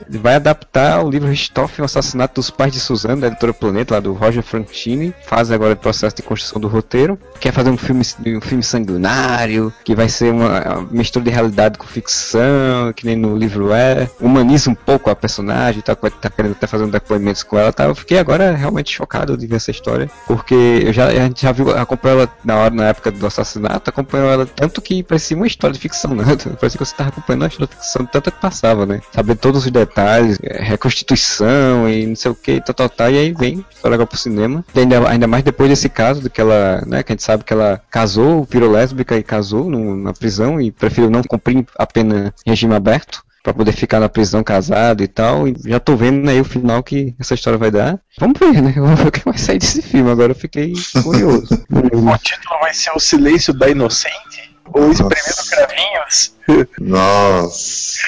vai 0.09 0.35
adaptar 0.35 1.03
o 1.03 1.09
livro 1.09 1.29
Richthofen, 1.29 1.83
o 1.83 1.85
assassinato 1.85 2.35
dos 2.35 2.49
pais 2.49 2.73
de 2.73 2.81
Suzanne, 2.81 3.21
da 3.21 3.27
editora 3.27 3.53
Planeta, 3.53 3.93
lá 3.93 3.99
do 4.01 4.11
Roger 4.11 4.43
Francini. 4.43 5.13
Faz 5.25 5.51
agora 5.51 5.73
o 5.73 5.77
processo 5.77 6.17
de 6.17 6.21
construção 6.21 6.59
do 6.59 6.67
roteiro. 6.67 7.17
Quer 7.39 7.53
fazer 7.53 7.69
um 7.69 7.77
filme, 7.77 8.03
um 8.27 8.41
filme 8.41 8.63
sanguinário, 8.63 9.73
que 9.85 9.95
vai 9.95 10.09
ser 10.09 10.33
uma 10.33 10.85
mistura 10.91 11.23
de 11.23 11.31
realidade 11.31 11.77
com 11.77 11.85
ficção, 11.85 12.91
que 12.93 13.05
nem 13.05 13.15
no 13.15 13.37
livro 13.37 13.71
é. 13.73 14.09
Humaniza 14.19 14.69
um 14.69 14.75
pouco 14.75 15.09
a 15.09 15.15
personagem, 15.15 15.81
tá, 15.81 15.95
tá 15.95 16.29
querendo 16.29 16.51
até 16.53 16.67
fazer 16.67 16.83
um 16.83 16.89
depoimentos 16.89 17.43
com 17.43 17.57
ela. 17.57 17.71
Tá? 17.71 17.85
Eu 17.85 17.95
fiquei 17.95 18.19
agora 18.19 18.53
realmente 18.53 18.91
chocado 18.91 19.37
de 19.37 19.47
ver 19.47 19.55
essa 19.55 19.71
história, 19.71 20.09
porque 20.27 20.72
eu 20.81 20.93
já, 20.93 21.07
a 21.07 21.13
gente 21.13 21.41
já 21.41 21.51
viu, 21.51 21.69
acompanhou 21.71 22.21
ela 22.21 22.29
na 22.43 22.57
hora, 22.57 22.73
na 22.73 22.87
época 22.87 23.11
do 23.11 23.25
assassinato, 23.25 23.89
acompanhou 23.89 24.29
ela 24.29 24.45
tanto 24.45 24.81
que 24.81 25.03
parecia 25.03 25.35
uma 25.37 25.47
história 25.47 25.73
de 25.73 25.79
ficção, 25.79 26.15
né? 26.15 26.23
Parecia 26.59 26.77
que 26.77 26.85
você 26.85 26.95
tava 26.95 27.09
acompanhando 27.09 27.41
uma 27.43 27.47
história 27.47 27.67
de 27.67 27.75
ficção, 27.75 28.05
tanto 28.05 28.31
que 28.31 28.39
passava, 28.39 28.85
né? 28.85 29.01
Saber 29.11 29.35
todos 29.35 29.65
os 29.65 29.71
detalhes, 29.71 30.39
é, 30.43 30.61
reconstituição 30.61 31.89
e 31.89 32.05
não 32.05 32.15
sei 32.15 32.31
o 32.31 32.35
que, 32.35 32.61
tal, 32.61 32.73
tal, 32.73 32.89
tal, 32.89 33.11
e 33.11 33.17
aí 33.17 33.33
vem 33.33 33.65
história 33.69 33.95
agora 33.95 34.07
pro 34.07 34.17
cinema. 34.17 34.63
Ainda, 34.75 35.09
ainda 35.09 35.27
mais 35.27 35.43
depois 35.43 35.69
desse 35.69 35.89
caso, 35.89 36.21
do 36.21 36.29
que 36.29 36.41
ela, 36.41 36.83
né, 36.85 37.03
que 37.03 37.11
a 37.11 37.15
gente 37.15 37.23
sabe 37.23 37.43
que 37.43 37.53
ela 37.53 37.81
casou, 37.89 38.47
virou 38.49 38.71
lésbica 38.71 39.17
e 39.17 39.23
casou 39.23 39.69
no, 39.69 39.95
na 39.95 40.13
prisão 40.13 40.59
e 40.59 40.71
preferiu 40.71 41.09
não 41.09 41.23
cumprir 41.23 41.65
a 41.77 41.85
pena 41.85 42.33
em 42.45 42.49
regime 42.49 42.75
aberto 42.75 43.23
pra 43.43 43.53
poder 43.53 43.73
ficar 43.73 43.99
na 43.99 44.07
prisão 44.07 44.41
casado 44.41 45.03
e 45.03 45.07
tal. 45.07 45.47
E 45.47 45.55
já 45.65 45.79
tô 45.79 45.97
vendo 45.97 46.27
aí 46.29 46.39
o 46.39 46.45
final 46.45 46.81
que 46.81 47.13
essa 47.19 47.33
história 47.33 47.59
vai 47.59 47.69
dar. 47.69 47.99
Vamos 48.17 48.39
ver, 48.39 48.61
né? 48.61 48.71
Vamos 48.79 48.99
ver 48.99 49.07
o 49.07 49.11
que 49.11 49.25
vai 49.25 49.37
sair 49.37 49.59
desse 49.59 49.81
filme. 49.81 50.09
Agora 50.09 50.31
eu 50.31 50.35
fiquei 50.35 50.73
curioso. 51.03 51.49
O 51.69 52.17
título 52.17 52.59
vai 52.61 52.73
ser 52.73 52.91
O 52.95 52.99
Silêncio 52.99 53.53
da 53.53 53.69
Inocente? 53.69 54.55
Ou 54.73 54.91
Espremendo 54.91 55.49
Cravinhos? 55.49 56.33
Nossa. 56.79 57.99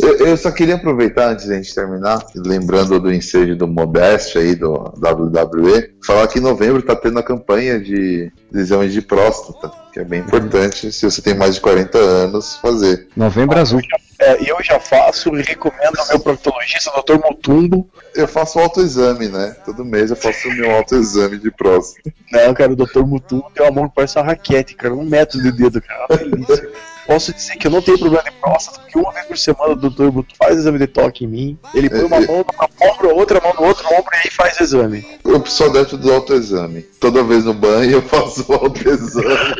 Eu, 0.00 0.26
eu 0.26 0.36
só 0.36 0.50
queria 0.50 0.74
aproveitar 0.74 1.28
antes 1.28 1.46
da 1.46 1.54
gente 1.54 1.74
terminar, 1.74 2.24
lembrando 2.34 2.98
do 2.98 3.12
ensejo 3.12 3.54
do 3.54 3.68
Modeste 3.68 4.38
aí 4.38 4.54
do 4.54 4.72
WWE, 4.72 5.94
falar 6.04 6.26
que 6.26 6.38
em 6.38 6.42
novembro 6.42 6.82
tá 6.82 6.96
tendo 6.96 7.18
a 7.18 7.22
campanha 7.22 7.78
de, 7.78 8.32
de 8.50 8.58
exame 8.58 8.88
de 8.88 9.00
próstata, 9.00 9.70
que 9.92 10.00
é 10.00 10.04
bem 10.04 10.20
importante 10.20 10.90
se 10.90 11.08
você 11.08 11.22
tem 11.22 11.34
mais 11.34 11.54
de 11.54 11.60
40 11.60 11.98
anos 11.98 12.56
fazer. 12.56 13.08
Novembro 13.16 13.58
Azul. 13.58 13.80
É, 14.20 14.50
eu 14.50 14.56
já 14.62 14.80
faço 14.80 15.34
e 15.36 15.42
recomendo 15.42 15.98
ao 15.98 16.08
meu 16.08 16.20
proctologista, 16.20 16.90
Dr. 16.90 17.18
Motumbo. 17.18 17.88
Eu 18.14 18.26
faço 18.26 18.58
autoexame, 18.58 19.28
né? 19.28 19.56
Todo 19.64 19.84
mês 19.84 20.10
eu 20.10 20.16
faço 20.16 20.48
o 20.48 20.52
meu 20.52 20.70
autoexame 20.70 21.38
de 21.38 21.50
próstata. 21.50 22.12
Não, 22.32 22.54
cara, 22.54 22.72
o 22.72 22.76
Dr. 22.76 23.04
Mutumbo 23.04 23.50
tem 23.54 23.64
uma 23.64 23.72
mão 23.72 23.88
que 23.88 23.94
parece 23.94 24.18
uma 24.18 24.24
raquete, 24.24 24.74
cara, 24.74 24.94
um 24.94 25.04
metro 25.04 25.42
de 25.42 25.52
dedo, 25.52 25.80
cara, 25.82 26.06
uma 26.08 26.16
delícia. 26.16 26.68
Posso 27.06 27.34
dizer 27.34 27.56
que 27.56 27.66
eu 27.66 27.70
não 27.70 27.82
tenho 27.82 27.98
problema 27.98 28.24
de 28.24 28.30
próstata, 28.32 28.80
porque 28.80 28.98
uma 28.98 29.12
vez 29.12 29.26
por 29.26 29.38
semana 29.38 29.74
o. 29.74 29.76
Mutumbo 29.76 30.26
faz 30.38 30.56
exame 30.56 30.78
de 30.78 30.86
toque 30.86 31.24
em 31.24 31.28
mim, 31.28 31.58
ele 31.74 31.90
põe 31.90 32.04
uma 32.04 32.20
mão 32.20 32.38
no 32.38 32.90
ombro, 32.90 33.14
outra 33.14 33.40
mão 33.40 33.52
no 33.52 33.64
outro 33.64 33.86
ombro 33.88 34.10
e 34.14 34.16
aí 34.24 34.30
faz 34.30 34.58
o 34.58 34.62
exame. 34.62 35.06
Eu 35.24 35.44
sou 35.44 35.68
adepto 35.68 35.96
do 35.96 36.12
autoexame. 36.12 36.82
Toda 36.82 37.22
vez 37.22 37.44
no 37.44 37.52
banho 37.52 37.92
eu 37.92 38.02
faço 38.02 38.50
o 38.50 38.54
autoexame. 38.54 39.26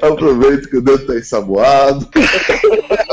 Aproveito 0.00 0.70
que 0.70 0.76
o 0.76 0.82
dedo 0.82 1.06
tá 1.06 1.16
ensaboado. 1.16 2.08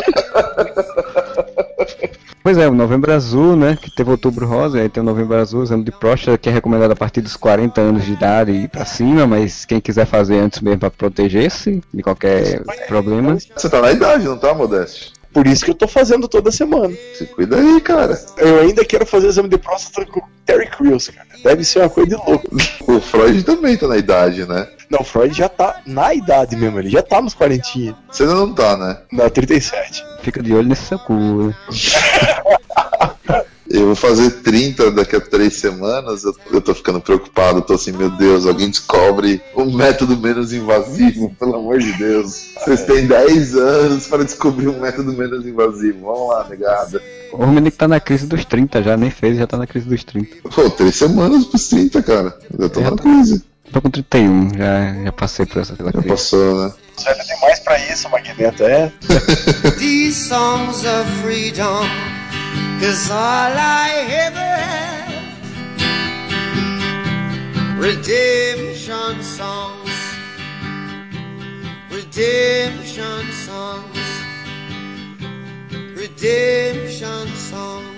Pois 2.46 2.60
é, 2.60 2.68
o 2.68 2.76
Novembro 2.76 3.12
Azul, 3.12 3.56
né? 3.56 3.76
Que 3.76 3.90
teve 3.90 4.12
Outubro 4.12 4.46
Rosa, 4.46 4.80
aí 4.80 4.88
tem 4.88 5.02
o 5.02 5.04
Novembro 5.04 5.36
Azul, 5.36 5.64
exame 5.64 5.84
de 5.84 5.90
próstata, 5.92 6.38
que 6.38 6.48
é 6.48 6.52
recomendado 6.52 6.92
a 6.92 6.96
partir 6.96 7.20
dos 7.20 7.36
40 7.36 7.82
anos 7.82 8.06
de 8.06 8.14
idade 8.14 8.52
e 8.52 8.68
pra 8.68 8.86
cima, 8.86 9.26
mas 9.26 9.66
quem 9.66 9.82
quiser 9.82 10.06
fazer 10.06 10.38
antes 10.38 10.62
mesmo 10.62 10.82
pra 10.82 10.92
proteger-se 10.92 11.82
de 11.92 12.04
qualquer 12.04 12.62
problema. 12.88 13.36
Você 13.56 13.68
tá 13.68 13.82
na 13.82 13.92
idade, 13.92 14.26
não 14.26 14.38
tá, 14.38 14.54
Modeste? 14.54 15.12
Por 15.34 15.48
isso 15.48 15.66
que 15.66 15.72
eu 15.72 15.76
tô 15.76 15.88
fazendo 15.88 16.28
toda 16.28 16.52
semana. 16.52 16.94
Se 17.16 17.26
cuida 17.26 17.58
aí, 17.58 17.82
cara. 17.82 18.16
Eu 18.38 18.60
ainda 18.60 18.86
quero 18.86 19.08
fazer 19.08 19.26
exame 19.26 19.50
de 19.50 19.58
próstata 19.58 20.06
com 20.06 20.20
o 20.20 20.24
Terry 20.46 20.70
Crews, 20.70 21.08
cara. 21.08 21.28
Deve 21.44 21.64
ser 21.64 21.80
uma 21.80 21.90
coisa 21.90 22.12
de 22.12 22.16
louco. 22.16 22.48
O 22.88 23.02
Freud 23.02 23.44
também 23.44 23.76
tá 23.76 23.88
na 23.88 23.98
idade, 23.98 24.48
né? 24.48 24.68
Não, 24.88 25.00
o 25.00 25.04
Freud 25.04 25.36
já 25.36 25.50
tá 25.50 25.82
na 25.84 26.14
idade 26.14 26.56
mesmo, 26.56 26.78
ele 26.78 26.92
já 26.92 27.02
tá 27.02 27.20
nos 27.24 27.34
40, 27.34 27.64
Você 28.12 28.22
ainda 28.22 28.36
não 28.36 28.54
tá, 28.54 28.78
né? 28.78 29.00
na 29.12 29.32
37. 29.32 30.04
Fica 30.26 30.42
de 30.42 30.56
olho 30.56 30.68
nesse 30.68 30.86
seu 30.88 30.98
cu. 30.98 31.54
Eu 33.70 33.88
vou 33.88 33.96
fazer 33.96 34.30
30 34.42 34.92
daqui 34.92 35.16
a 35.16 35.20
três 35.22 35.56
semanas, 35.56 36.24
eu, 36.24 36.34
eu 36.52 36.62
tô 36.62 36.74
ficando 36.74 37.02
preocupado, 37.02 37.62
tô 37.64 37.74
assim, 37.74 37.92
meu 37.92 38.10
Deus, 38.12 38.46
alguém 38.46 38.70
descobre 38.70 39.42
um 39.56 39.76
método 39.76 40.16
menos 40.16 40.54
invasivo, 40.54 41.36
pelo 41.38 41.56
amor 41.56 41.80
de 41.80 41.92
Deus. 41.94 42.52
Vocês 42.64 42.84
têm 42.84 43.08
10 43.08 43.56
anos 43.58 44.08
para 44.08 44.24
descobrir 44.24 44.68
um 44.70 44.80
método 44.80 45.12
menos 45.14 45.46
invasivo. 45.46 46.06
Vamos 46.06 46.30
lá, 46.30 46.48
negada. 46.48 47.02
O 47.34 47.38
Romanic 47.38 47.76
tá 47.76 47.88
na 47.88 48.00
crise 48.00 48.28
dos 48.28 48.46
30 48.46 48.84
já, 48.84 48.96
nem 48.96 49.10
fez, 49.10 49.36
já 49.38 49.48
tá 49.48 49.58
na 49.58 49.68
crise 49.68 49.90
dos 49.90 50.04
30. 50.04 50.50
Pô, 50.56 50.70
três 50.70 50.96
semanas 50.96 51.46
pros 51.46 51.68
30, 51.68 52.04
cara. 52.04 52.38
Eu 52.58 52.70
tô 52.70 52.82
Já 52.82 52.92
na 52.92 52.98
tá. 52.98 53.04
crise. 53.04 53.44
Tô 53.74 53.82
com 53.82 53.90
31, 53.90 54.50
já, 54.56 55.04
já 55.06 55.12
passei 55.12 55.46
por 55.46 55.62
essa 55.62 55.76
pela 55.76 55.92
Já 55.92 56.00
crise. 56.00 56.08
passou, 56.08 56.62
né? 56.64 56.74
Velho 57.04 57.24
demais 57.26 57.60
pra 57.60 57.78
isso, 57.80 58.10
Magneto, 58.10 58.64
é. 58.64 58.92
These 59.78 60.28
songs 60.28 60.84
of 60.86 61.06
freedom 61.22 61.86
is 62.82 63.10
all 63.12 63.18
I 63.18 64.06
ever 64.10 64.40
had. 64.40 64.96
Redemption 67.78 69.22
songs, 69.22 69.92
redemption 71.92 73.32
songs, 73.46 74.00
redemption 75.96 77.28
songs. 77.36 77.95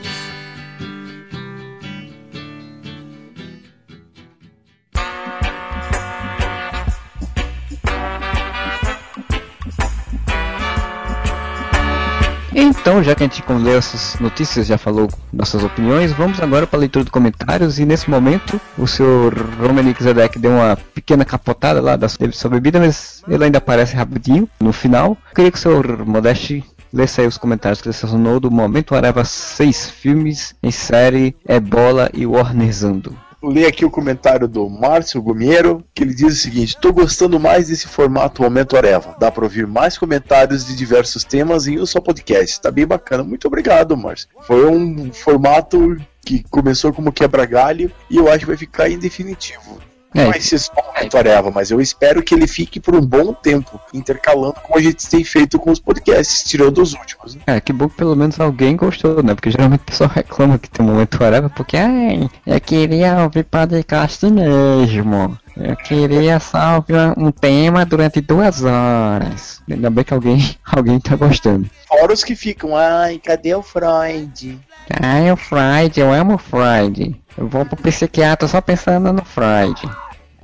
Então, 12.60 13.04
já 13.04 13.14
que 13.14 13.24
a 13.24 13.28
gente 13.28 13.44
leu 13.48 13.78
essas 13.78 14.20
notícias, 14.20 14.66
já 14.66 14.80
falou 14.80 15.08
nossas 15.32 15.64
opiniões, 15.64 16.12
vamos 16.12 16.42
agora 16.42 16.66
para 16.66 16.80
a 16.80 16.82
leitura 16.82 17.06
de 17.06 17.12
comentários. 17.12 17.78
E 17.78 17.86
nesse 17.86 18.10
momento, 18.10 18.60
o 18.76 18.88
senhor 18.88 19.32
Romanic 19.62 20.02
Zedek 20.02 20.40
deu 20.40 20.54
uma 20.54 20.76
pequena 20.76 21.24
capotada 21.24 21.80
lá 21.80 21.96
da 21.96 22.10
sua 22.10 22.50
bebida, 22.50 22.80
mas 22.80 23.22
ele 23.28 23.44
ainda 23.44 23.60
aparece 23.60 23.96
rapidinho 23.96 24.50
no 24.60 24.74
final. 24.74 25.16
Queria 25.36 25.52
que 25.52 25.58
o 25.60 25.62
senhor 25.62 26.04
Modeste 26.04 26.66
lesse 26.92 27.22
aí 27.22 27.28
os 27.28 27.38
comentários 27.38 27.80
que 27.80 27.90
ele 27.90 27.94
selecionou 27.94 28.40
do 28.40 28.50
Momento 28.50 28.96
Areva 28.96 29.24
6 29.24 29.92
filmes 29.92 30.56
em 30.64 30.72
série 30.72 31.36
Ebola 31.48 32.10
e 32.12 32.26
Warnerzando. 32.26 33.16
Ler 33.42 33.68
aqui 33.68 33.86
o 33.86 33.92
comentário 33.92 34.48
do 34.48 34.68
Márcio 34.68 35.22
Gumiero, 35.22 35.84
que 35.94 36.04
ele 36.04 36.14
diz 36.14 36.34
o 36.34 36.42
seguinte: 36.42 36.78
Tô 36.82 36.92
gostando 36.92 37.40
mais 37.40 37.68
desse 37.68 37.88
formato 37.88 38.42
Momento 38.42 38.76
Areva. 38.76 39.16
Dá 39.20 39.32
pra 39.32 39.44
ouvir 39.44 39.68
mais 39.68 39.98
comentários 39.98 40.66
de 40.66 40.76
diversos 40.76 41.24
temas 41.24 41.68
em 41.68 41.80
um 41.80 41.86
só 41.86 42.02
podcast. 42.02 42.60
Tá 42.60 42.72
bem 42.72 42.88
bacana. 42.88 43.24
Muito 43.24 43.48
obrigado, 43.48 43.96
Márcio. 43.96 44.28
Foi 44.42 44.66
um 44.66 45.14
formato 45.14 45.98
que 46.26 46.44
começou 46.50 46.92
como 46.92 47.12
quebra-galho 47.12 47.92
e 48.10 48.18
eu 48.18 48.28
acho 48.28 48.40
que 48.40 48.48
vai 48.48 48.58
ficar 48.58 48.90
em 48.90 48.98
definitivo. 48.98 49.80
É. 50.18 50.26
Vai 50.26 50.42
ser 50.42 50.58
só 50.58 50.72
um 50.74 51.52
mas 51.54 51.70
eu 51.70 51.80
espero 51.80 52.24
que 52.24 52.34
ele 52.34 52.48
fique 52.48 52.80
por 52.80 52.96
um 52.96 53.02
bom 53.02 53.34
tempo, 53.34 53.80
intercalando 53.94 54.56
como 54.64 54.80
a 54.80 54.82
gente 54.82 55.08
tem 55.08 55.24
feito 55.24 55.60
com 55.60 55.70
os 55.70 55.80
podcasts, 55.80 56.44
tirando 56.44 56.82
os 56.82 56.94
últimos. 56.94 57.36
né? 57.36 57.42
É, 57.46 57.62
que 57.62 57.72
bom 57.72 57.88
que 57.88 57.96
pelo 57.96 58.16
menos 58.16 58.40
alguém 58.40 58.76
gostou, 58.76 59.22
né? 59.22 59.36
Porque 59.36 59.52
geralmente 59.52 59.82
o 59.82 59.86
pessoal 59.86 60.10
reclama 60.14 60.58
que 60.58 60.70
tem 60.72 60.84
um 60.84 60.90
momento 60.90 61.20
porque 61.56 61.78
ai, 61.78 62.28
eu 62.48 62.60
queria 62.60 63.22
ouvir 63.22 63.44
podcast 63.44 64.26
mesmo. 64.26 65.38
Eu 65.56 65.76
queria 65.76 66.40
só 66.40 66.76
ouvir 66.76 66.96
um 67.16 67.32
tema 67.32 67.86
durante 67.86 68.20
duas 68.20 68.64
horas. 68.64 69.62
Ainda 69.70 69.90
bem 69.90 70.04
que 70.04 70.14
alguém, 70.16 70.56
alguém 70.66 71.00
tá 71.00 71.16
gostando. 71.16 71.70
Fora 71.88 72.12
os 72.12 72.24
que 72.24 72.36
ficam, 72.36 72.76
ai, 72.76 73.20
cadê 73.24 73.54
o 73.54 73.62
Freud? 73.62 74.60
Ai, 75.00 75.32
o 75.32 75.38
Freud, 75.38 76.00
eu 76.00 76.12
amo 76.12 76.36
o 76.36 76.38
Freud. 76.40 77.16
Eu 77.38 77.48
vou 77.48 77.66
pro 77.66 77.76
psiquiatra 77.78 78.48
só 78.48 78.62
pensando 78.62 79.14
no 79.14 79.24
Freud. 79.24 79.80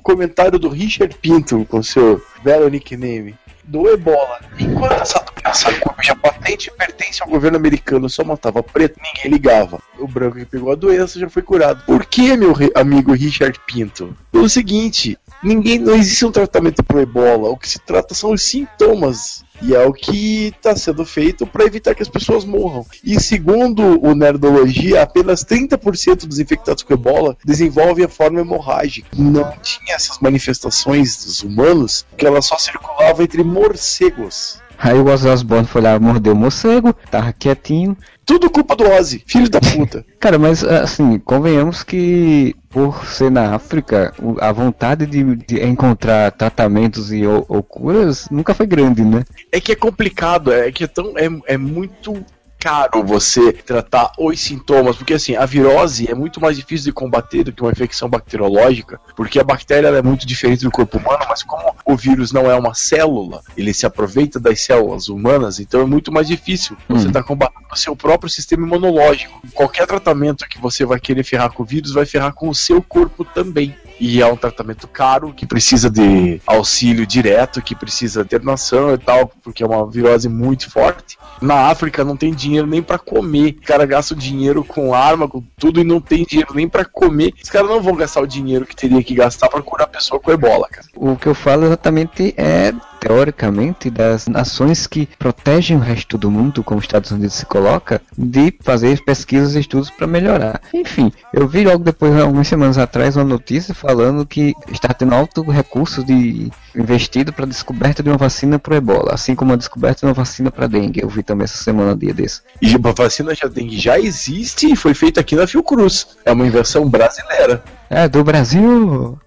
Comentário 0.04 0.58
do 0.58 0.68
Richard 0.68 1.16
Pinto 1.16 1.64
com 1.64 1.82
seu 1.82 2.22
belo 2.44 2.68
nickname 2.68 3.34
do 3.64 3.88
Ebola. 3.88 4.40
Enquanto 4.58 4.92
essa 4.92 5.24
doença 5.24 5.72
cuja 5.80 6.14
patente 6.14 6.70
pertence 6.70 7.22
ao 7.22 7.28
governo 7.28 7.56
americano 7.56 8.08
só 8.10 8.22
matava 8.22 8.62
preto, 8.62 9.00
ninguém 9.02 9.32
ligava. 9.32 9.80
O 9.98 10.06
branco 10.06 10.36
que 10.36 10.44
pegou 10.44 10.70
a 10.70 10.76
doença 10.76 11.18
já 11.18 11.28
foi 11.28 11.42
curado. 11.42 11.82
Por 11.86 12.04
que, 12.04 12.36
meu 12.36 12.54
amigo 12.74 13.12
Richard 13.12 13.58
Pinto? 13.66 14.14
Pelo 14.30 14.48
seguinte, 14.48 15.18
ninguém 15.42 15.78
não 15.78 15.94
existe 15.94 16.26
um 16.26 16.32
tratamento 16.32 16.82
para 16.84 17.00
Ebola. 17.00 17.48
O 17.48 17.56
que 17.56 17.68
se 17.68 17.78
trata 17.78 18.14
são 18.14 18.32
os 18.32 18.42
sintomas. 18.42 19.42
E 19.66 19.74
é 19.74 19.82
o 19.82 19.94
que 19.94 20.52
está 20.54 20.76
sendo 20.76 21.06
feito 21.06 21.46
para 21.46 21.64
evitar 21.64 21.94
que 21.94 22.02
as 22.02 22.08
pessoas 22.08 22.44
morram. 22.44 22.84
E 23.02 23.18
segundo 23.18 23.98
o 24.04 24.14
Nerdologia, 24.14 25.02
apenas 25.02 25.42
30% 25.42 26.26
dos 26.26 26.38
infectados 26.38 26.82
com 26.82 26.92
ebola 26.92 27.34
desenvolvem 27.42 28.04
a 28.04 28.08
forma 28.08 28.40
hemorrágica. 28.40 29.08
Não 29.16 29.50
tinha 29.62 29.94
essas 29.94 30.18
manifestações 30.18 31.24
dos 31.24 31.42
humanos, 31.42 32.04
que 32.14 32.26
ela 32.26 32.42
só 32.42 32.58
circulava 32.58 33.22
entre 33.22 33.42
morcegos. 33.42 34.62
Aí 34.78 34.98
o 34.98 35.06
Ozzy 35.06 35.28
Osbourne 35.28 35.66
foi 35.66 35.80
lá, 35.80 35.98
mordeu 35.98 36.32
o 36.32 36.36
morcego, 36.36 36.92
tava 37.10 37.32
quietinho. 37.32 37.96
Tudo 38.24 38.50
culpa 38.50 38.74
do 38.74 38.84
Ozzy, 38.84 39.22
filho 39.26 39.48
da 39.50 39.60
puta. 39.60 40.04
Cara, 40.18 40.38
mas 40.38 40.64
assim, 40.64 41.18
convenhamos 41.18 41.82
que 41.82 42.56
por 42.70 43.06
ser 43.06 43.30
na 43.30 43.54
África, 43.54 44.12
a 44.40 44.50
vontade 44.50 45.06
de, 45.06 45.36
de 45.36 45.64
encontrar 45.64 46.32
tratamentos 46.32 47.12
e 47.12 47.24
ou, 47.24 47.44
ou 47.48 47.62
curas 47.62 48.28
nunca 48.30 48.52
foi 48.52 48.66
grande, 48.66 49.04
né? 49.04 49.22
É 49.52 49.60
que 49.60 49.70
é 49.70 49.76
complicado, 49.76 50.52
é 50.52 50.72
que 50.72 50.84
é 50.84 50.86
tão. 50.86 51.16
É, 51.16 51.54
é 51.54 51.56
muito 51.56 52.24
caro 52.64 53.04
você 53.04 53.52
tratar 53.52 54.10
os 54.18 54.40
sintomas, 54.40 54.96
porque 54.96 55.12
assim, 55.12 55.36
a 55.36 55.44
virose 55.44 56.10
é 56.10 56.14
muito 56.14 56.40
mais 56.40 56.56
difícil 56.56 56.86
de 56.86 56.92
combater 56.92 57.44
do 57.44 57.52
que 57.52 57.60
uma 57.60 57.70
infecção 57.70 58.08
bacteriológica, 58.08 58.98
porque 59.14 59.38
a 59.38 59.44
bactéria 59.44 59.88
é 59.88 60.00
muito 60.00 60.26
diferente 60.26 60.64
do 60.64 60.70
corpo 60.70 60.96
humano, 60.96 61.26
mas 61.28 61.42
como 61.42 61.74
o 61.84 61.94
vírus 61.94 62.32
não 62.32 62.50
é 62.50 62.54
uma 62.56 62.72
célula, 62.72 63.42
ele 63.54 63.74
se 63.74 63.84
aproveita 63.84 64.40
das 64.40 64.62
células 64.62 65.10
humanas, 65.10 65.60
então 65.60 65.82
é 65.82 65.84
muito 65.84 66.10
mais 66.10 66.26
difícil. 66.26 66.74
Você 66.88 67.04
Hum. 67.04 67.08
está 67.08 67.22
combatendo 67.22 67.66
o 67.70 67.76
seu 67.76 67.94
próprio 67.94 68.30
sistema 68.30 68.66
imunológico. 68.66 69.42
Qualquer 69.52 69.86
tratamento 69.86 70.48
que 70.48 70.58
você 70.58 70.86
vai 70.86 70.98
querer 70.98 71.22
ferrar 71.22 71.52
com 71.52 71.62
o 71.64 71.66
vírus 71.66 71.92
vai 71.92 72.06
ferrar 72.06 72.32
com 72.32 72.48
o 72.48 72.54
seu 72.54 72.80
corpo 72.80 73.26
também. 73.26 73.74
E 74.06 74.20
é 74.20 74.26
um 74.26 74.36
tratamento 74.36 74.86
caro, 74.86 75.32
que 75.32 75.46
precisa 75.46 75.88
de 75.88 76.38
auxílio 76.46 77.06
direto, 77.06 77.62
que 77.62 77.74
precisa 77.74 78.20
de 78.20 78.26
internação 78.26 78.92
e 78.92 78.98
tal, 78.98 79.32
porque 79.42 79.62
é 79.62 79.66
uma 79.66 79.90
virose 79.90 80.28
muito 80.28 80.70
forte. 80.70 81.16
Na 81.40 81.70
África 81.70 82.04
não 82.04 82.14
tem 82.14 82.34
dinheiro 82.34 82.66
nem 82.66 82.82
pra 82.82 82.98
comer. 82.98 83.56
Os 83.58 83.66
caras 83.66 83.88
gastam 83.88 84.18
dinheiro 84.18 84.62
com 84.62 84.92
arma, 84.92 85.26
com 85.26 85.42
tudo, 85.56 85.80
e 85.80 85.84
não 85.84 86.02
tem 86.02 86.22
dinheiro 86.22 86.52
nem 86.54 86.68
pra 86.68 86.84
comer. 86.84 87.32
Os 87.42 87.48
caras 87.48 87.70
não 87.70 87.80
vão 87.80 87.96
gastar 87.96 88.20
o 88.20 88.26
dinheiro 88.26 88.66
que 88.66 88.76
teria 88.76 89.02
que 89.02 89.14
gastar 89.14 89.48
pra 89.48 89.62
curar 89.62 89.84
a 89.84 89.90
pessoa 89.90 90.20
com 90.20 90.30
ebola, 90.30 90.68
cara. 90.68 90.86
O 90.94 91.16
que 91.16 91.26
eu 91.26 91.34
falo 91.34 91.64
exatamente 91.64 92.34
é, 92.36 92.74
teoricamente, 93.04 93.90
das 93.90 94.26
nações 94.26 94.86
que 94.86 95.06
protegem 95.18 95.76
o 95.76 95.80
resto 95.80 96.16
do 96.16 96.30
mundo, 96.30 96.64
como 96.64 96.78
os 96.78 96.84
Estados 96.84 97.10
Unidos 97.10 97.34
se 97.34 97.44
coloca, 97.44 98.00
de 98.16 98.54
fazer 98.62 99.04
pesquisas 99.04 99.54
e 99.54 99.60
estudos 99.60 99.90
para 99.90 100.06
melhorar. 100.06 100.62
Enfim, 100.72 101.12
eu 101.30 101.46
vi 101.46 101.64
logo 101.64 101.84
depois, 101.84 102.18
algumas 102.18 102.48
semanas 102.48 102.78
atrás, 102.78 103.14
uma 103.14 103.24
notícia 103.24 103.74
falando 103.74 104.24
que 104.24 104.54
está 104.72 104.88
tendo 104.94 105.14
alto 105.14 105.42
recurso 105.42 106.02
de 106.02 106.50
investido 106.74 107.30
para 107.30 107.44
a 107.44 107.48
descoberta 107.48 108.02
de 108.02 108.08
uma 108.08 108.16
vacina 108.16 108.58
para 108.58 108.76
ebola, 108.76 109.12
assim 109.12 109.34
como 109.34 109.52
a 109.52 109.56
descoberta 109.56 110.00
de 110.00 110.06
uma 110.06 110.14
vacina 110.14 110.50
para 110.50 110.66
dengue. 110.66 111.02
Eu 111.02 111.08
vi 111.10 111.22
também 111.22 111.44
essa 111.44 111.62
semana 111.62 111.94
dia 111.94 112.14
desse. 112.14 112.40
E 112.62 112.74
a 112.74 112.92
vacina 112.92 113.34
já 113.34 113.48
dengue 113.48 113.78
já 113.78 113.98
existe 113.98 114.72
e 114.72 114.76
foi 114.76 114.94
feita 114.94 115.20
aqui 115.20 115.36
na 115.36 115.46
Fiocruz. 115.46 116.06
É 116.24 116.32
uma 116.32 116.46
invenção 116.46 116.88
brasileira. 116.88 117.62
É, 117.90 118.08
do 118.08 118.24
Brasil! 118.24 119.18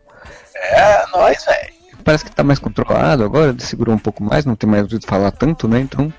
É, 0.56 1.06
nós, 1.14 1.46
velho. 1.46 1.77
Parece 2.08 2.24
que 2.24 2.30
está 2.32 2.42
mais 2.42 2.58
controlado 2.58 3.26
agora, 3.26 3.54
segurou 3.60 3.94
um 3.94 3.98
pouco 4.00 4.24
mais, 4.24 4.46
não 4.46 4.56
tem 4.56 4.70
mais 4.70 4.84
ouvido 4.84 5.06
falar 5.06 5.30
tanto, 5.30 5.68
né? 5.68 5.82
Então, 5.82 6.14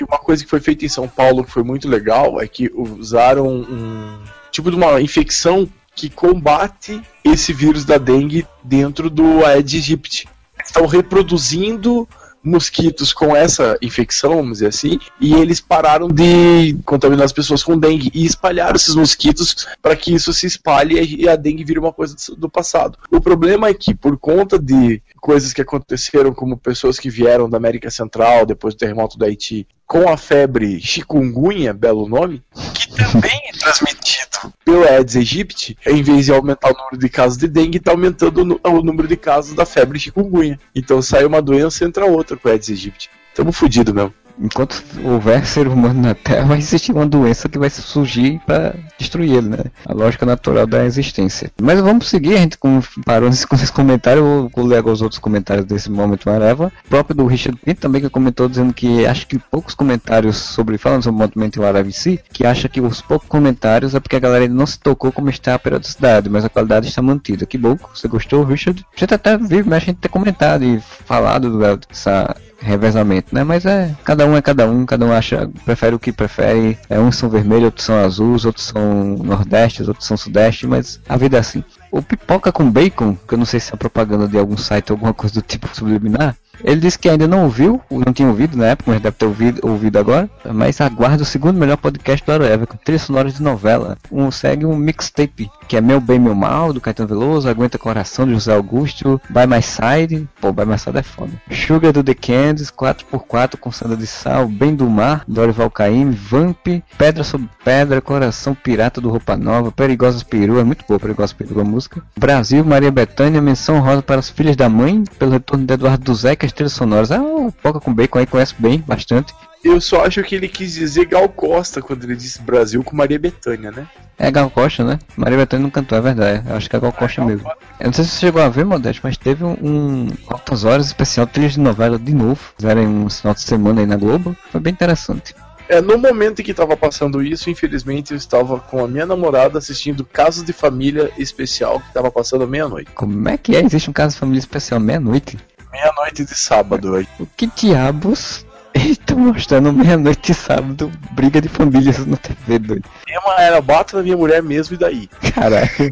E 0.00 0.02
uma 0.02 0.18
coisa 0.18 0.42
que 0.42 0.48
foi 0.48 0.58
feita 0.58 0.86
em 0.86 0.88
São 0.88 1.06
Paulo 1.06 1.44
que 1.44 1.50
foi 1.50 1.62
muito 1.62 1.86
legal 1.86 2.40
é 2.40 2.48
que 2.48 2.72
usaram 2.74 3.46
um 3.46 4.18
tipo 4.50 4.70
de 4.70 4.76
uma 4.78 5.02
infecção 5.02 5.68
que 5.94 6.08
combate 6.08 6.98
esse 7.22 7.52
vírus 7.52 7.84
da 7.84 7.98
dengue 7.98 8.46
dentro 8.62 9.10
do 9.10 9.44
Aedes 9.44 9.84
aegypti. 9.84 10.26
Estão 10.64 10.86
reproduzindo 10.86 12.08
mosquitos 12.44 13.12
com 13.12 13.34
essa 13.34 13.76
infecção, 13.80 14.36
vamos 14.36 14.52
dizer 14.58 14.68
assim, 14.68 14.98
e 15.18 15.32
eles 15.34 15.60
pararam 15.60 16.08
de 16.08 16.76
contaminar 16.84 17.24
as 17.24 17.32
pessoas 17.32 17.62
com 17.62 17.78
dengue 17.78 18.10
e 18.12 18.26
espalharam 18.26 18.76
esses 18.76 18.94
mosquitos 18.94 19.66
para 19.80 19.96
que 19.96 20.14
isso 20.14 20.32
se 20.32 20.46
espalhe 20.46 21.02
e 21.18 21.28
a 21.28 21.36
dengue 21.36 21.64
vire 21.64 21.78
uma 21.78 21.92
coisa 21.92 22.14
do 22.36 22.48
passado. 22.48 22.98
O 23.10 23.20
problema 23.20 23.68
é 23.68 23.74
que 23.74 23.94
por 23.94 24.18
conta 24.18 24.58
de 24.58 25.02
coisas 25.24 25.54
que 25.54 25.62
aconteceram 25.62 26.34
como 26.34 26.54
pessoas 26.54 26.98
que 26.98 27.08
vieram 27.08 27.48
da 27.48 27.56
América 27.56 27.90
Central 27.90 28.44
depois 28.44 28.74
do 28.74 28.78
terremoto 28.78 29.16
do 29.16 29.24
Haiti 29.24 29.66
com 29.86 30.06
a 30.06 30.18
febre 30.18 30.78
chikungunya, 30.82 31.72
belo 31.72 32.06
nome, 32.06 32.42
que 32.74 32.94
também 32.94 33.40
é 33.48 33.52
transmitido 33.58 34.52
pelo 34.62 34.84
Aedes 34.84 35.16
aegypti, 35.16 35.78
em 35.86 36.02
vez 36.02 36.26
de 36.26 36.32
aumentar 36.32 36.72
o 36.72 36.76
número 36.76 36.98
de 36.98 37.08
casos 37.08 37.38
de 37.38 37.48
dengue, 37.48 37.78
está 37.78 37.92
aumentando 37.92 38.60
o 38.62 38.82
número 38.82 39.08
de 39.08 39.16
casos 39.16 39.54
da 39.54 39.64
febre 39.64 39.98
chikungunya. 39.98 40.60
Então 40.74 41.00
sai 41.00 41.24
uma 41.24 41.40
doença 41.40 41.86
entra 41.86 42.04
outra 42.04 42.36
com 42.36 42.46
o 42.46 42.52
Aedes 42.52 42.68
aegypti. 42.68 43.08
Tamo 43.34 43.50
fudido 43.50 43.94
mesmo. 43.94 44.12
Enquanto 44.38 44.82
houver 45.04 45.44
ser 45.46 45.66
humano 45.66 46.00
na 46.00 46.14
Terra, 46.14 46.46
vai 46.46 46.58
existir 46.58 46.92
uma 46.92 47.06
doença 47.06 47.48
que 47.48 47.58
vai 47.58 47.70
surgir 47.70 48.40
para 48.46 48.74
destruir 48.98 49.32
ele, 49.32 49.48
né? 49.48 49.58
A 49.86 49.92
lógica 49.92 50.26
natural 50.26 50.66
da 50.66 50.84
existência. 50.84 51.50
Mas 51.60 51.80
vamos 51.80 52.08
seguir, 52.08 52.34
a 52.34 52.38
gente 52.38 52.58
parou 53.04 53.28
nesse, 53.28 53.46
esse 53.54 53.72
comentário, 53.72 54.50
vou, 54.54 54.64
ler 54.66 54.84
os 54.84 55.02
outros 55.02 55.18
comentários 55.18 55.66
desse 55.66 55.90
momento 55.90 56.28
Areva. 56.28 56.72
Próprio 56.88 57.16
do 57.16 57.26
Richard 57.26 57.58
Pinto 57.64 57.80
também 57.80 58.00
que 58.00 58.10
comentou 58.10 58.48
dizendo 58.48 58.72
que 58.72 59.06
acho 59.06 59.26
que 59.26 59.38
poucos 59.38 59.74
comentários 59.74 60.36
sobre, 60.36 60.78
falando 60.78 61.02
sobre 61.02 61.16
o 61.16 61.22
movimento 61.22 61.62
Areva 61.62 61.88
em 61.88 61.92
si, 61.92 62.20
que 62.32 62.46
acha 62.46 62.68
que 62.68 62.80
os 62.80 63.00
poucos 63.00 63.28
comentários 63.28 63.94
é 63.94 64.00
porque 64.00 64.16
a 64.16 64.20
galera 64.20 64.48
não 64.48 64.66
se 64.66 64.78
tocou 64.78 65.12
como 65.12 65.30
está 65.30 65.54
a 65.54 65.58
periodicidade, 65.58 66.28
mas 66.28 66.44
a 66.44 66.48
qualidade 66.48 66.88
está 66.88 67.02
mantida. 67.02 67.46
Que 67.46 67.58
bom, 67.58 67.76
você 67.94 68.08
gostou, 68.08 68.44
Richard? 68.44 68.84
Gente 68.96 69.14
até 69.14 69.36
viu, 69.36 69.64
mas 69.66 69.82
a 69.82 69.86
gente 69.86 69.98
ter 69.98 70.08
comentado 70.08 70.64
e 70.64 70.80
falado 70.80 71.58
dessa 71.58 72.36
revezamento, 72.64 73.34
né? 73.34 73.44
Mas 73.44 73.66
é, 73.66 73.94
cada 74.04 74.26
um 74.26 74.36
é 74.36 74.42
cada 74.42 74.68
um, 74.68 74.86
cada 74.86 75.04
um 75.04 75.12
acha, 75.12 75.48
prefere 75.64 75.94
o 75.94 75.98
que 75.98 76.12
prefere. 76.12 76.78
É, 76.88 76.98
uns 76.98 77.16
são 77.16 77.28
vermelhos, 77.28 77.66
outros 77.66 77.86
são 77.86 77.96
azuis, 77.96 78.44
outros 78.44 78.66
são 78.66 79.16
nordestes, 79.22 79.86
outros 79.86 80.06
são 80.06 80.16
sudeste, 80.16 80.66
mas 80.66 81.00
a 81.08 81.16
vida 81.16 81.36
é 81.36 81.40
assim. 81.40 81.62
O 81.94 82.02
pipoca 82.02 82.50
com 82.50 82.68
bacon, 82.68 83.14
que 83.14 83.34
eu 83.34 83.38
não 83.38 83.44
sei 83.44 83.60
se 83.60 83.72
é 83.72 83.76
propaganda 83.76 84.26
de 84.26 84.36
algum 84.36 84.56
site 84.56 84.90
ou 84.90 84.96
alguma 84.96 85.14
coisa 85.14 85.36
do 85.36 85.42
tipo 85.42 85.68
subliminar, 85.72 86.34
ele 86.62 86.80
disse 86.80 86.98
que 86.98 87.08
ainda 87.08 87.26
não 87.26 87.44
ouviu, 87.44 87.80
não 87.90 88.12
tinha 88.12 88.28
ouvido 88.28 88.56
na 88.56 88.66
época, 88.66 88.90
mas 88.92 89.00
deve 89.00 89.16
ter 89.16 89.26
ouvido, 89.26 89.60
ouvido 89.62 89.98
agora. 89.98 90.28
Mas 90.52 90.80
aguarda 90.80 91.22
o 91.22 91.26
segundo 91.26 91.58
melhor 91.58 91.76
podcast 91.76 92.24
do 92.24 92.32
Aroeva, 92.32 92.66
com 92.66 92.76
trilha 92.76 92.98
sonora 92.98 93.30
de 93.30 93.42
novela. 93.42 93.96
Um, 94.10 94.30
segue 94.30 94.64
um 94.64 94.76
mixtape, 94.76 95.50
que 95.66 95.76
é 95.76 95.80
Meu 95.80 96.00
Bem 96.00 96.18
Meu 96.18 96.34
Mal, 96.34 96.72
do 96.72 96.80
Caetano 96.80 97.08
Veloso, 97.08 97.48
Aguenta 97.48 97.78
Coração, 97.78 98.26
do 98.26 98.32
José 98.32 98.54
Augusto, 98.54 99.20
By 99.28 99.46
My 99.46 99.62
Side, 99.62 100.28
pô, 100.40 100.52
By 100.52 100.64
My 100.64 100.78
Side 100.78 100.98
é 100.98 101.02
foda. 101.02 101.32
Sugar 101.50 101.92
do 101.92 102.04
The 102.04 102.14
Candies, 102.14 102.70
4x4 102.70 103.56
com 103.56 103.72
Sandra 103.72 103.96
de 103.96 104.06
Sal, 104.06 104.46
Bem 104.46 104.74
do 104.74 104.88
Mar, 104.88 105.24
Dorival 105.26 105.70
Caymmi, 105.70 106.14
Vamp, 106.14 106.66
Pedra 106.96 107.24
sobre 107.24 107.48
Pedra, 107.64 108.00
Coração 108.00 108.54
Pirata 108.54 109.00
do 109.00 109.10
Roupa 109.10 109.36
Nova, 109.36 109.72
Perigosas 109.72 110.22
Peru, 110.22 110.58
é 110.58 110.64
muito 110.64 110.84
boa 110.86 111.00
Perigosas 111.00 111.32
Peru 111.32 111.64
música. 111.64 111.83
Brasil, 112.16 112.64
Maria 112.64 112.90
Bethânia, 112.90 113.40
Menção 113.40 113.80
Rosa 113.80 114.02
para 114.02 114.20
as 114.20 114.30
Filhas 114.30 114.56
da 114.56 114.68
Mãe, 114.68 115.04
pelo 115.18 115.32
retorno 115.32 115.66
de 115.66 115.74
Eduardo 115.74 116.04
Duzek, 116.04 116.44
as 116.44 116.52
trilhas 116.52 116.72
sonoras. 116.72 117.10
Ah, 117.10 117.22
o 117.22 117.52
Poca 117.52 117.80
com 117.80 117.92
Bacon 117.92 118.18
aí 118.18 118.26
conhece 118.26 118.54
bem, 118.58 118.82
bastante. 118.86 119.34
Eu 119.64 119.80
só 119.80 120.04
acho 120.04 120.22
que 120.22 120.34
ele 120.34 120.46
quis 120.46 120.74
dizer 120.74 121.06
Gal 121.06 121.26
Costa 121.26 121.80
quando 121.80 122.04
ele 122.04 122.14
disse 122.14 122.42
Brasil 122.42 122.84
com 122.84 122.94
Maria 122.94 123.18
Bethânia, 123.18 123.70
né? 123.70 123.86
É 124.18 124.30
Gal 124.30 124.50
Costa, 124.50 124.84
né? 124.84 124.98
Maria 125.16 125.38
Bethânia 125.38 125.62
não 125.62 125.70
cantou, 125.70 125.96
é 125.96 126.02
verdade. 126.02 126.42
Eu 126.46 126.54
acho 126.54 126.68
que 126.68 126.76
é 126.76 126.78
Gal 126.78 126.92
Costa 126.92 127.24
mesmo. 127.24 127.50
Eu 127.80 127.86
não 127.86 127.92
sei 127.94 128.04
se 128.04 128.10
você 128.10 128.26
chegou 128.26 128.42
a 128.42 128.48
ver, 128.50 128.66
Modeste, 128.66 129.00
mas 129.02 129.16
teve 129.16 129.42
um, 129.42 129.56
um 129.62 130.08
Altas 130.28 130.64
Horas 130.64 130.86
especial, 130.86 131.26
trilhas 131.26 131.54
de 131.54 131.60
novela 131.60 131.98
de 131.98 132.14
novo. 132.14 132.38
Fizeram 132.58 132.82
um 132.82 133.08
final 133.08 133.32
de 133.32 133.40
semana 133.40 133.80
aí 133.80 133.86
na 133.86 133.96
Globo. 133.96 134.36
Foi 134.52 134.60
bem 134.60 134.72
interessante. 134.72 135.34
É, 135.68 135.80
no 135.80 135.96
momento 135.96 136.40
em 136.40 136.44
que 136.44 136.52
tava 136.52 136.76
passando 136.76 137.22
isso, 137.22 137.48
infelizmente 137.48 138.12
eu 138.12 138.16
estava 138.16 138.60
com 138.60 138.84
a 138.84 138.88
minha 138.88 139.06
namorada 139.06 139.58
assistindo 139.58 140.04
Casos 140.04 140.44
de 140.44 140.52
Família 140.52 141.10
Especial, 141.16 141.80
que 141.80 141.92
tava 141.92 142.10
passando 142.10 142.46
meia-noite. 142.46 142.90
Como 142.94 143.28
é 143.28 143.38
que 143.38 143.56
é? 143.56 143.64
Existe 143.64 143.88
um 143.88 143.92
caso 143.92 144.14
de 144.14 144.20
família 144.20 144.40
especial 144.40 144.78
meia-noite? 144.78 145.38
Meia-noite 145.72 146.24
de 146.24 146.34
sábado 146.34 146.94
aí. 146.94 147.08
O 147.18 147.26
que 147.26 147.46
diabos 147.46 148.44
estão 148.92 149.18
mostrando 149.18 149.72
meia-noite 149.72 150.32
de 150.32 150.34
sábado? 150.34 150.90
Briga 151.12 151.40
de 151.40 151.48
famílias 151.48 152.04
na 152.06 152.16
TV, 152.16 152.58
doido. 152.58 152.84
O 153.02 153.06
tema 153.06 153.34
era 153.38 153.60
bato 153.60 153.96
na 153.96 154.02
minha 154.02 154.16
mulher 154.16 154.42
mesmo 154.42 154.74
e 154.74 154.78
daí. 154.78 155.08
Caraca. 155.34 155.90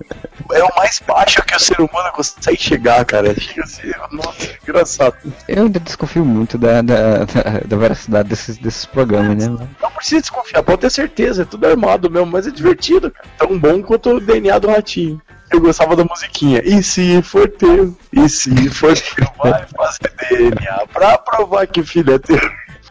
É 0.52 0.64
o 0.64 0.76
mais 0.76 1.00
baixo 1.06 1.42
que 1.42 1.56
o 1.56 1.60
ser 1.60 1.80
humano 1.80 2.12
consegue 2.12 2.58
chegar, 2.58 3.04
cara. 3.04 3.34
Chega 3.38 3.62
a 3.62 3.66
ser, 3.66 3.96
nossa, 4.10 4.48
engraçado. 4.62 5.16
Eu 5.48 5.64
ainda 5.64 5.80
desconfio 5.80 6.24
muito 6.24 6.58
da, 6.58 6.82
da, 6.82 7.18
da, 7.24 7.60
da 7.64 7.76
veracidade 7.76 8.28
desses, 8.28 8.58
desses 8.58 8.84
programas, 8.84 9.48
né? 9.48 9.68
Não 9.80 9.90
precisa 9.90 10.20
desconfiar, 10.20 10.62
pode 10.62 10.80
ter 10.80 10.90
certeza, 10.90 11.42
é 11.42 11.44
tudo 11.44 11.66
armado 11.66 12.10
mesmo, 12.10 12.26
mas 12.26 12.46
é 12.46 12.50
divertido, 12.50 13.10
cara. 13.10 13.28
Tão 13.38 13.58
bom 13.58 13.82
quanto 13.82 14.10
o 14.10 14.20
DNA 14.20 14.58
do 14.58 14.68
ratinho. 14.68 15.20
Eu 15.50 15.60
gostava 15.60 15.94
da 15.94 16.04
musiquinha. 16.04 16.62
E 16.64 16.82
se 16.82 17.20
for 17.22 17.46
teu? 17.46 17.94
E 18.10 18.26
se 18.28 18.70
for 18.70 18.96
teu? 18.96 19.26
Vai 19.36 19.66
fazer 19.66 20.12
DNA 20.30 20.86
pra 20.90 21.18
provar 21.18 21.66
que 21.66 21.82
filho 21.82 22.14
é 22.14 22.18
teu. 22.18 22.40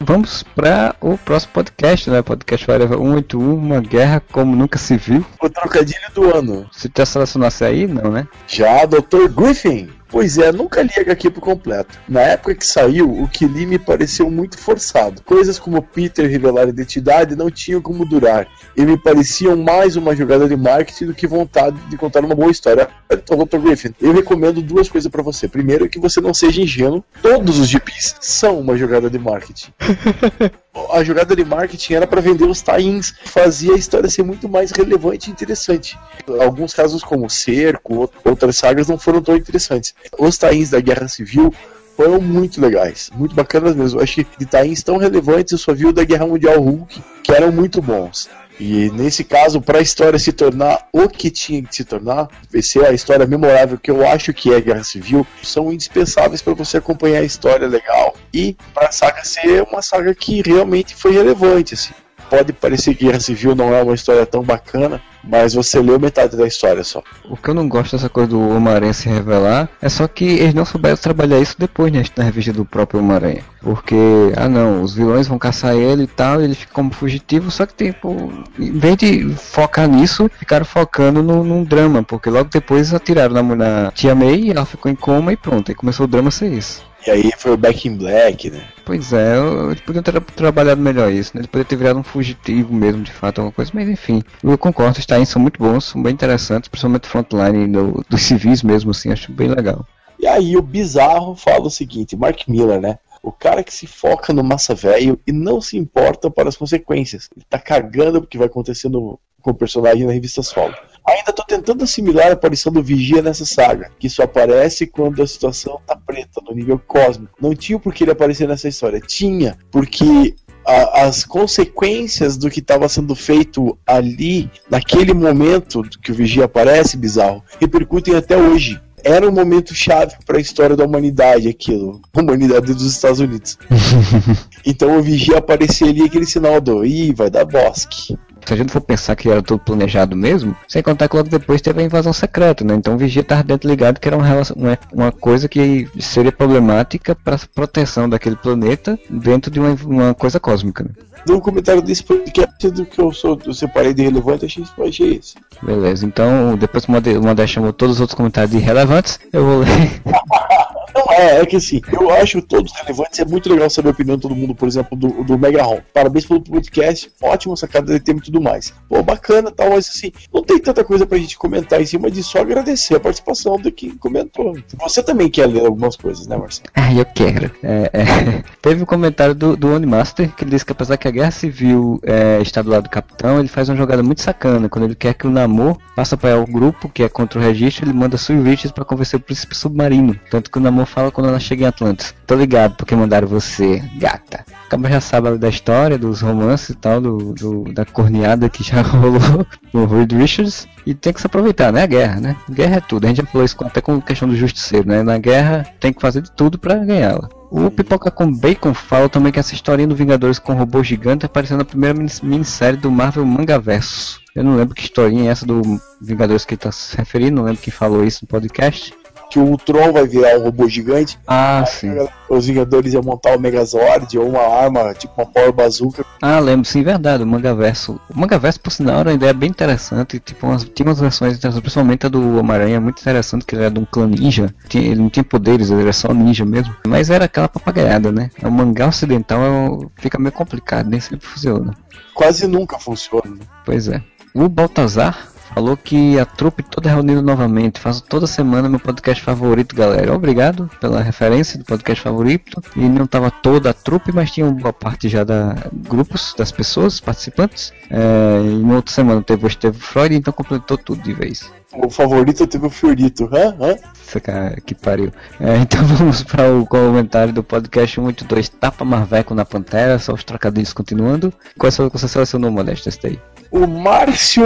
Vamos 0.03 0.41
para 0.41 0.95
o 0.99 1.15
próximo 1.15 1.53
podcast, 1.53 2.09
né? 2.09 2.23
Podcast 2.23 2.65
Forever 2.65 2.97
181, 2.97 3.53
uma 3.53 3.79
guerra 3.79 4.19
como 4.31 4.55
nunca 4.55 4.79
se 4.79 4.97
viu. 4.97 5.23
O 5.39 5.47
trocadilho 5.47 6.11
do 6.15 6.35
ano. 6.35 6.67
Se 6.71 6.89
tu 6.89 7.05
selecionasse 7.05 7.63
aí, 7.63 7.85
não, 7.85 8.11
né? 8.11 8.27
Já 8.47 8.83
Dr. 8.85 9.29
Griffin. 9.29 9.91
Pois 10.11 10.37
é, 10.37 10.51
nunca 10.51 10.81
li 10.81 10.91
HQ 10.93 11.31
por 11.31 11.39
completo. 11.39 11.97
Na 12.07 12.19
época 12.19 12.53
que 12.53 12.67
saiu, 12.67 13.09
o 13.09 13.29
que 13.29 13.45
li 13.45 13.65
me 13.65 13.79
pareceu 13.79 14.29
muito 14.29 14.57
forçado. 14.57 15.21
Coisas 15.23 15.57
como 15.57 15.81
Peter 15.81 16.29
revelar 16.29 16.67
identidade 16.67 17.33
não 17.33 17.49
tinham 17.49 17.81
como 17.81 18.05
durar, 18.05 18.45
e 18.75 18.81
me 18.85 18.97
pareciam 18.97 19.55
mais 19.55 19.95
uma 19.95 20.13
jogada 20.13 20.49
de 20.49 20.57
marketing 20.57 21.05
do 21.05 21.13
que 21.13 21.25
vontade 21.25 21.77
de 21.89 21.95
contar 21.95 22.25
uma 22.25 22.35
boa 22.35 22.51
história. 22.51 22.89
Então, 23.09 23.37
Dr. 23.37 23.57
Griffin, 23.59 23.95
eu 24.01 24.11
recomendo 24.11 24.61
duas 24.61 24.89
coisas 24.89 25.09
pra 25.09 25.23
você. 25.23 25.47
Primeiro, 25.47 25.87
que 25.87 25.99
você 25.99 26.19
não 26.19 26.33
seja 26.33 26.61
ingênuo. 26.61 27.03
Todos 27.21 27.57
os 27.59 27.67
GPs 27.69 28.15
são 28.19 28.59
uma 28.59 28.75
jogada 28.75 29.09
de 29.09 29.17
marketing. 29.17 29.71
a 30.91 31.03
jogada 31.03 31.35
de 31.35 31.43
marketing 31.43 31.93
era 31.95 32.07
para 32.07 32.21
vender 32.21 32.45
os 32.45 32.61
tie-ins, 32.61 33.13
fazia 33.25 33.73
a 33.73 33.77
história 33.77 34.09
ser 34.09 34.23
muito 34.23 34.47
mais 34.47 34.71
relevante 34.71 35.29
e 35.29 35.31
interessante. 35.33 35.97
Alguns 36.41 36.73
casos, 36.73 37.03
como 37.03 37.29
Cerco, 37.29 37.95
ou- 37.95 38.11
outras 38.23 38.57
sagas, 38.57 38.87
não 38.87 38.97
foram 38.97 39.21
tão 39.21 39.35
interessantes. 39.35 39.93
Os 40.17 40.37
tie-ins 40.37 40.69
da 40.69 40.79
Guerra 40.79 41.07
Civil 41.07 41.53
foram 41.97 42.21
muito 42.21 42.59
legais, 42.61 43.09
muito 43.13 43.35
bacanas 43.35 43.75
mesmo. 43.75 43.99
Eu 43.99 44.03
achei 44.03 44.23
que 44.23 44.45
tie-ins 44.45 44.81
tão 44.81 44.97
relevantes 44.97 45.51
eu 45.51 45.57
só 45.57 45.73
vi 45.73 45.85
o 45.87 45.93
da 45.93 46.03
Guerra 46.03 46.25
Mundial 46.25 46.59
Hulk, 46.61 47.01
que 47.23 47.31
eram 47.33 47.51
muito 47.51 47.81
bons. 47.81 48.29
E 48.59 48.91
nesse 48.91 49.23
caso, 49.23 49.61
para 49.61 49.79
a 49.79 49.81
história 49.81 50.19
se 50.19 50.31
tornar 50.31 50.87
o 50.91 51.09
que 51.09 51.31
tinha 51.31 51.63
que 51.63 51.75
se 51.75 51.83
tornar, 51.83 52.27
ser 52.61 52.85
a 52.85 52.91
história 52.91 53.25
memorável 53.25 53.77
que 53.77 53.89
eu 53.89 54.05
acho 54.05 54.33
que 54.33 54.53
é 54.53 54.61
Guerra 54.61 54.83
Civil, 54.83 55.25
são 55.41 55.71
indispensáveis 55.71 56.41
para 56.41 56.53
você 56.53 56.77
acompanhar 56.77 57.19
a 57.19 57.25
história 57.25 57.67
legal 57.67 58.15
e 58.33 58.55
para 58.73 58.89
a 58.89 58.91
saga 58.91 59.23
ser 59.23 59.63
uma 59.63 59.81
saga 59.81 60.13
que 60.13 60.41
realmente 60.41 60.95
foi 60.95 61.11
relevante. 61.11 61.73
Assim. 61.73 61.93
Pode 62.31 62.53
parecer 62.53 62.95
que 62.95 63.03
Guerra 63.03 63.19
Civil 63.19 63.53
não 63.53 63.75
é 63.75 63.83
uma 63.83 63.93
história 63.93 64.25
tão 64.25 64.41
bacana, 64.41 65.01
mas 65.21 65.53
você 65.53 65.81
leu 65.81 65.99
metade 65.99 66.37
da 66.37 66.47
história 66.47 66.81
só. 66.81 67.03
O 67.29 67.35
que 67.35 67.49
eu 67.49 67.53
não 67.53 67.67
gosto 67.67 67.91
dessa 67.91 68.07
coisa 68.07 68.29
do 68.29 68.39
Homem-Aranha 68.39 68.93
se 68.93 69.09
revelar 69.09 69.67
é 69.81 69.89
só 69.89 70.07
que 70.07 70.23
eles 70.23 70.53
não 70.53 70.63
souberam 70.63 70.95
trabalhar 70.95 71.39
isso 71.39 71.57
depois 71.59 71.91
né, 71.91 72.01
na 72.15 72.23
revista 72.23 72.53
do 72.53 72.63
próprio 72.63 73.01
Homem-Aranha. 73.01 73.43
Porque, 73.61 73.97
ah 74.37 74.47
não, 74.47 74.81
os 74.81 74.93
vilões 74.93 75.27
vão 75.27 75.37
caçar 75.37 75.75
ele 75.75 76.03
e 76.03 76.07
tal, 76.07 76.39
e 76.39 76.45
ele 76.45 76.55
fica 76.55 76.73
como 76.73 76.93
fugitivo, 76.93 77.51
só 77.51 77.65
que 77.65 77.73
tipo, 77.73 78.31
em 78.57 78.79
vez 78.79 78.95
de 78.95 79.35
focar 79.35 79.89
nisso, 79.89 80.31
ficaram 80.39 80.63
focando 80.63 81.21
no, 81.21 81.43
num 81.43 81.65
drama, 81.65 82.01
porque 82.01 82.29
logo 82.29 82.49
depois 82.49 82.93
atiraram 82.93 83.43
na, 83.43 83.55
na 83.55 83.91
Tia 83.91 84.15
May, 84.15 84.51
ela 84.51 84.65
ficou 84.65 84.89
em 84.89 84.95
coma 84.95 85.33
e 85.33 85.37
pronto, 85.37 85.69
aí 85.69 85.75
começou 85.75 86.05
o 86.05 86.07
drama 86.07 86.29
a 86.29 86.31
ser 86.31 86.47
isso. 86.47 86.89
E 87.05 87.09
aí 87.11 87.31
foi 87.37 87.51
o 87.53 87.57
Back 87.57 87.87
in 87.87 87.95
Black, 87.97 88.49
né? 88.51 88.63
Pois 88.85 89.11
é, 89.11 89.35
eu- 89.37 89.71
eles 89.71 89.81
podiam 89.81 90.03
ter 90.03 90.19
trabalhado 90.21 90.79
melhor 90.81 91.11
isso, 91.11 91.31
né? 91.33 91.39
Eles 91.41 91.47
poderiam 91.47 91.67
ter 91.67 91.75
virado 91.75 91.99
um 91.99 92.03
fugitivo 92.03 92.71
mesmo, 92.73 93.01
de 93.01 93.11
fato, 93.11 93.39
alguma 93.39 93.51
coisa, 93.53 93.71
mas 93.73 93.89
enfim. 93.89 94.21
Eu 94.43 94.57
concordo, 94.57 94.99
os 94.99 95.05
times 95.05 95.29
são 95.29 95.41
muito 95.41 95.57
bons, 95.57 95.85
são 95.85 96.01
bem 96.01 96.13
interessantes, 96.13 96.67
principalmente 96.69 97.05
o 97.05 97.07
frontline 97.07 97.67
do- 97.67 98.05
dos 98.07 98.21
civis 98.21 98.61
mesmo, 98.61 98.91
assim, 98.91 99.11
acho 99.11 99.31
bem 99.31 99.47
legal. 99.47 99.85
E 100.19 100.27
aí 100.27 100.55
o 100.55 100.61
bizarro 100.61 101.35
fala 101.35 101.65
o 101.65 101.71
seguinte, 101.71 102.15
Mark 102.15 102.47
Miller, 102.47 102.79
né? 102.79 102.99
O 103.23 103.31
cara 103.31 103.63
que 103.63 103.73
se 103.73 103.87
foca 103.87 104.31
no 104.33 104.43
massa 104.43 104.75
velho 104.75 105.19
e 105.25 105.31
não 105.31 105.59
se 105.61 105.77
importa 105.77 106.29
para 106.29 106.49
as 106.49 106.57
consequências. 106.57 107.27
Ele 107.35 107.45
tá 107.49 107.57
cagando 107.57 108.21
porque 108.21 108.37
vai 108.37 108.47
acontecer 108.47 108.89
no, 108.89 109.19
com 109.41 109.51
o 109.51 109.55
personagem 109.55 110.05
na 110.05 110.13
revista 110.13 110.43
solo. 110.43 110.73
Ainda 111.07 111.33
tô 111.33 111.43
tentando 111.43 111.83
assimilar 111.83 112.27
a 112.27 112.33
aparição 112.33 112.71
do 112.71 112.81
Vigia 112.83 113.21
nessa 113.21 113.45
saga, 113.45 113.91
que 113.99 114.09
só 114.09 114.23
aparece 114.23 114.85
quando 114.87 115.21
a 115.21 115.27
situação 115.27 115.79
tá 115.85 115.95
preta, 115.95 116.41
no 116.47 116.55
nível 116.55 116.79
cósmico. 116.79 117.33
Não 117.41 117.55
tinha 117.55 117.79
por 117.79 117.93
que 117.93 118.03
ele 118.03 118.11
aparecer 118.11 118.47
nessa 118.47 118.67
história. 118.67 118.99
Tinha, 119.01 119.57
porque 119.71 120.35
a- 120.65 121.03
as 121.05 121.23
consequências 121.25 122.37
do 122.37 122.49
que 122.49 122.59
estava 122.59 122.87
sendo 122.87 123.15
feito 123.15 123.77
ali, 123.85 124.49
naquele 124.69 125.13
momento 125.13 125.81
que 126.01 126.11
o 126.11 126.15
Vigia 126.15 126.45
aparece, 126.45 126.95
bizarro, 126.97 127.43
repercutem 127.59 128.15
até 128.15 128.37
hoje. 128.37 128.79
Era 129.03 129.27
um 129.27 129.31
momento 129.31 129.73
chave 129.73 130.13
para 130.27 130.37
a 130.37 130.41
história 130.41 130.75
da 130.75 130.85
humanidade, 130.85 131.49
aquilo. 131.49 131.99
Humanidade 132.15 132.71
dos 132.75 132.85
Estados 132.85 133.19
Unidos. 133.19 133.57
então 134.63 134.97
o 134.97 135.01
Vigia 135.01 135.39
aparecia 135.39 135.87
ali 135.87 136.03
aquele 136.03 136.25
sinal 136.27 136.61
do 136.61 136.85
Ih, 136.85 137.11
vai 137.11 137.29
dar 137.29 137.43
bosque. 137.45 138.15
Se 138.45 138.53
a 138.53 138.57
gente 138.57 138.71
for 138.71 138.81
pensar 138.81 139.15
que 139.15 139.29
era 139.29 139.41
tudo 139.41 139.59
planejado 139.59 140.15
mesmo, 140.15 140.55
sem 140.67 140.81
contar 140.81 141.07
que 141.07 141.15
logo 141.15 141.29
depois 141.29 141.61
teve 141.61 141.81
a 141.81 141.85
invasão 141.85 142.11
secreta, 142.13 142.63
né? 142.63 142.73
Então 142.75 142.95
o 142.95 142.97
Vigia 142.97 143.21
estava 143.21 143.43
dentro 143.43 143.69
ligado 143.69 143.99
que 143.99 144.07
era 144.07 144.17
uma, 144.17 144.25
relação- 144.25 144.55
uma, 144.57 144.77
uma 144.91 145.11
coisa 145.11 145.47
que 145.47 145.87
seria 145.99 146.31
problemática 146.31 147.15
para 147.15 147.35
a 147.35 147.39
proteção 147.53 148.09
daquele 148.09 148.35
planeta 148.35 148.99
dentro 149.09 149.51
de 149.51 149.59
uma, 149.59 149.75
uma 149.85 150.13
coisa 150.13 150.39
cósmica, 150.39 150.83
né? 150.83 150.89
Um 151.29 151.39
comentário 151.39 151.83
desse 151.83 152.03
podcast 152.03 152.69
do 152.71 152.83
que 152.83 152.99
eu, 152.99 153.11
sou, 153.13 153.39
eu 153.45 153.53
separei 153.53 153.93
de 153.93 154.01
relevante, 154.01 154.45
achei, 154.45 154.63
achei 154.87 155.19
isso. 155.19 155.35
Beleza, 155.61 156.03
então 156.03 156.57
depois 156.57 156.83
que 156.85 156.91
o 156.91 157.21
Modé 157.21 157.45
chamou 157.45 157.71
todos 157.71 157.95
os 157.97 158.01
outros 158.01 158.15
comentários 158.17 158.51
de 158.51 158.57
irrelevantes, 158.57 159.19
eu 159.31 159.45
vou 159.45 159.59
ler. 159.59 160.01
Não, 160.93 161.13
é, 161.13 161.41
é 161.41 161.45
que 161.45 161.55
assim, 161.55 161.81
eu 161.91 162.09
acho 162.11 162.41
todos 162.41 162.73
relevantes, 162.73 163.19
é 163.19 163.25
muito 163.25 163.49
legal 163.49 163.69
saber 163.69 163.89
a 163.89 163.91
opinião 163.91 164.15
de 164.15 164.21
todo 164.21 164.35
mundo, 164.35 164.55
por 164.55 164.67
exemplo, 164.67 164.97
do, 164.97 165.23
do 165.23 165.37
Mega 165.37 165.63
Ron. 165.63 165.81
Parabéns 165.93 166.25
pelo 166.25 166.41
podcast, 166.41 167.11
ótimo 167.21 167.55
sacada 167.55 167.93
de 167.93 167.99
tema 167.99 168.19
e 168.19 168.23
tudo 168.23 168.41
mais. 168.41 168.73
Pô, 168.89 169.01
bacana 169.01 169.51
tal, 169.51 169.71
mas 169.71 169.89
assim, 169.89 170.11
não 170.33 170.43
tem 170.43 170.59
tanta 170.59 170.83
coisa 170.83 171.05
pra 171.05 171.17
gente 171.17 171.37
comentar 171.37 171.81
em 171.81 171.85
cima 171.85 172.09
de 172.09 172.23
só 172.23 172.39
agradecer 172.39 172.95
a 172.95 172.99
participação 172.99 173.57
do 173.57 173.71
que 173.71 173.95
comentou. 173.97 174.55
Você 174.79 175.01
também 175.03 175.29
quer 175.29 175.47
ler 175.47 175.65
algumas 175.65 175.95
coisas, 175.95 176.27
né, 176.27 176.35
Marcelo? 176.35 176.69
Ah, 176.75 176.93
eu 176.93 177.05
quero. 177.05 177.51
É, 177.63 177.89
é. 177.93 178.43
Teve 178.61 178.83
um 178.83 178.85
comentário 178.85 179.33
do, 179.33 179.55
do 179.55 179.73
Onimaster 179.73 180.33
que 180.35 180.43
ele 180.43 180.51
disse 180.51 180.65
que 180.65 180.71
apesar 180.71 180.97
que 180.97 181.07
a 181.07 181.11
Guerra 181.11 181.31
Civil 181.31 181.99
é, 182.03 182.39
está 182.41 182.61
do 182.61 182.69
lado 182.69 182.83
do 182.83 182.89
Capitão, 182.89 183.39
ele 183.39 183.47
faz 183.47 183.69
uma 183.69 183.77
jogada 183.77 184.03
muito 184.03 184.21
sacana. 184.21 184.69
Quando 184.69 184.85
ele 184.85 184.95
quer 184.95 185.13
que 185.13 185.27
o 185.27 185.29
Namor 185.29 185.77
passe 185.95 186.13
a 186.13 186.15
apoiar 186.15 186.37
o 186.37 186.45
grupo, 186.45 186.89
que 186.89 187.03
é 187.03 187.09
contra 187.09 187.39
o 187.39 187.41
registro, 187.41 187.85
ele 187.85 187.93
manda 187.93 188.17
Richards 188.17 188.71
pra 188.71 188.85
convencer 188.85 189.19
o 189.19 189.23
príncipe 189.23 189.55
submarino. 189.55 190.17
Tanto 190.29 190.49
que 190.49 190.57
o 190.57 190.61
Namor 190.61 190.80
fala 190.85 191.11
quando 191.11 191.27
ela 191.29 191.39
chega 191.39 191.63
em 191.63 191.67
Atlantis. 191.67 192.13
Tô 192.25 192.35
ligado 192.35 192.75
porque 192.75 192.95
mandaram 192.95 193.27
você, 193.27 193.83
gata. 193.97 194.43
Acaba 194.65 194.89
já 194.89 195.01
sabe 195.01 195.37
da 195.37 195.49
história, 195.49 195.97
dos 195.97 196.21
romances 196.21 196.69
e 196.69 196.75
tal, 196.75 197.01
do, 197.01 197.33
do- 197.33 197.63
da 197.73 197.83
corneada 197.85 198.49
que 198.49 198.63
já 198.63 198.81
rolou 198.83 199.45
no 199.73 199.85
Reed 199.85 200.11
Richards. 200.13 200.67
E 200.85 200.93
tem 200.93 201.11
que 201.13 201.19
se 201.21 201.27
aproveitar, 201.27 201.71
né? 201.71 201.83
A 201.83 201.87
guerra, 201.87 202.19
né? 202.21 202.35
Guerra 202.49 202.77
é 202.77 202.79
tudo. 202.79 203.05
A 203.05 203.07
gente 203.09 203.17
já 203.17 203.25
falou 203.25 203.45
isso 203.45 203.55
até 203.63 203.81
com 203.81 204.01
questão 204.01 204.27
do 204.27 204.35
justiceiro, 204.35 204.87
né? 204.87 205.03
Na 205.03 205.17
guerra 205.17 205.65
tem 205.79 205.91
que 205.93 206.01
fazer 206.01 206.21
de 206.21 206.31
tudo 206.31 206.57
pra 206.57 206.75
ganhá-la. 206.75 207.29
O 207.51 207.69
Pipoca 207.69 208.09
com 208.09 208.31
Bacon 208.31 208.73
fala 208.73 209.09
também 209.09 209.29
que 209.31 209.37
essa 209.39 209.53
historinha 209.53 209.87
do 209.87 209.95
Vingadores 209.95 210.39
com 210.39 210.53
robô 210.53 210.81
gigante 210.81 211.25
apareceu 211.25 211.57
na 211.57 211.65
primeira 211.65 211.93
minis- 211.93 212.21
minissérie 212.21 212.79
do 212.79 212.89
Marvel 212.89 213.25
Mangaverso. 213.25 214.21
Eu 214.33 214.43
não 214.45 214.55
lembro 214.55 214.73
que 214.73 214.83
historinha 214.83 215.25
é 215.27 215.31
essa 215.31 215.45
do 215.45 215.61
Vingadores 216.01 216.45
que 216.45 216.53
ele 216.53 216.61
tá 216.61 216.71
se 216.71 216.95
referindo, 216.95 217.35
não 217.35 217.43
lembro 217.43 217.61
quem 217.61 217.73
falou 217.73 218.05
isso 218.05 218.19
no 218.23 218.27
podcast. 218.29 218.93
Que 219.31 219.39
o 219.39 219.43
Ultron 219.43 219.93
vai 219.93 220.05
virar 220.05 220.37
um 220.37 220.43
robô 220.43 220.67
gigante, 220.67 221.17
Ah, 221.25 221.63
sim. 221.65 221.89
os 222.29 222.45
Vingadores 222.45 222.93
iam 222.93 223.01
montar 223.01 223.37
o 223.37 223.39
Megazord 223.39 224.17
ou 224.19 224.27
uma 224.27 224.41
arma, 224.41 224.93
tipo 224.93 225.13
uma 225.17 225.25
Power 225.25 225.53
Bazooka. 225.53 226.03
Ah, 226.21 226.37
lembro, 226.39 226.65
sim, 226.65 226.83
verdade, 226.83 227.23
o 227.23 227.25
Mangaverso. 227.27 227.97
O 228.13 228.19
Mangaverso, 228.19 228.59
por 228.59 228.71
sinal, 228.71 228.99
era 228.99 229.09
uma 229.09 229.15
ideia 229.15 229.33
bem 229.33 229.49
interessante. 229.49 230.19
Tipo, 230.19 230.47
umas, 230.47 230.65
tinha 230.65 230.85
umas 230.85 230.99
versões 230.99 231.37
interessantes, 231.37 231.61
principalmente 231.61 232.05
a 232.05 232.09
do 232.09 232.37
Homem-Aranha, 232.39 232.81
muito 232.81 232.99
interessante, 232.99 233.45
que 233.45 233.55
ele 233.55 233.63
era 233.63 233.73
de 233.73 233.79
um 233.79 233.85
clã 233.85 234.05
ninja. 234.05 234.53
Ele 234.73 234.95
não 234.95 235.09
tinha 235.09 235.23
poderes, 235.23 235.69
ele 235.71 235.81
era 235.83 235.93
só 235.93 236.13
ninja 236.13 236.43
mesmo. 236.45 236.75
Mas 236.85 237.09
era 237.09 237.23
aquela 237.23 237.47
papagaiada, 237.47 238.11
né? 238.11 238.29
O 238.43 238.51
mangá 238.51 238.87
ocidental 238.89 239.39
é 239.41 240.01
fica 240.01 240.19
meio 240.19 240.33
complicado, 240.33 240.89
nem 240.89 240.99
sempre 240.99 241.25
funciona. 241.25 241.73
Quase 242.13 242.47
nunca 242.47 242.77
funciona. 242.77 243.29
né? 243.31 243.45
Pois 243.65 243.87
é. 243.87 244.03
O 244.33 244.47
Baltazar 244.47 245.27
falou 245.53 245.77
que 245.77 246.17
a 246.19 246.25
trupe 246.25 246.63
toda 246.63 246.89
é 246.89 246.93
reunida 246.93 247.21
novamente. 247.21 247.79
Faço 247.79 248.03
toda 248.03 248.27
semana 248.27 248.69
meu 248.69 248.79
podcast 248.79 249.23
favorito, 249.23 249.75
galera. 249.75 250.13
Obrigado 250.13 250.69
pela 250.79 251.01
referência 251.01 251.57
do 251.57 251.65
podcast 251.65 252.03
favorito. 252.03 252.61
E 252.75 252.81
não 252.81 253.05
tava 253.05 253.29
toda 253.29 253.69
a 253.69 253.73
trupe, 253.73 254.11
mas 254.11 254.31
tinha 254.31 254.45
uma 254.45 254.55
boa 254.55 254.73
parte 254.73 255.09
já 255.09 255.23
da 255.23 255.55
grupos 255.71 256.33
das 256.37 256.51
pessoas 256.51 256.99
participantes. 256.99 257.73
É, 257.89 258.41
e 258.43 258.63
na 258.63 258.75
outra 258.75 258.93
semana 258.93 259.21
teve, 259.21 259.45
o 259.45 259.73
Freud, 259.73 260.15
então 260.15 260.33
completou 260.33 260.77
tudo 260.77 261.01
de 261.01 261.13
vez. 261.13 261.51
O 261.73 261.89
favorito 261.89 262.45
teve 262.47 262.65
o 262.65 262.69
Fiorito, 262.69 263.29
hã? 263.31 263.55
hã? 263.59 263.75
Cara 264.21 264.57
que 264.59 264.75
pariu. 264.75 265.11
É, 265.39 265.57
então 265.63 265.83
vamos 265.85 266.21
para 266.21 266.51
o 266.51 266.65
comentário 266.65 267.31
do 267.31 267.41
podcast 267.41 267.95
182 267.95 268.49
Tapa 268.49 268.83
Marveco 268.83 269.33
na 269.33 269.45
Pantera, 269.45 269.97
só 269.97 270.13
os 270.13 270.23
trocadilhos 270.23 270.73
continuando. 270.73 271.33
Qual 271.57 271.71
foi 271.71 271.89
que 271.89 271.97
você 271.97 272.09
selecionou, 272.09 272.51
Modesto, 272.51 272.89
esse 272.89 273.01
daí? 273.01 273.19
O 273.49 273.65
Márcio 273.65 274.43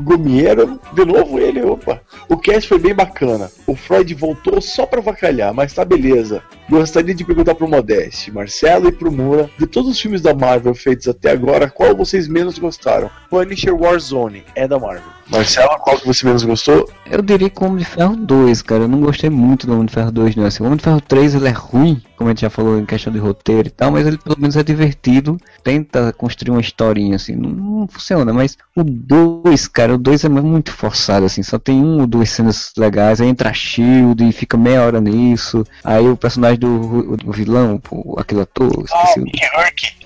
Gumiero, 0.00 0.80
de 0.92 1.04
novo 1.04 1.38
ele, 1.38 1.62
opa. 1.62 2.00
O 2.28 2.36
cast 2.36 2.68
foi 2.68 2.78
bem 2.78 2.94
bacana. 2.94 3.50
O 3.66 3.74
Freud 3.74 4.12
voltou 4.14 4.60
só 4.60 4.86
pra 4.86 5.00
vacalhar, 5.00 5.52
mas 5.54 5.72
tá 5.72 5.84
beleza. 5.84 6.42
Gostaria 6.68 7.14
de 7.14 7.24
perguntar 7.24 7.54
pro 7.54 7.68
Modeste, 7.68 8.32
Marcelo 8.32 8.88
e 8.88 8.92
pro 8.92 9.12
Mura, 9.12 9.48
de 9.58 9.66
todos 9.66 9.90
os 9.90 10.00
filmes 10.00 10.20
da 10.20 10.34
Marvel 10.34 10.74
feitos 10.74 11.06
até 11.06 11.30
agora, 11.30 11.70
qual 11.70 11.96
vocês 11.96 12.26
menos 12.26 12.58
gostaram? 12.58 13.10
Punisher 13.30 13.74
Warzone, 13.74 14.44
é 14.54 14.66
da 14.66 14.78
Marvel. 14.78 15.16
Marcela, 15.28 15.76
qual 15.78 15.98
que 15.98 16.06
você 16.06 16.24
menos 16.24 16.44
gostou? 16.44 16.88
Eu 17.10 17.20
diria 17.20 17.50
que 17.50 17.60
o 17.60 17.66
Homem 17.66 17.78
de 17.78 17.84
Ferro 17.84 18.16
2, 18.16 18.62
cara. 18.62 18.84
Eu 18.84 18.88
não 18.88 19.00
gostei 19.00 19.28
muito 19.28 19.66
do 19.66 19.72
Homem 19.72 19.86
de 19.86 19.92
Ferro 19.92 20.12
2, 20.12 20.36
não. 20.36 20.44
Assim, 20.46 20.62
o 20.62 20.66
Homem 20.66 20.76
de 20.76 20.84
Ferro 20.84 21.00
3 21.00 21.34
ele 21.34 21.48
é 21.48 21.50
ruim, 21.50 22.00
como 22.16 22.28
a 22.28 22.32
gente 22.32 22.42
já 22.42 22.50
falou 22.50 22.78
em 22.78 22.84
questão 22.84 23.12
de 23.12 23.18
roteiro 23.18 23.66
e 23.66 23.70
tal, 23.70 23.90
mas 23.90 24.06
ele 24.06 24.18
pelo 24.18 24.38
menos 24.38 24.56
é 24.56 24.62
divertido. 24.62 25.36
Tenta 25.64 26.12
construir 26.12 26.52
uma 26.52 26.60
historinha, 26.60 27.16
assim. 27.16 27.34
Não, 27.34 27.50
não 27.50 27.88
funciona, 27.88 28.32
mas 28.32 28.56
o 28.76 28.84
2, 28.84 29.66
cara, 29.68 29.85
o 29.94 29.98
2 29.98 30.24
é 30.24 30.28
muito 30.28 30.72
forçado, 30.72 31.26
assim. 31.26 31.42
Só 31.42 31.58
tem 31.58 31.76
um 31.76 32.00
ou 32.00 32.06
duas 32.06 32.30
cenas 32.30 32.72
legais. 32.76 33.20
Aí 33.20 33.28
entra 33.28 33.50
a 33.50 33.52
Shield 33.52 34.26
e 34.26 34.32
fica 34.32 34.56
meia 34.56 34.82
hora 34.82 35.00
nisso. 35.00 35.64
Aí 35.84 36.06
o 36.08 36.16
personagem 36.16 36.58
do, 36.58 37.16
vilão, 37.32 37.78
pô, 37.78 38.16
aquele 38.18 38.40
ator, 38.42 38.84
esqueci 38.84 39.20
o 39.20 39.24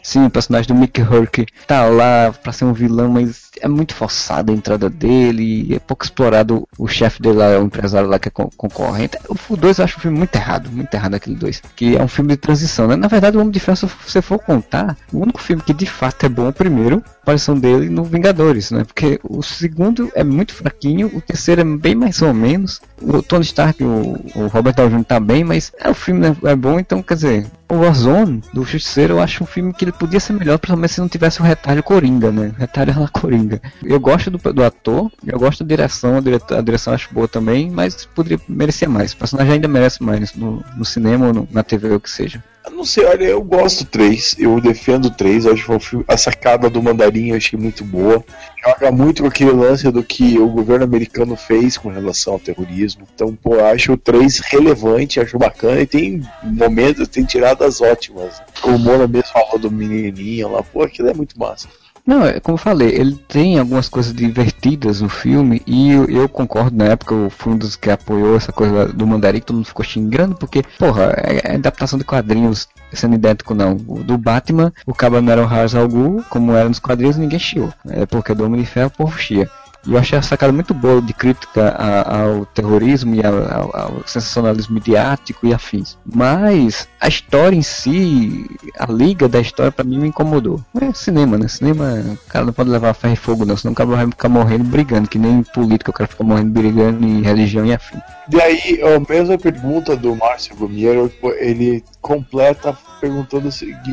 Sim, 0.03 0.25
o 0.27 0.31
personagem 0.31 0.69
do 0.69 0.75
Mickey 0.75 1.03
Herc 1.03 1.47
tá 1.67 1.85
lá 1.87 2.33
pra 2.43 2.53
ser 2.53 2.65
um 2.65 2.73
vilão, 2.73 3.09
mas 3.11 3.51
é 3.61 3.69
muito 3.69 3.95
forçada 3.95 4.51
a 4.51 4.55
entrada 4.55 4.89
dele, 4.89 5.75
é 5.75 5.79
pouco 5.79 6.05
explorado 6.05 6.67
o 6.79 6.89
chefe 6.89 7.21
dele 7.21 7.37
lá, 7.39 7.59
o 7.59 7.65
empresário 7.65 8.09
lá 8.09 8.19
que 8.19 8.29
é 8.29 8.31
con- 8.31 8.51
concorrente. 8.57 9.19
O 9.49 9.57
2 9.57 9.79
eu 9.79 9.85
acho 9.85 9.99
um 9.99 10.01
filme 10.01 10.19
muito 10.19 10.35
errado, 10.35 10.71
muito 10.71 10.93
errado 10.95 11.15
aquele 11.15 11.37
2. 11.37 11.63
Que 11.77 11.97
é 11.97 12.03
um 12.03 12.09
filme 12.09 12.31
de 12.31 12.37
transição, 12.39 12.87
né? 12.89 12.97
Na 12.97 13.09
verdade, 13.09 13.37
o 13.37 13.41
Homem 13.41 13.53
de 13.53 13.61
Ferro, 13.61 13.77
se 13.77 13.87
você 14.07 14.23
for 14.23 14.39
contar, 14.39 14.97
o 15.13 15.19
único 15.19 15.41
filme 15.41 15.63
que 15.63 15.75
de 15.75 15.87
fato 15.87 16.25
é 16.25 16.29
bom 16.29 16.47
é 16.47 16.49
o 16.49 16.53
primeiro, 16.53 17.03
a 17.07 17.23
aparição 17.23 17.59
dele 17.59 17.89
no 17.91 18.03
Vingadores, 18.05 18.71
né? 18.71 18.85
Porque 18.85 19.21
o 19.23 19.43
segundo 19.43 20.11
é 20.15 20.25
muito 20.25 20.55
fraquinho, 20.55 21.09
o 21.15 21.21
terceiro 21.21 21.61
é 21.61 21.65
bem 21.65 21.95
mais 21.95 22.23
ou 22.23 22.33
menos. 22.33 22.81
O 23.01 23.23
Tony 23.23 23.45
Stark, 23.45 23.83
o, 23.85 24.17
o 24.35 24.47
Robert 24.47 24.75
Downey 24.75 24.97
Jr. 24.99 25.05
tá 25.05 25.21
bem, 25.21 25.45
mas 25.45 25.73
é, 25.79 25.91
o 25.91 25.95
filme 25.95 26.21
né, 26.21 26.37
é 26.45 26.57
bom, 26.57 26.79
então 26.79 27.03
quer 27.03 27.15
dizer, 27.15 27.47
o 27.71 27.77
Warzone 27.77 28.43
do 28.53 28.65
Justiceiro 28.65 29.15
eu 29.15 29.21
acho 29.21 29.43
um 29.45 29.47
filme 29.47 29.73
que 29.73 29.85
ele 29.85 29.93
podia 29.93 30.19
ser 30.21 30.33
melhor, 30.33 30.59
principalmente 30.59 30.93
se 30.95 31.01
não 31.01 31.09
tivesse 31.09 31.41
o 31.41 31.45
retalho 31.45 31.83
Coringa, 31.83 32.31
né? 32.33 32.53
Retalho 32.59 32.99
lá 33.01 33.09
Coringa. 33.09 33.61
Eu 33.83 33.99
gosto 34.01 34.31
do, 34.31 34.39
do 34.53 34.65
ator, 34.65 35.11
eu 35.27 35.39
gosto 35.39 35.63
da 35.65 35.69
direção, 35.69 36.17
a, 36.17 36.21
direta- 36.21 36.59
a 36.59 36.61
direção 36.63 36.93
acho 36.93 37.13
boa 37.15 37.29
também, 37.29 37.71
mas 37.71 38.05
poderia 38.07 38.41
merecer 38.49 38.89
mais. 38.89 39.13
O 39.13 39.17
personagem 39.17 39.55
ainda 39.55 39.69
merece 39.69 40.03
mais 40.03 40.35
no, 40.35 40.63
no 40.77 40.85
cinema 40.85 41.29
ou 41.29 41.33
no- 41.33 41.49
na 41.51 41.63
TV 41.63 41.91
ou 41.91 41.97
o 41.97 42.01
que 42.01 42.11
seja. 42.11 42.43
Eu 42.65 42.73
não 42.73 42.85
sei, 42.85 43.05
olha, 43.07 43.25
eu 43.25 43.43
gosto 43.43 43.85
do 43.85 43.91
3, 43.91 44.37
eu 44.39 44.61
defendo 44.61 45.07
o 45.07 45.11
3, 45.11 45.47
eu 45.47 45.53
acho 45.55 45.65
que 45.65 45.73
um 45.73 45.81
filme- 45.81 46.05
a 46.07 46.17
sacada 46.17 46.69
do 46.69 46.83
Mandarim 46.83 47.29
eu 47.31 47.37
achei 47.37 47.59
muito 47.59 47.83
boa. 47.83 48.23
Joga 48.63 48.93
muito 48.93 49.23
com 49.23 49.29
aquele 49.29 49.51
lance 49.53 49.91
do 49.91 50.03
que 50.05 50.39
o 50.39 50.47
governo 50.47 50.85
americano 50.85 51.37
fez 51.37 51.79
com 51.79 51.89
relação 51.89 52.35
ao 52.35 52.39
terrorismo. 52.39 53.07
Então, 53.15 53.35
pô, 53.35 53.59
acho 53.65 53.95
o 53.95 53.97
3 53.97 54.41
relevante, 54.41 55.19
acho 55.19 55.39
bacana 55.39 55.81
e 55.81 55.87
tem 55.87 56.23
momentos, 56.43 57.09
tem 57.09 57.25
tiradas 57.25 57.81
ótimas. 57.81 58.43
O 58.63 58.73
Mona 58.79 59.07
mesmo 59.09 59.29
falou 59.33 59.59
do 59.59 59.71
menininho 59.71 60.53
lá, 60.53 60.63
pô, 60.63 60.83
aquilo 60.83 61.09
é 61.09 61.15
muito 61.15 61.39
massa. 61.39 61.67
Não, 62.11 62.27
é 62.27 62.41
como 62.41 62.55
eu 62.55 62.59
falei, 62.59 62.89
ele 62.89 63.15
tem 63.29 63.57
algumas 63.57 63.89
coisas 63.89 64.13
divertidas 64.13 65.01
no 65.01 65.09
filme 65.09 65.63
e 65.65 65.93
eu, 65.93 66.07
eu 66.07 66.29
concordo 66.29 66.77
na 66.77 66.87
época, 66.87 67.15
eu 67.15 67.31
fui 67.31 67.53
um 67.53 67.57
dos 67.57 67.77
que 67.77 67.89
apoiou 67.89 68.35
essa 68.35 68.51
coisa 68.51 68.87
do 68.87 69.07
Mandarim, 69.07 69.39
todo 69.39 69.55
mundo 69.55 69.67
ficou 69.67 69.85
xingando, 69.85 70.35
porque, 70.35 70.65
porra, 70.77 71.15
é, 71.17 71.53
é 71.53 71.55
adaptação 71.55 71.97
de 71.97 72.05
quadrinhos 72.05 72.67
sendo 72.93 73.15
idêntico 73.15 73.55
não. 73.55 73.77
O 73.87 74.03
do 74.03 74.19
Batman, 74.19 74.73
o 74.85 74.93
cabo 74.93 75.21
não 75.21 75.31
era 75.33 75.41
o 75.41 75.47
Ra's 75.47 75.73
al 75.77 75.89
como 76.29 76.51
era 76.53 76.69
nos 76.69 76.81
quadrinhos, 76.81 77.17
ninguém 77.17 77.39
chiou. 77.39 77.73
É 77.89 78.05
porque 78.07 78.35
do 78.35 78.45
Homem 78.45 78.61
de 78.63 78.67
Ferro, 78.67 78.89
o 78.89 78.97
povo 78.99 79.17
chia. 79.17 79.49
Eu 79.87 79.97
achei 79.97 80.19
a 80.19 80.23
sacada 80.23 80.53
muito 80.53 80.75
boa 80.75 81.01
de 81.01 81.15
crítica 81.15 81.71
ao 81.71 82.45
terrorismo 82.47 83.15
e 83.15 83.25
ao, 83.25 83.35
ao- 83.35 83.77
ao 83.77 83.93
sensacionalismo 84.05 84.75
midiático 84.75 85.47
e 85.47 85.55
afins. 85.55 85.97
Mas 86.05 86.89
a 87.01 87.09
história 87.09 87.57
em 87.57 87.63
si, 87.63 88.47
a 88.79 88.91
liga 88.93 89.27
da 89.27 89.41
história 89.41 89.73
pra 89.73 89.85
mim 89.85 89.99
me 89.99 90.09
incomodou. 90.09 90.63
É 90.81 90.93
cinema, 90.93 91.39
né? 91.39 91.49
Cinema, 91.49 91.95
o 92.13 92.29
cara 92.29 92.45
não 92.45 92.53
pode 92.53 92.69
levar 92.69 92.93
ferro 92.93 93.15
e 93.15 93.17
fogo 93.17 93.47
não, 93.47 93.57
senão 93.57 93.73
o 93.73 93.75
cara 93.75 93.89
vai 93.89 94.07
ficar 94.07 94.29
morrendo 94.29 94.65
brigando, 94.65 95.09
que 95.09 95.19
nem 95.19 95.43
político, 95.43 95.91
o 95.91 95.95
cara 95.95 96.09
fica 96.09 96.23
morrendo 96.23 96.51
brigando 96.51 97.07
em 97.07 97.23
religião 97.23 97.65
e 97.65 97.73
afim. 97.73 97.99
Daí, 98.29 98.81
a 98.83 99.13
mesma 99.13 99.37
pergunta 99.37 99.97
do 99.97 100.15
Márcio 100.15 100.55
Gumiero, 100.55 101.11
ele 101.39 101.83
completa 102.01 102.77
perguntando 103.01 103.51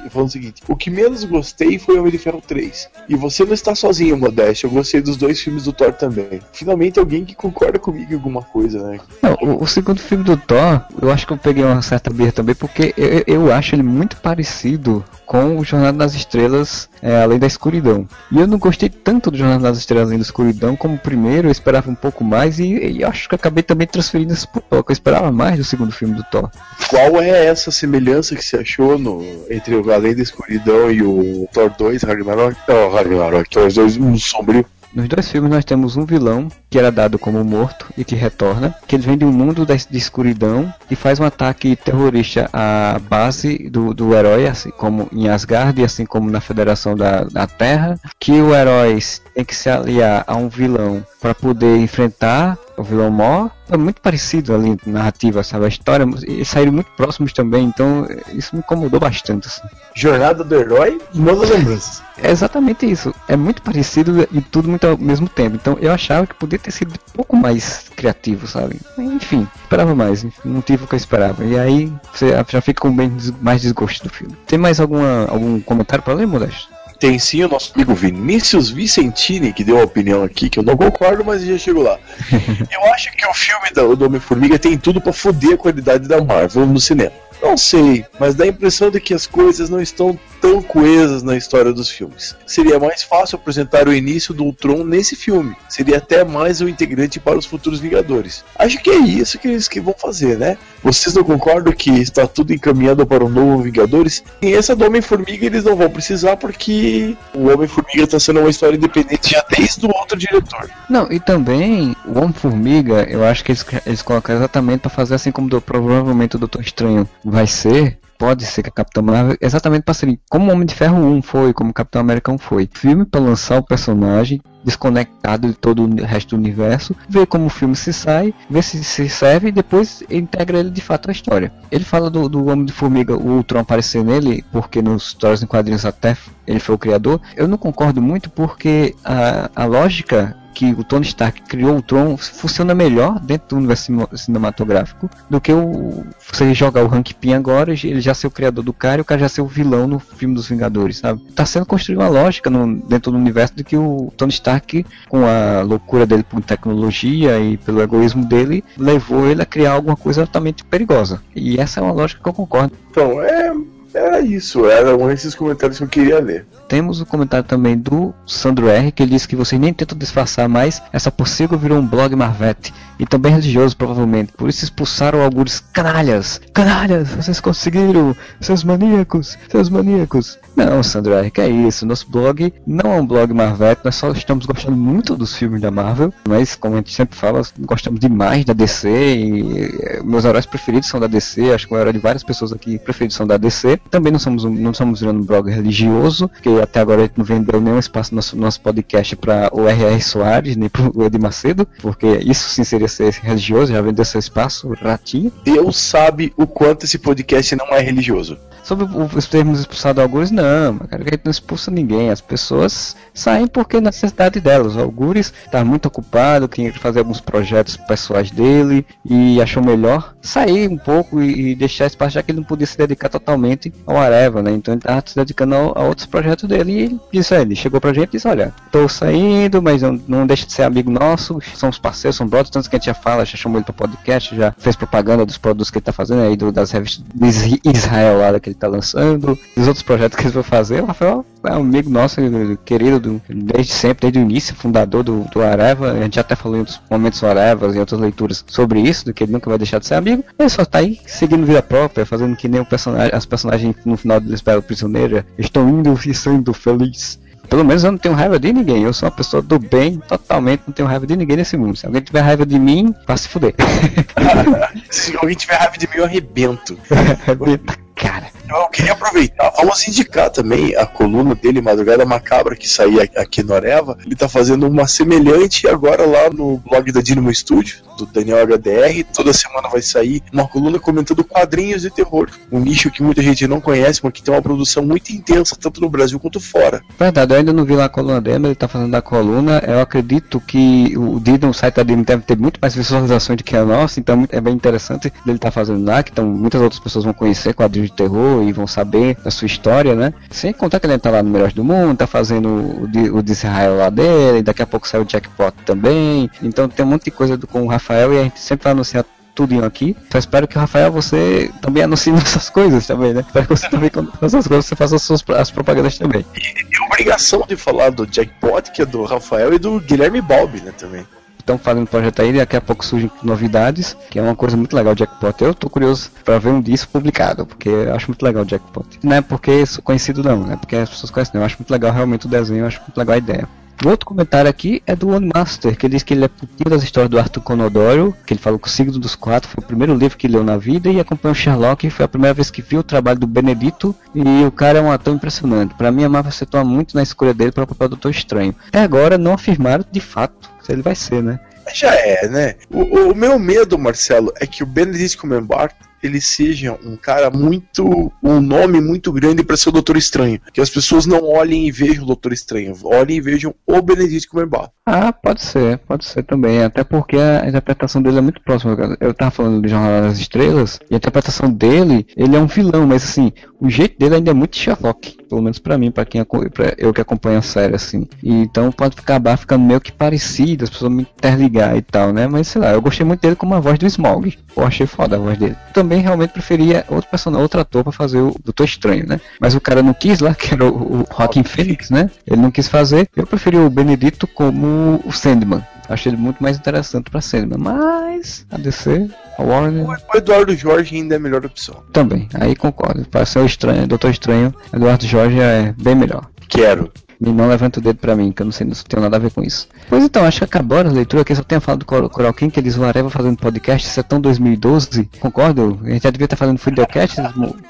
falando 0.10 0.28
o 0.28 0.32
seguinte: 0.32 0.62
O 0.68 0.76
que 0.76 0.92
menos 0.92 1.24
gostei 1.24 1.80
foi 1.80 1.96
o 1.96 2.02
Homem 2.02 2.12
de 2.12 2.18
Ferro 2.18 2.42
3. 2.46 2.90
E 3.10 3.16
você 3.16 3.44
não 3.46 3.54
está 3.54 3.74
sozinho, 3.74 4.18
Modéstia. 4.18 4.68
Eu 4.68 4.72
gostei 4.72 5.02
dos 5.02 5.18
dois 5.18 5.42
filmes 5.42 5.64
do 5.64 5.74
Thor 5.74 5.94
também. 5.94 6.40
Finalmente 6.54 7.00
alguém 7.00 7.26
que 7.26 7.34
concorda 7.34 7.80
comigo 7.80 8.12
em 8.12 8.16
alguma 8.16 8.44
coisa, 8.44 8.86
né? 8.88 9.00
Não, 9.22 9.34
o, 9.42 9.64
o 9.64 9.68
segundo 9.68 10.00
filme 10.00 10.24
do 10.24 10.38
Thor, 10.38 10.84
eu 11.02 11.12
acho 11.12 11.26
que 11.26 11.34
eu 11.34 11.38
peguei 11.38 11.64
uma 11.64 11.82
certa 11.82 12.12
birra 12.12 12.32
também, 12.32 12.54
porque 12.54 12.94
eu, 12.98 13.24
eu 13.28 13.54
acho 13.54 13.76
ele 13.76 13.84
muito 13.84 14.18
parecido 14.18 15.06
com 15.26 15.58
o 15.58 15.64
Jornada 15.64 15.98
nas 15.98 16.16
Estrelas 16.16 16.90
é, 17.02 17.22
Além 17.22 17.38
da 17.38 17.46
Escuridão. 17.46 18.08
E 18.32 18.40
eu 18.40 18.48
não 18.48 18.58
gostei 18.58 18.90
tanto 18.90 19.30
do 19.30 19.38
Jornada 19.38 19.62
nas 19.62 19.78
Estrelas 19.78 20.08
Além 20.08 20.18
da 20.18 20.24
Escuridão 20.24 20.76
como 20.76 20.96
o 20.96 21.00
primeiro, 21.00 21.48
eu 21.48 21.52
esperava 21.52 21.92
um 21.92 21.96
pouco 21.96 22.24
mais, 22.24 22.60
e, 22.60 22.74
e 22.74 23.04
acho 23.04 23.30
que 23.30 23.36
acabei 23.36 23.62
também 23.62 23.86
transferindo 23.86 24.34
isso 24.34 24.48
pro 24.48 24.62
Thor, 24.62 24.84
que 24.84 24.92
eu 24.92 24.94
esperava 24.94 25.32
mais 25.32 25.58
do 25.58 25.64
segundo 25.64 25.92
filme 25.92 26.16
do 26.16 26.24
Thor. 26.24 26.50
Qual 26.90 27.22
é 27.22 27.46
essa 27.46 27.70
semelhança 27.72 28.36
que 28.36 28.44
você 28.44 28.58
achou 28.58 28.98
no, 28.98 29.22
entre 29.50 29.76
o 29.76 29.92
Além 29.92 30.16
da 30.16 30.24
Escuridão 30.24 30.90
e 30.90 31.04
o 31.04 31.48
Thor 31.54 31.70
2 31.78 32.04
Ragnarok? 32.04 32.58
Não, 32.68 32.90
Ragnarok, 32.90 33.50
Thor 33.50 33.72
2 33.72 33.98
um 33.98 34.18
sombrio. 34.18 34.66
Nos 34.94 35.08
dois 35.08 35.30
filmes 35.30 35.52
nós 35.52 35.66
temos 35.66 35.96
um 35.98 36.06
vilão 36.06 36.48
que 36.70 36.80
era 36.80 36.92
dado 36.92 37.20
como 37.20 37.44
morto 37.44 37.88
e 37.98 38.04
que 38.04 38.16
retorna, 38.16 38.76
que 38.88 38.96
ele 38.96 39.06
vem 39.06 39.18
de 39.18 39.26
um 39.26 39.32
mundo 39.32 39.66
de 39.66 39.98
escuridão 39.98 40.74
e 40.90 40.96
faz 40.96 41.20
um 41.20 41.26
ataque 41.26 41.76
terrorista 41.76 42.50
à 42.52 43.00
base 43.00 43.70
do, 43.70 43.94
do 43.94 44.16
herói, 44.16 44.48
assim 44.48 44.72
como 44.72 45.08
em 45.12 45.30
Asgard 45.30 45.80
e 45.80 45.84
assim 45.84 46.06
como 46.06 46.32
na 46.32 46.42
Federação 46.42 46.96
da, 46.96 47.24
da 47.26 47.46
Terra, 47.46 48.00
que 48.20 48.34
o 48.42 48.56
herói 48.56 49.00
tem 49.34 49.46
que 49.46 49.56
se 49.56 49.70
aliar 49.70 50.24
a 50.26 50.36
um 50.36 50.50
vilão 50.50 51.06
para 51.22 51.36
poder 51.36 51.78
enfrentar 51.78 52.58
o 52.78 52.84
vilão 52.84 53.12
Mor. 53.12 53.52
É 53.70 53.76
muito 53.76 54.02
parecido 54.02 54.56
ali 54.56 54.78
narrativa, 54.86 55.44
sabe? 55.44 55.66
A 55.66 55.68
história, 55.68 56.06
e 56.26 56.46
saíram 56.46 56.72
muito 56.72 56.90
próximos 56.96 57.34
também, 57.34 57.66
então 57.66 58.08
isso 58.34 58.56
me 58.56 58.60
incomodou 58.60 59.00
bastante. 59.00 59.48
Assim. 59.48 59.62
Jornada 59.94 60.44
do 60.44 60.56
Herói, 60.56 61.02
novas 61.14 61.50
lembranças. 61.50 62.02
É 62.22 62.32
exatamente 62.32 62.90
isso. 62.90 63.14
É 63.28 63.36
muito 63.36 63.62
parecido 63.62 64.28
e 64.32 64.42
tudo 64.42 64.70
muito 64.70 64.88
ao 64.88 64.98
mesmo 64.98 65.28
tempo. 65.28 65.56
Então 65.56 65.78
eu 65.82 65.92
achava 65.92 66.26
que 66.26 66.34
podia 66.34 66.58
ter 66.58 66.72
sido 66.72 66.94
um 66.94 67.14
pouco 67.14 67.36
mais 67.36 67.90
criativo, 67.96 68.48
sabe? 68.48 68.80
Enfim, 68.98 69.48
esperava 69.62 69.94
mais. 69.94 70.26
Não 70.46 70.62
tive 70.62 70.86
o 70.86 70.88
que 70.88 70.96
eu 70.96 70.98
esperava. 70.98 71.44
E 71.44 71.60
aí 71.60 71.92
você 72.14 72.30
já 72.48 72.62
fica 72.62 72.82
com 72.82 72.96
bem 72.96 73.16
mais 73.42 73.62
desgosto 73.62 74.04
do 74.04 74.10
filme. 74.10 74.36
Tem 74.48 74.58
mais 74.58 74.80
alguma, 74.80 75.26
algum 75.28 75.60
comentário 75.60 76.04
para 76.04 76.14
ler, 76.14 76.26
Modesto? 76.26 76.77
Tem 77.00 77.20
sim 77.20 77.44
o 77.44 77.48
nosso 77.48 77.72
amigo 77.76 77.94
Vinícius 77.94 78.70
Vicentini, 78.72 79.54
que 79.54 79.64
deu 79.64 79.80
a 79.80 79.84
opinião 79.84 80.24
aqui, 80.24 80.50
que 80.50 80.58
eu 80.58 80.64
não 80.64 80.76
concordo, 80.76 81.24
mas 81.24 81.44
já 81.44 81.58
chego 81.58 81.82
lá. 81.84 81.98
eu 82.72 82.94
acho 82.94 83.12
que 83.16 83.26
o 83.28 83.34
filme 83.34 83.70
da- 83.72 83.84
do 83.84 84.06
Homem-Formiga 84.06 84.58
tem 84.58 84.78
tudo 84.78 85.00
pra 85.00 85.14
foder 85.14 85.54
a 85.54 85.58
qualidade 85.58 86.08
da 86.08 86.20
Marvel 86.24 86.66
no 86.66 86.80
cinema. 86.80 87.12
Não 87.42 87.56
sei, 87.56 88.04
mas 88.20 88.34
dá 88.34 88.46
a 88.46 88.48
impressão 88.48 88.90
de 88.90 89.00
que 89.00 89.14
as 89.14 89.28
coisas 89.28 89.70
não 89.70 89.80
estão 89.80 90.20
tão 90.42 90.62
coesas 90.62 91.24
na 91.24 91.36
história 91.36 91.74
dos 91.74 91.90
filmes. 91.90 92.36
Seria 92.46 92.80
mais 92.80 93.04
fácil 93.04 93.38
apresentar 93.38 93.88
o 93.88 93.94
início 93.94 94.34
do 94.34 94.44
Ultron 94.44 94.84
nesse 94.84 95.16
filme. 95.16 95.56
Seria 95.70 95.98
até 95.98 96.24
mais 96.24 96.62
um 96.62 96.68
integrante 96.68 97.20
para 97.20 97.38
os 97.38 97.46
futuros 97.46 97.80
Vingadores. 97.80 98.44
Acho 98.58 98.78
que 98.80 98.90
é 98.90 98.98
isso 98.98 99.38
que 99.40 99.48
eles 99.48 99.68
que 99.68 99.80
vão 99.80 99.96
fazer, 99.98 100.38
né? 100.38 100.58
Vocês 100.84 101.16
não 101.16 101.24
concordam 101.24 101.74
que 101.74 101.92
está 101.92 102.28
tudo 102.28 102.54
encaminhado 102.54 103.06
para 103.06 103.24
o 103.24 103.30
novo 103.30 103.64
Vingadores? 103.64 104.24
E 104.42 104.54
essa 104.54 104.76
do 104.76 104.86
Homem-Formiga 104.86 105.46
eles 105.46 105.64
não 105.64 105.76
vão 105.76 105.90
precisar 105.90 106.38
porque 106.38 107.16
o 107.34 107.50
Homem-Formiga 107.50 108.04
está 108.04 108.20
sendo 108.20 108.40
uma 108.40 108.50
história 108.50 108.76
independente 108.76 109.32
já 109.32 109.44
desde 109.50 109.86
o 109.86 109.90
outro 109.90 110.18
diretor. 110.18 110.70
Não, 110.90 111.12
e 111.12 111.20
também 111.20 111.96
o 112.06 112.18
Homem-Formiga, 112.20 113.08
eu 113.10 113.24
acho 113.24 113.44
que 113.44 113.52
eles, 113.52 113.66
eles 113.86 114.04
exatamente 114.30 114.82
para 114.82 114.90
fazer 114.90 115.16
assim 115.16 115.32
como 115.32 115.50
do, 115.50 115.62
provavelmente 115.62 116.36
o 116.36 116.40
Doutor 116.40 116.62
Estranho 116.62 117.08
vai 117.24 117.48
ser. 117.48 117.98
Pode 118.18 118.46
ser 118.46 118.64
que 118.64 118.70
a 118.70 118.72
Capitã 118.72 119.02
Marvel, 119.02 119.38
exatamente 119.40 119.84
para 119.84 119.94
ser 119.94 120.20
como 120.30 120.52
Homem 120.52 120.66
de 120.66 120.74
Ferro 120.74 120.98
1 120.98 121.22
foi, 121.22 121.54
como 121.54 121.74
Capitão 121.74 122.02
América 122.02 122.32
1 122.32 122.38
foi. 122.38 122.70
Filme 122.72 123.06
para 123.06 123.22
lançar 123.22 123.58
o 123.60 123.64
personagem 123.64 124.42
desconectado 124.64 125.48
de 125.48 125.54
todo 125.54 125.84
o 125.84 126.04
resto 126.04 126.36
do 126.36 126.36
universo, 126.36 126.96
ver 127.08 127.26
como 127.26 127.46
o 127.46 127.50
filme 127.50 127.76
se 127.76 127.94
sai, 127.94 128.34
ver 128.50 128.62
se 128.62 128.84
se 128.84 129.08
serve 129.08 129.48
e 129.48 129.52
depois 129.52 130.04
integra 130.10 130.60
ele 130.60 130.70
de 130.70 130.82
fato 130.82 131.10
à 131.10 131.12
história. 131.12 131.52
Ele 131.72 131.86
fala 131.86 132.10
do, 132.10 132.28
do 132.28 132.46
Homem 132.48 132.66
de 132.66 132.74
Formiga, 132.74 133.16
o 133.16 133.38
Ultron 133.38 133.60
aparecer 133.60 134.04
nele, 134.04 134.44
porque 134.52 134.82
nos 134.82 135.08
histórias 135.08 135.42
em 135.42 135.48
quadrinhos 135.48 135.86
até 135.86 136.18
ele 136.46 136.60
foi 136.60 136.76
o 136.76 136.78
criador. 136.78 137.22
Eu 137.36 137.48
não 137.48 137.58
concordo 137.58 138.02
muito 138.02 138.30
porque 138.30 138.96
a, 139.04 139.50
a 139.56 139.66
lógica 139.66 140.37
que 140.58 140.72
o 140.72 140.84
Tony 140.84 141.06
Stark 141.06 141.44
criou 141.44 141.78
o 141.78 141.82
Tron 141.84 142.18
funciona 142.18 142.74
melhor 142.74 143.20
dentro 143.20 143.50
do 143.50 143.58
universo 143.58 143.92
cinematográfico 144.16 145.08
do 145.30 145.40
que 145.40 145.54
o 145.54 146.04
você 146.20 146.52
jogar 146.54 146.84
o 146.84 146.88
Hank 146.94 147.14
Pym 147.14 147.34
agora, 147.36 147.72
ele 147.74 148.02
já 148.02 148.14
ser 148.16 148.26
o 148.26 148.32
criador 148.32 148.64
do 148.64 148.74
cara 148.74 148.98
e 149.00 149.02
o 149.02 149.06
cara 149.06 149.22
já 149.22 149.30
ser 149.30 149.42
o 149.42 149.46
vilão 149.46 149.88
no 149.88 150.00
filme 150.00 150.34
dos 150.34 150.48
Vingadores, 150.48 150.98
sabe? 150.98 151.22
Tá 151.36 151.46
sendo 151.46 151.66
construída 151.68 152.02
uma 152.04 152.10
lógica 152.10 152.50
no- 152.50 152.76
dentro 152.88 153.12
do 153.12 153.18
universo 153.18 153.54
de 153.56 153.64
que 153.64 153.78
o 153.78 154.12
Tony 154.18 154.32
Stark, 154.32 154.84
com 155.08 155.26
a 155.28 155.62
loucura 155.62 156.06
dele 156.08 156.24
por 156.24 156.42
tecnologia 156.42 157.40
e 157.40 157.56
pelo 157.58 157.82
egoísmo 157.82 158.26
dele, 158.26 158.64
levou 158.78 159.28
ele 159.30 159.42
a 159.44 159.46
criar 159.46 159.74
alguma 159.74 159.96
coisa 159.96 160.22
altamente 160.22 160.64
perigosa. 160.64 161.22
E 161.36 161.60
essa 161.60 161.80
é 161.80 161.84
uma 161.84 161.94
lógica 161.94 162.22
que 162.24 162.30
eu 162.30 162.34
concordo. 162.34 162.74
Então, 162.90 163.22
é 163.22 163.54
Era 163.94 164.22
isso, 164.22 164.66
eram 164.70 165.10
esses 165.12 165.34
comentários 165.34 165.78
que 165.78 165.84
eu 165.84 165.88
queria 165.88 166.20
ler. 166.20 166.46
Temos 166.68 167.00
o 167.00 167.06
comentário 167.06 167.48
também 167.48 167.78
do 167.78 168.14
Sandro 168.26 168.68
R, 168.68 168.92
que 168.92 169.02
ele 169.02 169.12
disse 169.12 169.28
que 169.28 169.36
vocês 169.36 169.60
nem 169.60 169.74
tentam 169.74 169.98
disfarçar 169.98 170.50
mais, 170.50 170.82
essa 170.92 171.10
possível 171.10 171.58
virou 171.58 171.78
um 171.78 171.86
blog 171.86 172.14
Marvete, 172.16 172.74
e 173.00 173.06
também 173.06 173.32
religioso 173.32 173.78
provavelmente, 173.78 174.34
por 174.34 174.50
isso 174.50 174.64
expulsaram 174.64 175.22
alguns 175.22 175.60
canalhas, 175.60 176.42
canalhas, 176.54 177.10
vocês 177.10 177.40
conseguiram, 177.40 178.16
seus 178.42 178.64
maníacos, 178.64 179.38
seus 179.50 179.70
maníacos. 179.70 180.38
Não, 180.56 180.84
Sandro 180.84 181.14
R, 181.14 181.32
que 181.32 181.40
é 181.40 181.48
isso, 181.48 181.86
nosso 181.86 182.10
blog 182.10 182.54
não 182.66 182.94
é 182.94 183.00
um 183.00 183.06
blog 183.06 183.34
Marvete, 183.34 183.82
nós 183.86 183.96
só 183.96 184.12
estamos 184.12 184.46
gostando 184.46 184.76
muito 184.76 185.16
dos 185.16 185.36
filmes 185.36 185.62
da 185.62 185.72
Marvel, 185.72 186.14
mas 186.28 186.56
como 186.56 186.76
a 186.76 186.78
gente 186.78 186.94
sempre 186.94 187.18
fala, 187.18 187.42
gostamos 187.60 188.00
demais 188.00 188.44
da 188.44 188.54
DC, 188.54 188.90
e 188.90 189.66
eh, 189.82 190.02
meus 190.04 190.26
heróis 190.26 190.46
preferidos 190.46 190.90
são 190.90 191.00
da 191.00 191.08
DC, 191.08 191.54
acho 191.54 191.68
que 191.68 191.74
o 191.74 191.78
herói 191.78 191.94
de 191.94 192.00
várias 192.00 192.24
pessoas 192.24 192.52
aqui 192.52 192.78
preferidos 192.78 193.16
são 193.16 193.26
da 193.26 193.38
DC, 193.38 193.77
também 193.90 194.12
não 194.12 194.20
somos, 194.20 194.44
um- 194.44 194.50
não 194.54 194.74
somos 194.74 195.00
virando 195.00 195.20
um 195.22 195.26
blog 195.26 195.50
religioso, 195.50 196.28
porque 196.30 196.50
até 196.62 196.80
agora 196.80 197.02
a 197.02 197.06
gente 197.06 197.18
não 197.18 197.26
vendeu 197.26 197.60
nenhum 197.62 197.80
espaço 197.80 198.12
no 198.12 198.18
nosso, 198.18 198.38
nosso 198.38 198.62
podcast 198.62 199.16
para 199.16 199.50
o 199.54 199.68
R.R. 199.68 200.02
Soares, 200.02 200.56
nem 200.56 200.70
para 200.70 200.90
o 200.94 201.04
Edir 201.04 201.22
Macedo, 201.22 201.68
porque 201.82 202.08
isso 202.26 202.50
sim 202.50 202.64
seria 202.64 202.88
ser 202.88 203.12
religioso, 203.14 203.72
já 203.74 203.82
vendeu 203.82 204.04
seu 204.06 204.20
espaço, 204.20 204.74
ratinho. 204.82 205.32
Deus 205.44 205.78
sabe 205.78 206.34
o 206.38 206.46
quanto 206.48 206.86
esse 206.86 206.98
podcast 206.98 207.56
não 207.56 207.68
é 207.68 207.80
religioso. 207.80 208.38
Sobre 208.68 208.86
os 209.16 209.28
termos 209.28 209.62
expulsado 209.62 210.02
algures, 210.02 210.30
não, 210.30 210.78
cara, 210.80 211.02
a 211.02 211.10
gente 211.10 211.22
não 211.24 211.32
expulsa 211.32 211.72
ninguém. 211.72 212.10
As 212.10 212.20
pessoas 212.20 212.98
saem 213.14 213.48
porque 213.48 213.78
é 213.78 213.82
necessidade 213.82 214.42
delas. 214.42 214.76
O 214.76 214.82
Algures 214.82 215.32
está 215.46 215.64
muito 215.64 215.86
ocupado, 215.86 216.50
queria 216.50 216.74
fazer 216.74 217.00
alguns 217.00 217.22
projetos 217.22 217.78
pessoais 217.78 218.30
dele 218.30 218.86
e 219.06 219.42
achou 219.42 219.64
melhor 219.64 220.14
sair 220.22 220.68
um 220.68 220.78
pouco 220.78 221.22
e, 221.22 221.52
e 221.52 221.56
deixar 221.56 221.86
espaço, 221.86 222.16
já 222.16 222.22
que 222.24 222.32
ele 222.32 222.40
não 222.40 222.46
podia 222.46 222.68
se 222.68 222.78
dedicar 222.78 223.08
totalmente 223.08 223.72
ao 223.86 223.96
Areva, 223.98 224.42
né? 224.44 224.52
Então 224.52 224.74
ele 224.74 224.80
estava 224.80 225.02
se 225.06 225.16
dedicando 225.16 225.56
ao- 225.56 225.78
a, 225.78 225.84
outros 225.84 226.06
projetos 226.06 226.50
dele 226.50 226.72
e 226.74 226.80
ele 226.82 227.00
disse 227.14 227.34
ele, 227.36 227.56
chegou 227.56 227.80
pra 227.80 227.94
gente 227.94 228.10
e 228.10 228.12
disse, 228.14 228.28
olha, 228.28 228.54
tô 228.72 228.90
saindo, 228.90 229.62
mas 229.62 229.82
não, 229.82 230.02
não 230.08 230.28
deixa 230.28 230.46
de 230.46 230.52
ser 230.52 230.64
amigo 230.64 230.92
nosso, 230.92 231.40
somos 231.56 231.80
parceiros, 231.80 232.18
somos 232.18 232.32
brothers, 232.32 232.50
tanto 232.50 232.70
que 232.70 232.76
a 232.76 232.80
gente 232.80 232.88
já 232.88 232.94
fala, 232.94 233.24
já 233.26 233.38
chamou 233.38 233.58
ele 233.60 233.66
para 233.66 233.74
podcast, 233.74 234.36
já 234.36 234.54
fez 234.58 234.76
propaganda 234.76 235.26
dos 235.26 235.38
produtos 235.38 235.72
que 235.72 235.78
ele 235.78 235.86
tá 235.86 235.94
fazendo 235.94 236.22
aí, 236.24 236.36
do- 236.36 236.52
das 236.52 236.72
revistas 236.72 237.06
de 237.14 237.26
Is- 237.28 237.60
Israel 237.64 238.18
lá 238.20 238.40
que 238.40 238.50
ele 238.50 238.57
tá 238.58 238.68
lançando, 238.68 239.38
dos 239.56 239.68
outros 239.68 239.84
projetos 239.84 240.18
que 240.18 240.24
ele 240.26 240.34
vai 240.34 240.44
fazer. 240.44 240.82
O 240.84 240.86
Rafael 240.88 241.26
é 241.44 241.52
um 241.54 241.62
amigo 241.62 241.90
nosso, 241.90 242.20
querido, 242.66 243.00
do- 243.00 243.22
desde 243.30 243.72
sempre, 243.74 244.02
desde 244.12 244.20
o 244.20 244.22
início, 244.22 244.56
fundador 244.56 245.04
do, 245.04 245.22
do 245.32 245.42
Areva. 245.42 245.92
A 245.92 246.02
gente 246.02 246.16
já 246.16 246.22
até 246.22 246.36
falou 246.36 246.58
em 246.58 246.62
outros 246.62 246.82
momentos 246.90 247.20
do 247.20 247.28
Areva 247.28 247.68
e 247.76 247.80
outras 247.80 248.00
leituras 248.00 248.44
sobre 248.48 248.80
isso, 248.82 249.06
do 249.06 249.14
que 249.14 249.24
ele 249.24 249.32
nunca 249.32 249.50
vai 249.50 249.58
deixar 249.58 249.80
de 249.80 249.86
ser 249.88 249.96
amigo. 249.96 250.24
Ele 250.38 250.50
só 250.50 250.66
tá 250.66 250.80
aí 250.80 251.00
seguindo 251.06 251.46
vida 251.46 251.62
própria, 251.62 252.06
fazendo 252.06 252.36
que 252.36 252.48
nem 252.48 252.62
o 252.62 252.66
personagem, 252.66 253.12
as 253.16 253.26
personagens 253.26 253.76
no 253.86 253.96
final 253.98 254.20
do 254.20 254.34
Espera 254.34 254.62
Prisioneira. 254.62 255.26
Estou 255.38 255.68
indo 255.68 255.98
e 256.06 256.14
sendo 256.14 256.54
feliz. 256.54 257.20
Pelo 257.50 257.64
menos 257.64 257.82
eu 257.86 257.92
não 257.94 257.98
tenho 257.98 258.14
raiva 258.14 258.38
de 258.38 258.52
ninguém. 258.52 258.84
Eu 258.84 258.92
sou 258.92 259.08
uma 259.08 259.16
pessoa 259.16 259.42
do 259.42 259.58
bem, 259.58 260.02
totalmente 260.06 260.64
não 260.68 260.74
tenho 260.74 260.86
raiva 260.86 261.08
de 261.08 261.16
ninguém 261.16 261.38
nesse 261.38 261.56
mundo. 261.56 261.78
Se 261.78 261.86
alguém 261.86 262.02
tiver 262.02 262.20
raiva 262.20 262.46
de 262.46 262.60
mim, 262.60 262.94
vá 263.08 263.16
se 263.16 263.30
fuder. 263.30 263.56
Se 264.92 265.16
alguém 265.16 265.36
tiver 265.36 265.56
raiva 265.56 265.78
de 265.78 265.88
mim, 265.88 265.94
eu 265.96 266.04
arrebento. 266.04 266.78
Cara, 267.96 268.28
Eu 268.50 268.68
queria 268.70 268.94
aproveitar, 268.94 269.52
vamos 269.58 269.88
indicar 269.88 270.30
também 270.30 270.76
a 270.76 270.86
coluna 270.86 271.36
dele, 271.36 271.62
Madrugada 271.62 272.06
Macabra, 272.06 272.56
que 272.56 272.68
saía 272.68 273.10
aqui 273.16 273.44
no 273.44 273.54
Areva. 273.54 273.98
Ele 274.06 274.16
tá 274.16 274.30
fazendo 274.30 274.68
uma 274.68 274.88
semelhante 274.88 275.68
agora 275.68 276.06
lá 276.06 276.30
no 276.30 276.58
blog 276.58 276.92
da 276.92 277.02
Dynamo 277.02 277.34
Studio, 277.34 277.78
do 277.98 278.06
Daniel 278.06 278.46
HDR. 278.46 279.04
Toda 279.14 279.34
semana 279.34 279.70
vai 279.70 279.82
sair 279.82 280.24
uma 280.32 280.48
coluna 280.48 280.80
comentando 280.80 281.24
quadrinhos 281.24 281.82
de 281.82 281.90
terror. 281.90 282.30
Um 282.52 282.60
nicho 282.60 282.90
que 282.90 283.04
muita 283.04 283.22
gente 283.22 283.48
não 283.48 283.60
conhece, 283.60 284.00
mas 284.04 284.14
que 284.14 284.24
tem 284.24 284.34
uma 284.34 284.42
produção 284.42 284.84
muito 284.84 285.10
intensa, 285.12 285.56
tanto 285.60 285.82
no 285.82 285.90
Brasil 285.90 286.20
quanto 286.20 286.40
fora. 286.40 286.82
verdade, 286.98 287.34
eu 287.34 287.40
ainda 287.40 287.54
não 287.54 287.66
vi 287.66 287.76
lá 287.76 287.86
a 287.86 287.90
coluna 287.90 288.22
dele, 288.22 288.40
mas 288.40 288.50
ele 288.50 288.56
tá 288.56 288.68
fazendo 288.68 288.96
a 288.96 289.02
coluna. 289.02 289.62
Eu 289.66 289.82
acredito 289.82 290.40
que 290.40 290.94
o 290.98 291.20
Didon, 291.20 291.50
o 291.50 291.54
site 291.54 291.76
da 291.76 291.84
Didon 291.84 292.04
deve 292.04 292.24
ter 292.24 292.38
muito 292.38 292.60
mais 292.62 292.76
visualizações 292.76 293.38
do 293.38 293.44
que 293.44 293.56
a 293.56 293.66
nossa, 293.66 294.00
então 294.00 294.26
é 294.32 294.40
bem 294.40 294.54
interessante 294.54 295.12
ele 295.26 295.38
tá 295.38 295.52
fazendo 295.52 295.86
lá, 295.86 296.02
que 296.04 296.12
então 296.12 296.26
muitas 296.26 296.62
outras 296.62 296.80
pessoas 296.80 297.06
vão 297.06 297.14
conhecer 297.14 297.54
quadrinhos 297.54 297.90
de 297.90 297.96
terror 297.96 298.37
e 298.44 298.52
vão 298.52 298.68
saber 298.68 299.18
da 299.24 299.32
sua 299.32 299.46
história, 299.46 299.96
né? 299.96 300.14
Sem 300.30 300.54
contar 300.54 300.80
que 300.80 300.88
ele 300.88 300.98
tá 300.98 301.10
lá 301.10 301.24
no 301.24 301.30
Melhores 301.30 301.54
do 301.54 301.64
Mundo, 301.64 301.98
tá 301.98 302.08
fazendo 302.08 302.84
o 302.84 303.22
de, 303.22 303.32
Israel 303.32 303.78
lá 303.78 303.90
dele, 303.90 304.42
daqui 304.42 304.62
a 304.62 304.68
pouco 304.68 304.88
sai 304.88 305.02
o 305.02 305.06
Jackpot 305.08 305.54
também. 305.66 306.30
Então 306.42 306.68
tem 306.68 306.86
um 306.86 306.90
monte 306.90 307.06
de 307.06 307.12
coisa 307.12 307.38
do, 307.38 307.48
com 307.48 307.64
o 307.64 307.68
Rafael 307.68 308.14
e 308.14 308.20
a 308.20 308.24
gente 308.24 308.40
sempre 308.40 308.66
vai 308.66 308.72
anunciar 308.72 309.06
tudinho 309.38 309.64
aqui. 309.64 309.96
Só 310.12 310.18
espero 310.18 310.48
que, 310.48 310.58
Rafael, 310.58 310.92
você 310.92 311.52
também 311.62 311.84
anuncie 311.84 312.12
essas 312.18 312.50
coisas 312.50 312.88
também, 312.88 313.14
né? 313.14 313.22
Espero 313.26 313.46
que 313.46 313.56
você 313.56 313.70
também, 313.70 313.90
quando 313.90 314.12
faça 314.14 314.40
as 314.40 314.48
coisas, 314.48 314.66
você 314.66 314.76
faça 314.76 314.96
as, 314.96 315.04
suas, 315.04 315.24
as 315.38 315.52
propagandas 315.52 315.98
também. 315.98 316.26
E 316.36 316.78
a 316.82 316.86
obrigação 316.86 317.46
de 317.48 317.56
falar 317.56 317.92
do 317.92 318.06
Jackpot, 318.06 318.72
que 318.72 318.82
é 318.82 318.86
do 318.86 319.04
Rafael, 319.04 319.54
e 319.54 319.60
do 319.60 319.80
Guilherme 319.80 320.22
Balbi, 320.22 320.62
né, 320.62 320.74
também. 320.76 321.06
Estão 321.48 321.58
fazendo 321.58 321.88
projeto 321.88 322.22
aí, 322.22 322.34
daqui 322.34 322.58
a 322.58 322.62
pouco 322.62 322.86
surgem 322.86 323.10
novidades, 323.24 323.96
que 324.10 324.20
é 324.20 324.22
uma 324.22 324.36
coisa 324.36 324.58
muito 324.58 324.76
legal 324.76 324.94
Jackpot. 324.94 325.42
Eu 325.42 325.54
tô 325.54 325.70
curioso 325.70 326.12
para 326.26 326.38
ver 326.38 326.50
um 326.50 326.60
disso 326.60 326.90
publicado, 326.90 327.46
porque 327.46 327.70
eu 327.70 327.96
acho 327.96 328.08
muito 328.08 328.22
legal 328.22 328.44
o 328.44 328.46
Jackpot. 328.46 329.00
Não 329.02 329.16
é 329.16 329.22
porque 329.22 329.66
sou 329.66 329.82
conhecido 329.82 330.22
não, 330.22 330.44
né? 330.44 330.58
Porque 330.58 330.76
as 330.76 330.90
pessoas 330.90 331.10
conhecem. 331.10 331.40
Eu 331.40 331.46
acho 331.46 331.56
muito 331.58 331.72
legal 331.72 331.94
realmente 331.94 332.26
o 332.26 332.30
desenho, 332.30 332.64
eu 332.64 332.68
acho 332.68 332.82
muito 332.82 332.98
legal 332.98 333.16
a 333.16 333.18
ideia. 333.18 333.48
O 333.86 333.88
outro 333.88 334.06
comentário 334.08 334.50
aqui 334.50 334.84
é 334.86 334.94
do 334.94 335.08
One 335.08 335.30
Master, 335.34 335.78
que 335.78 335.88
diz 335.88 336.04
que 336.04 336.14
ele 336.14 336.26
é 336.26 336.28
putinho 336.28 336.70
das 336.70 336.84
histórias 336.84 337.10
do 337.10 337.18
Arthur 337.18 337.40
Conan 337.40 337.72
Doyle, 337.72 338.14
que 338.26 338.34
ele 338.34 338.42
falou 338.42 338.60
que 338.60 338.68
o 338.68 338.72
Signo 338.72 339.00
dos 339.00 339.16
Quatro 339.16 339.48
foi 339.50 339.64
o 339.64 339.68
primeiro 339.68 339.96
livro 339.96 340.18
que 340.18 340.28
leu 340.28 340.44
na 340.44 340.58
vida 340.58 340.90
e 340.90 341.00
acompanhou 341.00 341.34
Sherlock, 341.34 341.90
foi 341.90 342.04
a 342.04 342.10
primeira 342.10 342.34
vez 342.34 342.52
que 342.52 342.62
viu 342.62 342.82
o 342.82 342.84
trabalho 342.84 343.20
do 343.20 343.28
Benedito 343.28 343.96
e 344.14 344.44
o 344.44 344.52
cara 344.52 344.80
é 344.80 344.82
um 344.82 344.92
ator 344.92 345.14
impressionante. 345.14 345.76
Para 345.76 345.92
mim, 345.92 346.04
a 346.04 346.10
Marvel 346.10 346.28
acertou 346.28 346.66
muito 346.66 346.94
na 346.94 347.04
escolha 347.04 347.34
dele 347.34 347.54
para 347.54 347.64
o 347.64 347.68
papel 347.68 347.88
do 347.88 347.92
Doutor 347.92 348.12
Estranho. 348.12 348.54
Até 348.68 348.82
agora 348.82 349.18
não 349.18 349.34
afirmaram 349.34 349.86
de 349.90 350.02
fato 350.02 350.57
ele 350.74 350.82
vai 350.82 350.96
ser, 350.96 351.24
né? 351.24 351.40
Já 351.74 351.94
é, 351.94 352.28
né? 352.28 352.56
O, 352.70 353.12
o 353.12 353.16
meu 353.16 353.38
medo, 353.38 353.78
Marcelo, 353.78 354.32
é 354.40 354.48
que 354.48 354.64
o 354.64 354.66
Benedict 354.66 355.18
Cumberbatch 355.18 355.76
ele 356.02 356.22
seja 356.22 356.78
um 356.84 356.96
cara 356.96 357.30
muito. 357.30 358.12
um 358.24 358.40
nome 358.40 358.80
muito 358.80 359.12
grande 359.12 359.44
para 359.44 359.58
ser 359.58 359.70
o 359.70 359.72
Doutor 359.72 359.98
Estranho. 359.98 360.40
Que 360.54 360.62
as 360.62 360.70
pessoas 360.70 361.06
não 361.06 361.24
olhem 361.24 361.68
e 361.68 361.72
vejam 361.72 362.04
o 362.04 362.08
Doutor 362.08 362.34
Estranho, 362.34 362.76
olhem 362.84 363.18
e 363.18 363.22
vejam 363.22 363.54
o 363.66 363.82
Benedict 363.82 364.30
Cumberbatch. 364.30 364.72
Ah, 364.86 365.12
pode 365.12 365.42
ser, 365.42 365.80
pode 365.80 366.06
ser 366.06 366.24
também. 366.24 366.64
Até 366.64 366.84
porque 366.84 367.18
a 367.18 367.48
interpretação 367.48 368.02
dele 368.02 368.20
é 368.20 368.22
muito 368.22 368.42
próxima. 368.42 368.98
Eu 369.00 369.14
tava 369.14 369.32
falando 369.32 369.62
de 369.62 369.70
Jornal 369.70 370.02
das 370.04 370.20
Estrelas, 370.20 370.80
e 370.90 370.94
a 370.94 370.98
interpretação 370.98 371.52
dele, 371.52 372.06
ele 372.16 372.36
é 372.36 372.40
um 372.40 372.48
vilão, 372.48 372.86
mas 372.88 373.04
assim, 373.04 373.32
o 373.60 373.70
jeito 373.70 373.98
dele 373.98 374.16
ainda 374.16 374.32
é 374.32 374.34
muito 374.34 374.56
Sherlock. 374.56 375.18
Pelo 375.30 375.42
menos 375.42 375.60
pra 375.60 375.78
mim, 375.78 375.92
pra 375.92 376.06
quem 376.06 376.24
pra 376.24 376.74
eu 376.78 376.94
que 376.94 377.02
acompanho 377.02 377.40
a 377.40 377.42
série, 377.42 377.76
assim. 377.76 378.08
E, 378.24 378.34
então 378.34 378.72
pode 378.72 378.96
acabar 378.98 379.38
ficando 379.38 379.64
meio 379.66 379.82
que 379.82 379.92
parecido, 379.92 380.64
as 380.64 380.70
pessoas 380.70 380.92
me 380.92 381.02
interligar 381.02 381.76
e 381.76 381.82
tal, 381.82 382.14
né? 382.14 382.28
Mas 382.28 382.48
sei 382.48 382.62
lá, 382.62 382.72
eu 382.72 382.82
gostei 382.82 383.06
muito 383.06 383.22
dele 383.22 383.36
como 383.36 383.54
a 383.54 383.60
voz 383.60 383.78
do 383.78 383.86
Smaug. 383.86 384.38
Eu 384.56 384.66
achei 384.66 384.88
foda 384.88 385.16
a 385.16 385.20
voz 385.20 385.38
dele. 385.38 385.56
Também 385.74 386.02
realmente 386.02 386.32
preferia 386.32 386.86
outro 386.88 387.10
personagem, 387.10 387.44
outro 387.44 387.60
ator 387.60 387.84
pra 387.84 387.92
fazer 387.92 388.20
o 388.20 388.36
Doutor 388.44 388.64
Estranho, 388.64 389.06
né? 389.08 389.20
Mas 389.40 389.56
o 389.56 389.62
cara 389.62 389.84
não 389.84 389.94
quis 389.94 390.20
lá, 390.20 390.34
que 390.36 390.54
era 390.54 390.66
o, 390.66 391.02
o 391.02 391.06
Joaquin 391.16 391.44
Phoenix, 391.44 391.90
né? 391.90 392.10
Ele 392.26 392.42
não 392.42 392.52
quis 392.52 392.68
fazer. 392.68 393.10
Eu 393.16 393.28
preferi 393.28 393.58
o 393.58 393.70
Benedito 393.70 394.28
como 394.28 395.02
o 395.06 395.12
Sandman. 395.12 395.64
Achei 395.90 396.12
ele 396.12 396.18
muito 396.22 396.42
mais 396.42 396.58
interessante 396.58 397.10
pra 397.10 397.22
Sandman. 397.22 397.58
Mas 397.60 398.46
a 398.52 398.58
DC, 398.58 399.10
a 399.38 399.44
Warner, 399.44 399.86
O 399.88 400.18
Eduardo 400.18 400.56
Jorge 400.56 400.96
ainda 400.96 401.16
é 401.16 401.18
a 401.18 401.20
melhor 401.20 401.46
opção. 401.46 401.84
também. 401.94 402.28
Aí 402.34 402.56
concordo. 402.56 403.06
Para 403.10 403.26
ser 403.26 403.40
o 403.40 403.46
estranho, 403.46 403.88
Doutor 403.88 404.12
Estranho, 404.12 404.54
Eduardo 404.74 405.06
Jorge 405.06 405.40
é 405.40 405.74
bem 405.82 405.96
melhor. 405.96 406.26
Quero. 406.48 406.92
E 407.20 407.28
não 407.32 407.48
levanta 407.50 407.80
o 407.80 407.82
dedo 407.82 407.98
pra 407.98 408.16
mim, 408.16 408.32
que 408.32 408.44
eu 408.44 408.46
não 408.46 408.52
sei 408.52 408.72
se 408.76 408.86
tem 408.86 409.00
nada 409.00 409.16
a 409.16 409.20
ver 409.20 409.32
com 409.32 409.42
isso. 409.42 409.68
Pois 409.90 410.04
então, 410.04 410.24
acho 410.24 410.38
que 410.38 410.44
acabou 410.44 410.78
a 410.78 410.84
leitura 410.84 411.24
aqui. 411.24 411.34
Só 411.34 411.42
tenho 411.42 411.60
falado 411.60 411.80
do 411.80 411.86
Cor- 411.86 412.08
Coral 412.12 412.32
King, 412.32 412.52
que 412.52 412.60
eles 412.60 412.78
o 412.78 412.84
Areva 412.84 413.10
fazendo 413.10 413.36
podcast, 413.38 413.88
isso 413.88 414.00
é 414.00 414.04
tão 414.04 414.22
2012. 414.22 415.10
Concordo? 415.20 415.80
A 415.84 415.90
gente 415.90 416.04
já 416.04 416.12
devia 416.12 416.26
estar 416.26 416.36
fazendo 416.36 416.60
videocast, 416.64 417.18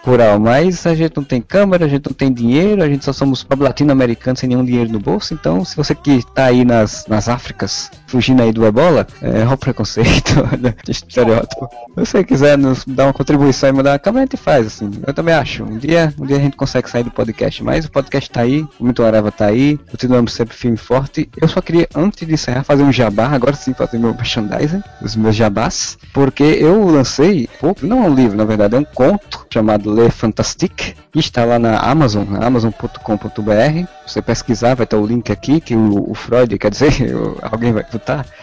Coral, 0.03 0.37
mas 0.37 0.85
a 0.85 0.93
gente 0.93 1.15
não 1.15 1.23
tem 1.23 1.41
câmera, 1.41 1.85
a 1.85 1.87
gente 1.87 2.05
não 2.07 2.13
tem 2.13 2.31
dinheiro, 2.33 2.83
a 2.83 2.89
gente 2.89 3.05
só 3.05 3.13
somos 3.13 3.41
pobre 3.41 3.63
latino-americanos 3.63 4.41
sem 4.41 4.49
nenhum 4.49 4.65
dinheiro 4.65 4.91
no 4.91 4.99
bolso. 4.99 5.33
Então, 5.33 5.63
se 5.63 5.77
você 5.77 5.95
que 5.95 6.21
tá 6.33 6.43
aí 6.47 6.65
nas, 6.65 7.05
nas 7.07 7.29
Áfricas, 7.29 7.89
fugindo 8.07 8.41
aí 8.41 8.51
do 8.51 8.65
ebola, 8.65 9.05
é 9.21 9.45
o 9.47 9.55
preconceito, 9.57 10.33
né? 10.59 10.73
estereótipo. 10.87 11.69
Se 11.69 12.05
você 12.05 12.23
quiser 12.23 12.57
nos 12.57 12.83
dar 12.85 13.05
uma 13.05 13.13
contribuição 13.13 13.69
e 13.69 13.73
mandar 13.73 13.91
uma 13.91 13.99
câmera, 13.99 14.23
a 14.23 14.25
gente 14.25 14.37
faz, 14.37 14.65
assim. 14.65 14.89
Eu 15.05 15.13
também 15.13 15.35
acho. 15.35 15.63
Um 15.63 15.77
dia, 15.77 16.13
um 16.19 16.25
dia 16.25 16.37
a 16.37 16.39
gente 16.39 16.55
consegue 16.55 16.89
sair 16.89 17.03
do 17.03 17.11
podcast, 17.11 17.63
mas 17.63 17.85
o 17.85 17.91
podcast 17.91 18.29
tá 18.29 18.41
aí, 18.41 18.65
o 18.79 18.83
Muito 18.83 19.03
Areva 19.03 19.31
tá 19.31 19.45
aí, 19.45 19.77
continuamos 19.91 20.33
sempre 20.33 20.55
firme 20.55 20.75
e 20.75 20.79
forte. 20.79 21.29
Eu 21.39 21.47
só 21.47 21.61
queria, 21.61 21.87
antes 21.93 22.25
de 22.25 22.33
encerrar, 22.33 22.63
fazer 22.63 22.83
um 22.83 22.91
jabá, 22.91 23.27
agora 23.27 23.55
sim 23.55 23.73
fazer 23.73 23.97
meu 23.97 24.13
merchandising, 24.13 24.81
os 25.01 25.15
meus 25.15 25.35
jabás, 25.35 25.97
porque 26.13 26.43
eu 26.43 26.85
lancei, 26.87 27.49
pouco, 27.59 27.85
não 27.85 28.05
é 28.05 28.09
um 28.09 28.13
livro, 28.13 28.37
na 28.37 28.45
verdade, 28.45 28.75
é 28.75 28.79
um 28.79 28.85
conto 28.85 29.45
chamado 29.51 29.93
Le 29.93 30.09
Fantastique, 30.09 30.95
que 31.11 31.19
está 31.19 31.43
lá 31.45 31.59
na 31.59 31.79
Amazon, 31.79 32.25
amazon.com.br. 32.41 33.87
Você 34.05 34.21
pesquisar, 34.21 34.75
vai 34.75 34.85
estar 34.85 34.97
o 34.97 35.05
link 35.05 35.31
aqui, 35.31 35.59
que 35.59 35.75
o, 35.75 36.11
o 36.11 36.13
Freud, 36.13 36.57
quer 36.57 36.71
dizer, 36.71 36.93
alguém 37.41 37.73
vai 37.73 37.83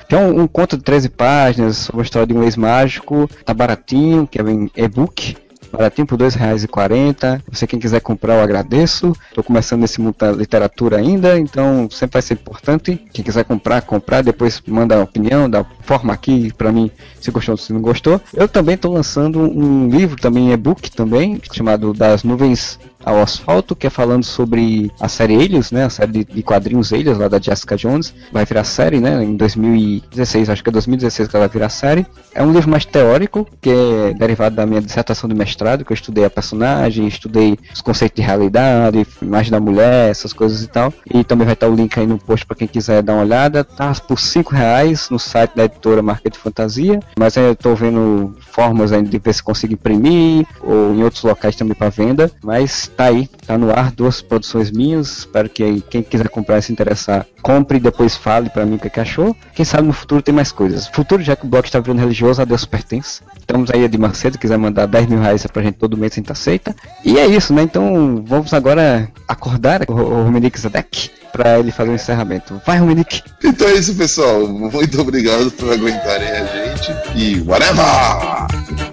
Que 0.08 0.14
é 0.14 0.18
um, 0.18 0.42
um 0.42 0.46
conto 0.46 0.76
de 0.76 0.82
13 0.82 1.08
páginas 1.10 1.76
sobre 1.76 2.02
história 2.02 2.26
de 2.26 2.34
um 2.34 2.42
ex-mágico, 2.42 3.28
tá 3.44 3.54
baratinho, 3.54 4.26
que 4.26 4.40
é 4.40 4.42
em 4.42 4.70
e-book. 4.76 5.36
baratinho 5.72 6.06
por 6.06 6.20
R$ 6.20 6.26
2,40. 6.26 7.40
Você 7.50 7.66
quem 7.66 7.78
quiser 7.78 8.00
comprar, 8.00 8.34
eu 8.34 8.42
agradeço. 8.42 9.12
Estou 9.28 9.42
começando 9.42 9.80
nesse 9.80 10.00
mundo 10.00 10.16
da 10.18 10.32
literatura 10.32 10.98
ainda, 10.98 11.38
então 11.38 11.88
sempre 11.90 12.14
vai 12.14 12.22
ser 12.22 12.34
importante. 12.34 13.02
Quem 13.12 13.24
quiser 13.24 13.44
comprar, 13.44 13.82
comprar, 13.82 14.22
depois 14.22 14.62
manda 14.66 14.96
a 14.96 15.02
opinião, 15.02 15.48
dá 15.48 15.64
forma 15.82 16.12
aqui 16.12 16.52
para 16.52 16.72
mim 16.72 16.90
se 17.20 17.30
gostou 17.30 17.54
ou 17.54 17.58
se 17.58 17.72
não 17.72 17.80
gostou. 17.80 18.20
Eu 18.34 18.46
também 18.46 18.74
estou 18.74 18.92
lançando 18.92 19.40
um 19.40 19.88
livro, 19.88 20.16
também 20.16 20.52
e-book 20.52 20.90
também, 20.90 21.40
chamado 21.52 21.92
Das 21.92 22.22
Nuvens 22.22 22.78
ao 23.04 23.20
asfalto, 23.20 23.76
que 23.76 23.86
é 23.86 23.90
falando 23.90 24.24
sobre 24.24 24.90
a 25.00 25.08
série 25.08 25.34
Elios, 25.34 25.70
né? 25.70 25.84
A 25.84 25.90
série 25.90 26.24
de, 26.24 26.42
quadrinhos 26.42 26.92
Elios, 26.92 27.18
lá 27.18 27.28
da 27.28 27.40
Jessica 27.40 27.76
Jones. 27.76 28.14
Vai 28.32 28.44
virar 28.44 28.64
série, 28.64 29.00
né? 29.00 29.22
Em 29.22 29.36
2016, 29.36 30.48
acho 30.48 30.62
que 30.62 30.68
é 30.68 30.72
2016 30.72 31.28
que 31.28 31.36
ela 31.36 31.46
vai 31.46 31.52
virar 31.52 31.68
série. 31.68 32.06
É 32.34 32.42
um 32.42 32.52
livro 32.52 32.70
mais 32.70 32.84
teórico, 32.84 33.46
que 33.60 33.70
é 33.70 34.14
derivado 34.14 34.56
da 34.56 34.66
minha 34.66 34.80
dissertação 34.80 35.28
de 35.28 35.34
mestrado, 35.34 35.84
que 35.84 35.92
eu 35.92 35.94
estudei 35.94 36.24
a 36.24 36.30
personagem, 36.30 37.06
estudei 37.06 37.58
os 37.72 37.80
conceitos 37.80 38.16
de 38.16 38.22
realidade, 38.22 39.06
imagem 39.20 39.50
da 39.50 39.60
mulher, 39.60 40.10
essas 40.10 40.32
coisas 40.32 40.62
e 40.62 40.68
tal. 40.68 40.92
E 41.12 41.22
também 41.24 41.44
vai 41.44 41.54
estar 41.54 41.68
o 41.68 41.74
link 41.74 41.98
aí 41.98 42.06
no 42.06 42.18
post 42.18 42.46
para 42.46 42.56
quem 42.56 42.68
quiser 42.68 43.02
dar 43.02 43.14
uma 43.14 43.22
olhada. 43.22 43.64
Tá 43.64 43.92
por 44.06 44.18
5 44.18 44.54
reais 44.54 45.08
no 45.10 45.18
site 45.18 45.54
da 45.54 45.64
editora 45.64 46.02
Market 46.02 46.36
Fantasia, 46.36 47.00
mas 47.18 47.36
eu 47.36 47.54
tô 47.54 47.74
vendo 47.74 48.34
formas 48.40 48.92
ainda 48.92 49.08
de 49.08 49.18
ver 49.18 49.34
se 49.34 49.42
consigo 49.42 49.74
imprimir, 49.74 50.46
ou 50.60 50.94
em 50.94 51.02
outros 51.02 51.22
locais 51.22 51.56
também 51.56 51.74
para 51.74 51.90
venda. 51.90 52.30
Mas 52.42 52.90
tá 52.96 53.04
aí, 53.04 53.28
tá 53.46 53.58
no 53.58 53.70
ar, 53.70 53.92
duas 53.92 54.20
produções 54.20 54.70
minhas. 54.70 55.18
Espero 55.18 55.48
que 55.48 55.62
aí, 55.62 55.82
quem 55.82 56.02
quiser 56.02 56.28
comprar 56.28 56.58
e 56.58 56.62
se 56.62 56.72
interessar, 56.72 57.26
compre 57.42 57.78
e 57.78 57.80
depois 57.80 58.16
fale 58.16 58.48
pra 58.48 58.64
mim 58.64 58.76
o 58.76 58.78
que, 58.78 58.86
é 58.86 58.90
que 58.90 59.00
achou. 59.00 59.36
Quem 59.54 59.64
sabe 59.64 59.86
no 59.86 59.92
futuro 59.92 60.22
tem 60.22 60.34
mais 60.34 60.52
coisas. 60.52 60.86
Futuro, 60.86 61.22
já 61.22 61.36
que 61.36 61.44
o 61.44 61.48
blog 61.48 61.64
está 61.64 61.80
virando 61.80 62.00
religioso, 62.00 62.40
a 62.40 62.44
Deus 62.44 62.64
pertence. 62.64 63.20
Estamos 63.38 63.70
aí 63.70 63.86
de 63.86 63.98
Macedo, 63.98 64.38
quiser 64.38 64.56
mandar 64.56 64.86
10 64.86 65.06
mil 65.06 65.20
reais 65.20 65.46
pra 65.46 65.62
gente 65.62 65.76
todo 65.76 65.96
mês, 65.96 66.12
a 66.12 66.16
gente 66.16 66.32
aceita. 66.32 66.74
E 67.04 67.18
é 67.18 67.26
isso, 67.26 67.52
né? 67.52 67.62
Então 67.62 68.24
vamos 68.26 68.52
agora 68.54 69.08
acordar 69.28 69.82
o, 69.88 69.94
Romenick 69.94 70.58
Zadek 70.58 71.10
pra 71.32 71.58
ele 71.58 71.72
fazer 71.72 71.90
o 71.90 71.94
encerramento. 71.94 72.60
Vai, 72.64 72.78
Romenick! 72.78 73.22
Então 73.42 73.68
é 73.68 73.74
isso, 73.74 73.94
pessoal. 73.94 74.46
Muito 74.46 75.00
obrigado 75.00 75.50
por 75.50 75.72
aguentarem 75.72 76.28
a 76.28 76.44
gente 76.44 76.92
e 77.16 77.40
whatever! 77.42 78.83